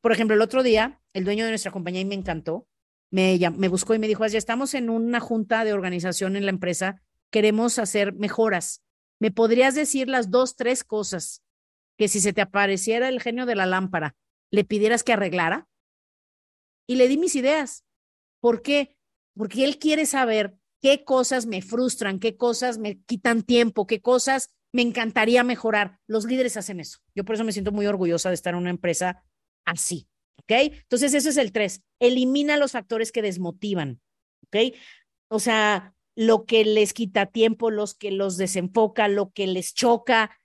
Por 0.00 0.12
ejemplo, 0.12 0.34
el 0.34 0.42
otro 0.42 0.62
día, 0.62 1.00
el 1.12 1.24
dueño 1.24 1.44
de 1.44 1.50
nuestra 1.50 1.72
compañía, 1.72 2.00
y 2.00 2.04
me 2.04 2.14
encantó, 2.14 2.68
me, 3.10 3.38
me 3.56 3.68
buscó 3.68 3.94
y 3.94 3.98
me 3.98 4.08
dijo, 4.08 4.26
ya 4.26 4.38
estamos 4.38 4.74
en 4.74 4.90
una 4.90 5.20
junta 5.20 5.64
de 5.64 5.72
organización 5.72 6.36
en 6.36 6.44
la 6.44 6.50
empresa, 6.50 7.02
queremos 7.30 7.78
hacer 7.78 8.12
mejoras. 8.12 8.82
¿Me 9.18 9.30
podrías 9.30 9.74
decir 9.74 10.08
las 10.08 10.30
dos, 10.30 10.56
tres 10.56 10.84
cosas 10.84 11.42
que 11.96 12.08
si 12.08 12.20
se 12.20 12.32
te 12.34 12.42
apareciera 12.42 13.08
el 13.08 13.22
genio 13.22 13.46
de 13.46 13.54
la 13.54 13.64
lámpara, 13.64 14.14
le 14.50 14.64
pidieras 14.64 15.02
que 15.02 15.14
arreglara? 15.14 15.66
Y 16.86 16.96
le 16.96 17.08
di 17.08 17.16
mis 17.16 17.34
ideas. 17.34 17.85
¿Por 18.40 18.62
qué? 18.62 18.96
Porque 19.36 19.64
él 19.64 19.78
quiere 19.78 20.06
saber 20.06 20.56
qué 20.80 21.04
cosas 21.04 21.46
me 21.46 21.62
frustran, 21.62 22.18
qué 22.18 22.36
cosas 22.36 22.78
me 22.78 23.00
quitan 23.02 23.42
tiempo, 23.42 23.86
qué 23.86 24.00
cosas 24.00 24.54
me 24.72 24.82
encantaría 24.82 25.42
mejorar. 25.42 25.98
Los 26.06 26.24
líderes 26.24 26.56
hacen 26.56 26.80
eso. 26.80 26.98
Yo 27.14 27.24
por 27.24 27.34
eso 27.34 27.44
me 27.44 27.52
siento 27.52 27.72
muy 27.72 27.86
orgullosa 27.86 28.28
de 28.28 28.34
estar 28.34 28.54
en 28.54 28.60
una 28.60 28.70
empresa 28.70 29.24
así. 29.64 30.08
¿Ok? 30.38 30.52
Entonces, 30.52 31.14
eso 31.14 31.30
es 31.30 31.38
el 31.38 31.52
tres. 31.52 31.82
Elimina 31.98 32.56
los 32.56 32.72
factores 32.72 33.10
que 33.10 33.22
desmotivan. 33.22 34.00
¿Ok? 34.44 34.74
O 35.28 35.40
sea, 35.40 35.94
lo 36.14 36.44
que 36.44 36.64
les 36.64 36.92
quita 36.92 37.26
tiempo, 37.26 37.70
los 37.70 37.94
que 37.94 38.10
los 38.10 38.36
desenfoca, 38.36 39.08
lo 39.08 39.32
que 39.32 39.46
les 39.46 39.74
choca. 39.74 40.38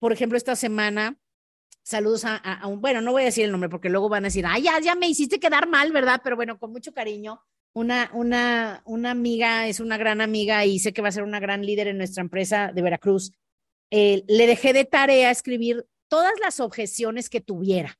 Por 0.00 0.12
ejemplo, 0.12 0.36
esta 0.36 0.56
semana, 0.56 1.18
saludos 1.86 2.24
a, 2.24 2.66
un, 2.66 2.80
bueno, 2.80 3.00
no 3.00 3.12
voy 3.12 3.22
a 3.22 3.26
decir 3.26 3.44
el 3.44 3.52
nombre 3.52 3.70
porque 3.70 3.88
luego 3.88 4.08
van 4.08 4.24
a 4.24 4.26
decir, 4.26 4.44
ay, 4.44 4.62
ya, 4.62 4.80
ya 4.80 4.96
me 4.96 5.08
hiciste 5.08 5.38
quedar 5.38 5.68
mal, 5.68 5.92
¿verdad? 5.92 6.20
Pero 6.22 6.34
bueno, 6.34 6.58
con 6.58 6.72
mucho 6.72 6.92
cariño. 6.92 7.40
Una, 7.74 8.10
una, 8.12 8.82
una 8.86 9.12
amiga, 9.12 9.68
es 9.68 9.78
una 9.78 9.96
gran 9.96 10.20
amiga 10.20 10.64
y 10.64 10.80
sé 10.80 10.92
que 10.92 11.00
va 11.00 11.08
a 11.08 11.12
ser 11.12 11.22
una 11.22 11.38
gran 11.38 11.64
líder 11.64 11.86
en 11.86 11.98
nuestra 11.98 12.22
empresa 12.22 12.72
de 12.74 12.82
Veracruz. 12.82 13.30
Eh, 13.92 14.24
le 14.26 14.48
dejé 14.48 14.72
de 14.72 14.84
tarea 14.84 15.30
escribir 15.30 15.86
todas 16.08 16.32
las 16.42 16.58
objeciones 16.58 17.30
que 17.30 17.40
tuviera 17.40 17.96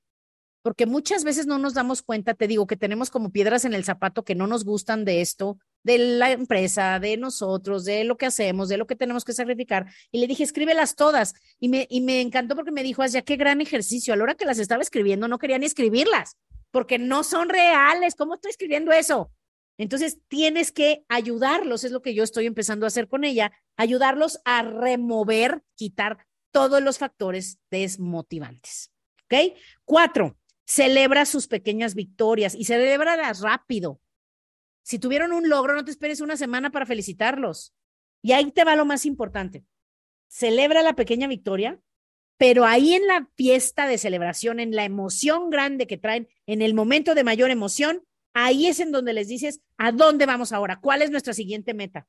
porque 0.66 0.84
muchas 0.84 1.22
veces 1.22 1.46
no 1.46 1.58
nos 1.58 1.74
damos 1.74 2.02
cuenta, 2.02 2.34
te 2.34 2.48
digo, 2.48 2.66
que 2.66 2.76
tenemos 2.76 3.08
como 3.08 3.30
piedras 3.30 3.64
en 3.64 3.72
el 3.72 3.84
zapato 3.84 4.24
que 4.24 4.34
no 4.34 4.48
nos 4.48 4.64
gustan 4.64 5.04
de 5.04 5.20
esto, 5.20 5.60
de 5.86 5.98
la 5.98 6.32
empresa, 6.32 6.98
de 6.98 7.16
nosotros, 7.16 7.84
de 7.84 8.02
lo 8.02 8.16
que 8.16 8.26
hacemos, 8.26 8.68
de 8.68 8.76
lo 8.76 8.88
que 8.88 8.96
tenemos 8.96 9.24
que 9.24 9.32
sacrificar. 9.32 9.86
Y 10.10 10.18
le 10.18 10.26
dije, 10.26 10.42
escríbelas 10.42 10.96
todas. 10.96 11.34
Y 11.60 11.68
me, 11.68 11.86
y 11.88 12.00
me 12.00 12.20
encantó 12.20 12.56
porque 12.56 12.72
me 12.72 12.82
dijo, 12.82 13.06
ya 13.06 13.22
qué 13.22 13.36
gran 13.36 13.60
ejercicio. 13.60 14.12
A 14.12 14.16
la 14.16 14.24
hora 14.24 14.34
que 14.34 14.46
las 14.46 14.58
estaba 14.58 14.82
escribiendo, 14.82 15.28
no 15.28 15.38
quería 15.38 15.58
ni 15.60 15.66
escribirlas, 15.66 16.36
porque 16.72 16.98
no 16.98 17.22
son 17.22 17.48
reales. 17.48 18.16
¿Cómo 18.16 18.34
estoy 18.34 18.50
escribiendo 18.50 18.90
eso? 18.90 19.30
Entonces 19.78 20.18
tienes 20.26 20.72
que 20.72 21.04
ayudarlos, 21.08 21.84
es 21.84 21.92
lo 21.92 22.02
que 22.02 22.14
yo 22.14 22.24
estoy 22.24 22.46
empezando 22.46 22.84
a 22.84 22.88
hacer 22.88 23.06
con 23.06 23.22
ella, 23.22 23.52
ayudarlos 23.76 24.40
a 24.44 24.62
remover, 24.62 25.62
quitar 25.76 26.18
todos 26.50 26.82
los 26.82 26.98
factores 26.98 27.60
desmotivantes. 27.70 28.90
¿Ok? 29.26 29.56
Cuatro, 29.84 30.36
Celebra 30.66 31.26
sus 31.26 31.46
pequeñas 31.46 31.94
victorias 31.94 32.56
y 32.56 32.64
celébralas 32.64 33.40
rápido. 33.40 34.00
Si 34.86 35.00
tuvieron 35.00 35.32
un 35.32 35.48
logro, 35.48 35.74
no 35.74 35.84
te 35.84 35.90
esperes 35.90 36.20
una 36.20 36.36
semana 36.36 36.70
para 36.70 36.86
felicitarlos. 36.86 37.74
Y 38.22 38.30
ahí 38.30 38.52
te 38.52 38.62
va 38.62 38.76
lo 38.76 38.84
más 38.84 39.04
importante. 39.04 39.64
Celebra 40.28 40.84
la 40.84 40.94
pequeña 40.94 41.26
victoria, 41.26 41.80
pero 42.36 42.64
ahí 42.64 42.94
en 42.94 43.08
la 43.08 43.28
fiesta 43.34 43.88
de 43.88 43.98
celebración, 43.98 44.60
en 44.60 44.76
la 44.76 44.84
emoción 44.84 45.50
grande 45.50 45.88
que 45.88 45.96
traen, 45.96 46.28
en 46.46 46.62
el 46.62 46.72
momento 46.72 47.16
de 47.16 47.24
mayor 47.24 47.50
emoción, 47.50 48.04
ahí 48.32 48.68
es 48.68 48.78
en 48.78 48.92
donde 48.92 49.12
les 49.12 49.26
dices, 49.26 49.60
¿a 49.76 49.90
dónde 49.90 50.24
vamos 50.24 50.52
ahora? 50.52 50.78
¿Cuál 50.78 51.02
es 51.02 51.10
nuestra 51.10 51.34
siguiente 51.34 51.74
meta? 51.74 52.06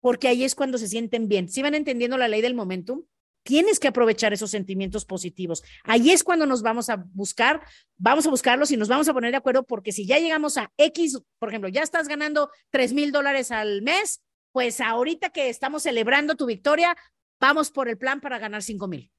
Porque 0.00 0.28
ahí 0.28 0.44
es 0.44 0.54
cuando 0.54 0.78
se 0.78 0.86
sienten 0.86 1.26
bien. 1.26 1.48
¿Sí 1.48 1.60
van 1.60 1.74
entendiendo 1.74 2.16
la 2.16 2.28
ley 2.28 2.40
del 2.40 2.54
momentum? 2.54 3.02
Tienes 3.42 3.80
que 3.80 3.88
aprovechar 3.88 4.32
esos 4.32 4.50
sentimientos 4.50 5.04
positivos. 5.04 5.62
Ahí 5.84 6.10
es 6.10 6.22
cuando 6.22 6.46
nos 6.46 6.62
vamos 6.62 6.90
a 6.90 6.96
buscar, 7.14 7.62
vamos 7.96 8.26
a 8.26 8.30
buscarlos 8.30 8.70
y 8.70 8.76
nos 8.76 8.88
vamos 8.88 9.08
a 9.08 9.14
poner 9.14 9.30
de 9.30 9.38
acuerdo 9.38 9.64
porque 9.64 9.92
si 9.92 10.06
ya 10.06 10.18
llegamos 10.18 10.58
a 10.58 10.70
X, 10.76 11.20
por 11.38 11.48
ejemplo, 11.48 11.68
ya 11.68 11.82
estás 11.82 12.06
ganando 12.06 12.50
tres 12.70 12.92
mil 12.92 13.12
dólares 13.12 13.50
al 13.50 13.82
mes, 13.82 14.22
pues 14.52 14.80
ahorita 14.80 15.30
que 15.30 15.48
estamos 15.48 15.84
celebrando 15.84 16.34
tu 16.34 16.46
victoria, 16.46 16.96
vamos 17.40 17.70
por 17.70 17.88
el 17.88 17.96
plan 17.96 18.20
para 18.20 18.38
ganar 18.38 18.62
cinco 18.62 18.88
mil. 18.88 19.10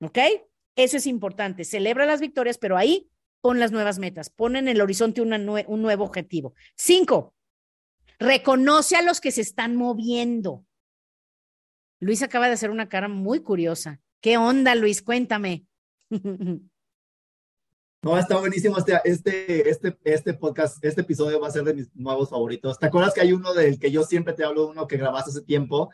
¿Ok? 0.00 0.18
Eso 0.76 0.96
es 0.96 1.06
importante. 1.06 1.64
Celebra 1.64 2.06
las 2.06 2.20
victorias, 2.20 2.56
pero 2.56 2.76
ahí 2.76 3.10
pon 3.40 3.58
las 3.58 3.72
nuevas 3.72 3.98
metas, 3.98 4.30
pon 4.30 4.56
en 4.56 4.68
el 4.68 4.80
horizonte 4.80 5.20
un 5.20 5.82
nuevo 5.82 6.04
objetivo. 6.04 6.54
Cinco, 6.76 7.34
reconoce 8.18 8.96
a 8.96 9.02
los 9.02 9.20
que 9.20 9.32
se 9.32 9.40
están 9.40 9.76
moviendo. 9.76 10.64
Luis 12.00 12.22
acaba 12.22 12.48
de 12.48 12.54
hacer 12.54 12.70
una 12.70 12.88
cara 12.88 13.08
muy 13.08 13.40
curiosa. 13.40 14.00
¿Qué 14.20 14.36
onda, 14.38 14.74
Luis? 14.74 15.02
Cuéntame. 15.02 15.66
No, 18.02 18.18
está 18.18 18.38
buenísimo 18.38 18.78
este, 18.78 18.98
este, 19.04 19.68
este, 19.68 19.98
este 20.04 20.32
podcast, 20.32 20.82
este 20.82 21.02
episodio 21.02 21.38
va 21.38 21.48
a 21.48 21.50
ser 21.50 21.64
de 21.64 21.74
mis 21.74 21.94
nuevos 21.94 22.30
favoritos. 22.30 22.78
¿Te 22.78 22.86
acuerdas 22.86 23.12
que 23.12 23.20
hay 23.20 23.34
uno 23.34 23.52
del 23.52 23.78
que 23.78 23.90
yo 23.90 24.04
siempre 24.04 24.32
te 24.32 24.42
hablo, 24.42 24.68
uno 24.68 24.86
que 24.86 24.96
grabaste 24.96 25.28
hace 25.28 25.42
tiempo, 25.42 25.90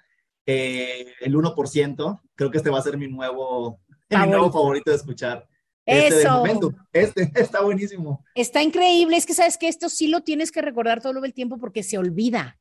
eh, 0.47 1.15
el 1.21 1.35
1%? 1.35 2.21
Creo 2.37 2.51
que 2.53 2.59
este 2.59 2.71
va 2.71 2.79
a 2.79 2.83
ser 2.83 2.97
mi 2.97 3.09
nuevo, 3.09 3.81
mi 4.09 4.27
nuevo 4.29 4.53
favorito 4.53 4.93
de 4.93 4.99
escuchar. 4.99 5.49
Este 5.85 6.21
Eso. 6.21 6.45
Este 6.93 7.29
está 7.35 7.63
buenísimo. 7.63 8.25
Está 8.37 8.63
increíble. 8.63 9.17
Es 9.17 9.27
que 9.27 9.35
sabes 9.35 9.59
que 9.59 9.67
esto 9.67 9.89
sí 9.89 10.07
lo 10.07 10.21
tienes 10.21 10.53
que 10.53 10.63
recordar 10.63 11.03
todo 11.03 11.25
el 11.25 11.35
tiempo 11.35 11.59
porque 11.59 11.83
se 11.83 11.99
olvida. 11.99 12.57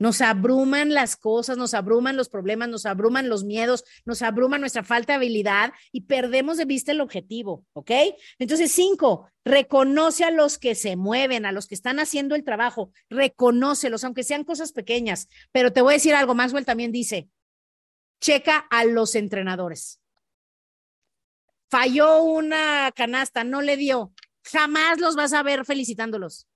Nos 0.00 0.22
abruman 0.22 0.94
las 0.94 1.14
cosas, 1.14 1.58
nos 1.58 1.74
abruman 1.74 2.16
los 2.16 2.30
problemas, 2.30 2.70
nos 2.70 2.86
abruman 2.86 3.28
los 3.28 3.44
miedos, 3.44 3.84
nos 4.06 4.22
abruma 4.22 4.56
nuestra 4.56 4.82
falta 4.82 5.12
de 5.12 5.18
habilidad 5.18 5.74
y 5.92 6.06
perdemos 6.06 6.56
de 6.56 6.64
vista 6.64 6.92
el 6.92 7.02
objetivo, 7.02 7.66
¿ok? 7.74 7.90
Entonces, 8.38 8.72
cinco, 8.72 9.30
reconoce 9.44 10.24
a 10.24 10.30
los 10.30 10.56
que 10.56 10.74
se 10.74 10.96
mueven, 10.96 11.44
a 11.44 11.52
los 11.52 11.66
que 11.66 11.74
están 11.74 12.00
haciendo 12.00 12.34
el 12.34 12.44
trabajo, 12.44 12.92
reconócelos, 13.10 14.02
aunque 14.02 14.24
sean 14.24 14.44
cosas 14.44 14.72
pequeñas. 14.72 15.28
Pero 15.52 15.70
te 15.70 15.82
voy 15.82 15.92
a 15.92 15.96
decir 15.98 16.14
algo, 16.14 16.34
Maxwell 16.34 16.64
también 16.64 16.92
dice, 16.92 17.28
checa 18.22 18.56
a 18.70 18.86
los 18.86 19.14
entrenadores. 19.14 20.00
Falló 21.68 22.22
una 22.22 22.90
canasta, 22.96 23.44
no 23.44 23.60
le 23.60 23.76
dio. 23.76 24.14
Jamás 24.44 24.98
los 24.98 25.14
vas 25.14 25.34
a 25.34 25.42
ver 25.42 25.66
felicitándolos. 25.66 26.48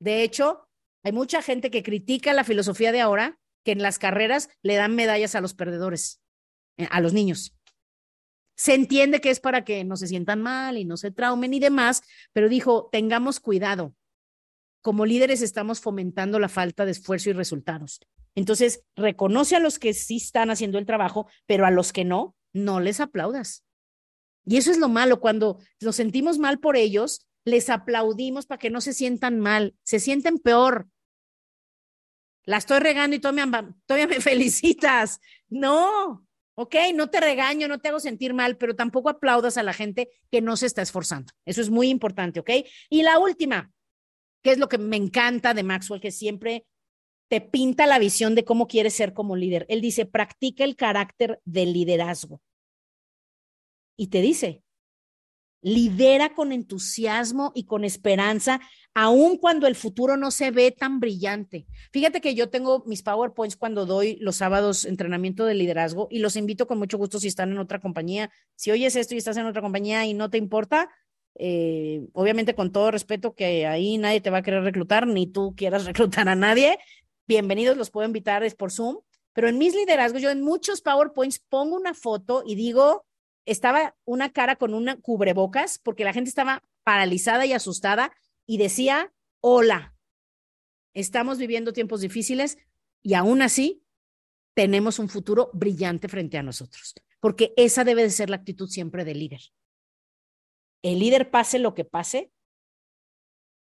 De 0.00 0.24
hecho, 0.24 0.67
hay 1.02 1.12
mucha 1.12 1.42
gente 1.42 1.70
que 1.70 1.82
critica 1.82 2.32
la 2.32 2.44
filosofía 2.44 2.92
de 2.92 3.00
ahora, 3.00 3.38
que 3.64 3.72
en 3.72 3.82
las 3.82 3.98
carreras 3.98 4.48
le 4.62 4.76
dan 4.76 4.94
medallas 4.94 5.34
a 5.34 5.40
los 5.40 5.54
perdedores, 5.54 6.20
eh, 6.76 6.88
a 6.90 7.00
los 7.00 7.12
niños. 7.12 7.54
Se 8.56 8.74
entiende 8.74 9.20
que 9.20 9.30
es 9.30 9.40
para 9.40 9.64
que 9.64 9.84
no 9.84 9.96
se 9.96 10.08
sientan 10.08 10.42
mal 10.42 10.76
y 10.78 10.84
no 10.84 10.96
se 10.96 11.10
traumen 11.10 11.54
y 11.54 11.60
demás, 11.60 12.02
pero 12.32 12.48
dijo, 12.48 12.88
tengamos 12.90 13.38
cuidado. 13.38 13.94
Como 14.80 15.06
líderes 15.06 15.42
estamos 15.42 15.80
fomentando 15.80 16.38
la 16.38 16.48
falta 16.48 16.84
de 16.84 16.92
esfuerzo 16.92 17.30
y 17.30 17.34
resultados. 17.34 18.00
Entonces, 18.34 18.82
reconoce 18.96 19.56
a 19.56 19.60
los 19.60 19.78
que 19.78 19.94
sí 19.94 20.16
están 20.16 20.50
haciendo 20.50 20.78
el 20.78 20.86
trabajo, 20.86 21.28
pero 21.46 21.66
a 21.66 21.70
los 21.70 21.92
que 21.92 22.04
no, 22.04 22.36
no 22.52 22.80
les 22.80 23.00
aplaudas. 23.00 23.64
Y 24.44 24.56
eso 24.56 24.70
es 24.70 24.78
lo 24.78 24.88
malo, 24.88 25.20
cuando 25.20 25.58
nos 25.80 25.96
sentimos 25.96 26.38
mal 26.38 26.58
por 26.58 26.76
ellos, 26.76 27.27
les 27.48 27.70
aplaudimos 27.70 28.46
para 28.46 28.58
que 28.58 28.70
no 28.70 28.80
se 28.80 28.92
sientan 28.92 29.40
mal, 29.40 29.74
se 29.82 30.00
sienten 30.00 30.38
peor. 30.38 30.88
La 32.44 32.56
estoy 32.56 32.78
regando 32.80 33.16
y 33.16 33.18
todavía, 33.18 33.74
todavía 33.86 34.06
me 34.06 34.20
felicitas. 34.20 35.20
No, 35.48 36.26
ok, 36.54 36.74
no 36.94 37.10
te 37.10 37.20
regaño, 37.20 37.68
no 37.68 37.80
te 37.80 37.88
hago 37.88 38.00
sentir 38.00 38.34
mal, 38.34 38.56
pero 38.56 38.74
tampoco 38.74 39.08
aplaudas 39.08 39.56
a 39.58 39.62
la 39.62 39.72
gente 39.72 40.10
que 40.30 40.40
no 40.40 40.56
se 40.56 40.66
está 40.66 40.82
esforzando. 40.82 41.32
Eso 41.44 41.60
es 41.60 41.70
muy 41.70 41.88
importante, 41.88 42.40
ok. 42.40 42.50
Y 42.90 43.02
la 43.02 43.18
última, 43.18 43.72
que 44.42 44.52
es 44.52 44.58
lo 44.58 44.68
que 44.68 44.78
me 44.78 44.96
encanta 44.96 45.54
de 45.54 45.62
Maxwell, 45.62 46.00
que 46.00 46.10
siempre 46.10 46.66
te 47.28 47.40
pinta 47.40 47.86
la 47.86 47.98
visión 47.98 48.34
de 48.34 48.44
cómo 48.44 48.66
quieres 48.66 48.94
ser 48.94 49.12
como 49.12 49.36
líder. 49.36 49.66
Él 49.68 49.80
dice, 49.80 50.06
practica 50.06 50.64
el 50.64 50.76
carácter 50.76 51.40
del 51.44 51.72
liderazgo. 51.74 52.40
Y 53.96 54.06
te 54.08 54.20
dice, 54.22 54.62
lidera 55.60 56.34
con 56.34 56.52
entusiasmo 56.52 57.52
y 57.54 57.64
con 57.64 57.84
esperanza, 57.84 58.60
aun 58.94 59.38
cuando 59.38 59.66
el 59.66 59.74
futuro 59.74 60.16
no 60.16 60.30
se 60.30 60.50
ve 60.50 60.70
tan 60.70 61.00
brillante. 61.00 61.66
Fíjate 61.92 62.20
que 62.20 62.34
yo 62.34 62.50
tengo 62.50 62.84
mis 62.86 63.02
PowerPoints 63.02 63.56
cuando 63.56 63.86
doy 63.86 64.16
los 64.20 64.36
sábados 64.36 64.84
entrenamiento 64.84 65.44
de 65.44 65.54
liderazgo 65.54 66.08
y 66.10 66.18
los 66.18 66.36
invito 66.36 66.66
con 66.66 66.78
mucho 66.78 66.98
gusto 66.98 67.18
si 67.18 67.28
están 67.28 67.50
en 67.52 67.58
otra 67.58 67.80
compañía. 67.80 68.30
Si 68.54 68.70
oyes 68.70 68.96
esto 68.96 69.14
y 69.14 69.18
estás 69.18 69.36
en 69.36 69.46
otra 69.46 69.62
compañía 69.62 70.06
y 70.06 70.14
no 70.14 70.30
te 70.30 70.38
importa, 70.38 70.90
eh, 71.34 72.06
obviamente 72.12 72.54
con 72.54 72.72
todo 72.72 72.90
respeto 72.90 73.34
que 73.34 73.66
ahí 73.66 73.98
nadie 73.98 74.20
te 74.20 74.30
va 74.30 74.38
a 74.38 74.42
querer 74.42 74.64
reclutar, 74.64 75.06
ni 75.06 75.26
tú 75.26 75.54
quieras 75.56 75.84
reclutar 75.86 76.28
a 76.28 76.34
nadie, 76.34 76.78
bienvenidos, 77.26 77.76
los 77.76 77.90
puedo 77.90 78.06
invitar, 78.06 78.42
es 78.42 78.54
por 78.54 78.72
Zoom. 78.72 78.98
Pero 79.32 79.48
en 79.48 79.58
mis 79.58 79.74
liderazgos, 79.74 80.20
yo 80.20 80.30
en 80.30 80.42
muchos 80.42 80.80
PowerPoints 80.80 81.38
pongo 81.48 81.76
una 81.76 81.94
foto 81.94 82.42
y 82.44 82.56
digo, 82.56 83.06
estaba 83.48 83.96
una 84.04 84.30
cara 84.30 84.56
con 84.56 84.74
una 84.74 85.00
cubrebocas 85.00 85.78
porque 85.78 86.04
la 86.04 86.12
gente 86.12 86.28
estaba 86.28 86.62
paralizada 86.84 87.46
y 87.46 87.54
asustada 87.54 88.12
y 88.46 88.58
decía, 88.58 89.12
hola, 89.40 89.96
estamos 90.94 91.38
viviendo 91.38 91.72
tiempos 91.72 92.02
difíciles 92.02 92.58
y 93.02 93.14
aún 93.14 93.40
así 93.40 93.82
tenemos 94.54 94.98
un 94.98 95.08
futuro 95.08 95.50
brillante 95.54 96.08
frente 96.08 96.36
a 96.36 96.42
nosotros, 96.42 96.94
porque 97.20 97.54
esa 97.56 97.84
debe 97.84 98.02
de 98.02 98.10
ser 98.10 98.28
la 98.28 98.36
actitud 98.36 98.68
siempre 98.68 99.04
del 99.04 99.18
líder. 99.18 99.40
El 100.82 100.98
líder, 100.98 101.30
pase 101.30 101.58
lo 101.58 101.74
que 101.74 101.84
pase, 101.84 102.30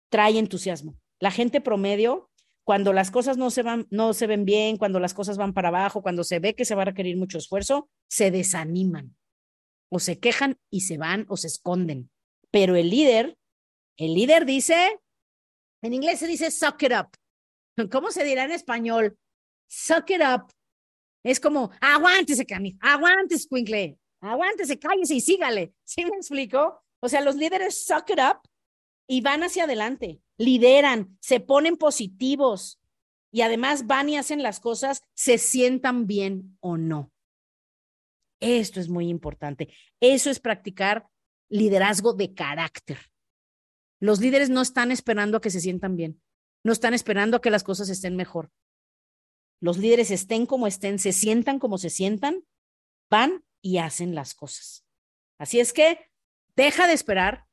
trae 0.10 0.38
entusiasmo. 0.38 1.00
La 1.20 1.32
gente 1.32 1.62
promedio, 1.62 2.30
cuando 2.64 2.92
las 2.92 3.12
cosas 3.12 3.38
no 3.38 3.50
se, 3.50 3.64
van, 3.64 3.88
no 3.92 4.14
se 4.14 4.28
ven 4.28 4.46
bien, 4.46 4.78
cuando 4.78 5.00
las 5.00 5.14
cosas 5.14 5.38
van 5.38 5.54
para 5.54 5.70
abajo, 5.70 6.02
cuando 6.02 6.24
se 6.24 6.40
ve 6.40 6.54
que 6.54 6.66
se 6.66 6.76
va 6.76 6.82
a 6.82 6.86
requerir 6.86 7.18
mucho 7.18 7.38
esfuerzo, 7.38 7.90
se 8.08 8.30
desaniman 8.30 9.16
o 9.90 10.00
se 10.00 10.20
quejan 10.20 10.58
y 10.70 10.82
se 10.82 10.98
van 10.98 11.26
o 11.30 11.38
se 11.38 11.48
esconden. 11.48 12.12
Pero 12.52 12.76
el 12.76 12.90
líder, 12.90 13.38
el 13.98 14.14
líder 14.14 14.46
dice, 14.46 15.00
en 15.82 15.94
inglés 15.94 16.20
se 16.20 16.28
dice 16.28 16.52
suck 16.52 16.82
it 16.84 16.94
up. 16.94 17.10
¿Cómo 17.92 18.12
se 18.12 18.24
dirá 18.24 18.46
en 18.46 18.52
español? 18.52 19.18
Suck 19.68 20.10
it 20.10 20.22
up. 20.22 20.52
Es 21.24 21.40
como, 21.40 21.72
aguántese, 21.82 22.46
Cami, 22.46 22.78
aguántese, 22.80 23.48
Quinkle, 23.50 24.00
aguántese, 24.22 24.80
cállese 24.80 25.16
y 25.16 25.22
sígale. 25.22 25.74
¿Sí 25.84 26.06
me 26.06 26.18
explico? 26.18 26.84
O 27.02 27.10
sea, 27.10 27.22
los 27.22 27.36
líderes 27.36 27.86
suck 27.86 28.10
it 28.10 28.20
up 28.20 28.42
y 29.08 29.22
van 29.22 29.44
hacia 29.44 29.64
adelante, 29.64 30.22
lideran, 30.38 31.18
se 31.20 31.40
ponen 31.40 31.78
positivos 31.78 32.80
y 33.32 33.42
además 33.42 33.88
van 33.88 34.10
y 34.10 34.18
hacen 34.18 34.44
las 34.44 34.60
cosas, 34.60 35.02
se 35.16 35.38
sientan 35.38 36.08
bien 36.08 36.58
o 36.60 36.78
no. 36.78 37.12
Esto 38.40 38.80
es 38.80 38.90
muy 38.90 39.10
importante. 39.10 39.74
Eso 40.00 40.30
es 40.30 40.40
practicar 40.40 41.08
liderazgo 41.50 42.14
de 42.14 42.34
carácter. 42.34 43.00
Los 44.00 44.20
líderes 44.22 44.50
no 44.50 44.62
están 44.62 44.92
esperando 44.92 45.38
a 45.38 45.42
que 45.42 45.50
se 45.50 45.60
sientan 45.60 45.96
bien, 45.96 46.22
no 46.64 46.72
están 46.72 46.94
esperando 46.94 47.38
a 47.38 47.42
que 47.42 47.50
las 47.50 47.64
cosas 47.64 47.90
estén 47.90 48.16
mejor. 48.16 48.52
Los 49.62 49.78
líderes 49.78 50.10
estén 50.10 50.46
como 50.46 50.68
estén, 50.68 51.00
se 51.00 51.12
sientan 51.12 51.60
como 51.60 51.78
se 51.78 51.90
sientan, 51.90 52.46
van 53.10 53.44
y 53.62 53.80
hacen 53.80 54.16
las 54.16 54.34
cosas. 54.36 54.86
Así 55.38 55.60
es 55.60 55.74
que 55.74 56.00
deja 56.56 56.88
de 56.88 56.94
esperar, 56.94 57.46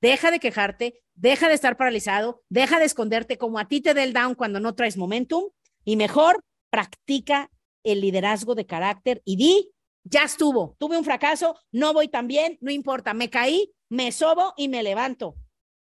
deja 0.00 0.30
de 0.30 0.38
quejarte, 0.38 1.02
deja 1.14 1.48
de 1.48 1.54
estar 1.54 1.76
paralizado, 1.76 2.44
deja 2.48 2.78
de 2.78 2.84
esconderte 2.84 3.36
como 3.36 3.58
a 3.58 3.66
ti 3.66 3.80
te 3.80 3.94
dé 3.94 4.04
el 4.04 4.12
down 4.12 4.34
cuando 4.34 4.60
no 4.60 4.74
traes 4.74 4.96
momentum 4.96 5.50
y 5.84 5.96
mejor 5.96 6.44
practica 6.70 7.50
el 7.82 8.00
liderazgo 8.00 8.54
de 8.54 8.66
carácter 8.66 9.22
y 9.24 9.36
di, 9.36 9.72
ya 10.04 10.24
estuvo, 10.24 10.76
tuve 10.78 10.98
un 10.98 11.04
fracaso, 11.04 11.58
no 11.72 11.92
voy 11.92 12.08
tan 12.08 12.26
bien, 12.26 12.58
no 12.60 12.70
importa, 12.70 13.14
me 13.14 13.30
caí, 13.30 13.72
me 13.88 14.12
sobo 14.12 14.54
y 14.56 14.68
me 14.68 14.82
levanto. 14.82 15.36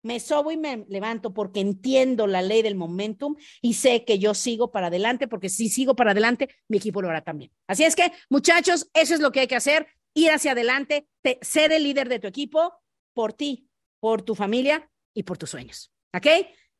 Me 0.02 0.20
sobo 0.20 0.52
y 0.52 0.56
me 0.56 0.86
levanto 0.88 1.34
porque 1.34 1.58
entiendo 1.58 2.28
la 2.28 2.40
ley 2.40 2.62
del 2.62 2.76
momentum 2.76 3.34
y 3.60 3.74
sé 3.74 4.04
que 4.04 4.20
yo 4.20 4.34
sigo 4.34 4.70
para 4.70 4.86
adelante, 4.86 5.26
porque 5.26 5.48
si 5.48 5.68
sigo 5.68 5.96
para 5.96 6.12
adelante, 6.12 6.48
mi 6.68 6.76
equipo 6.76 7.02
lo 7.02 7.08
hará 7.08 7.22
también. 7.22 7.50
Así 7.66 7.82
es 7.82 7.96
que, 7.96 8.12
muchachos, 8.30 8.88
eso 8.94 9.14
es 9.14 9.20
lo 9.20 9.32
que 9.32 9.40
hay 9.40 9.46
que 9.48 9.56
hacer, 9.56 9.88
ir 10.14 10.30
hacia 10.30 10.52
adelante, 10.52 11.08
te, 11.22 11.40
ser 11.42 11.72
el 11.72 11.82
líder 11.82 12.08
de 12.08 12.20
tu 12.20 12.28
equipo 12.28 12.72
por 13.14 13.32
ti, 13.32 13.68
por 13.98 14.22
tu 14.22 14.36
familia 14.36 14.88
y 15.12 15.24
por 15.24 15.38
tus 15.38 15.50
sueños. 15.50 15.92
¿Ok? 16.14 16.26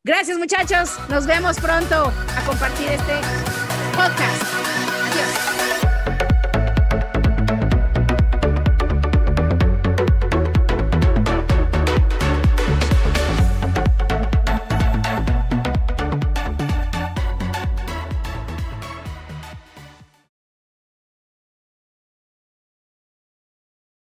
Gracias, 0.04 0.38
muchachos. 0.38 0.90
Nos 1.08 1.26
vemos 1.26 1.58
pronto 1.58 2.12
a 2.36 2.46
compartir 2.46 2.86
este 2.88 3.14
podcast. 3.96 4.55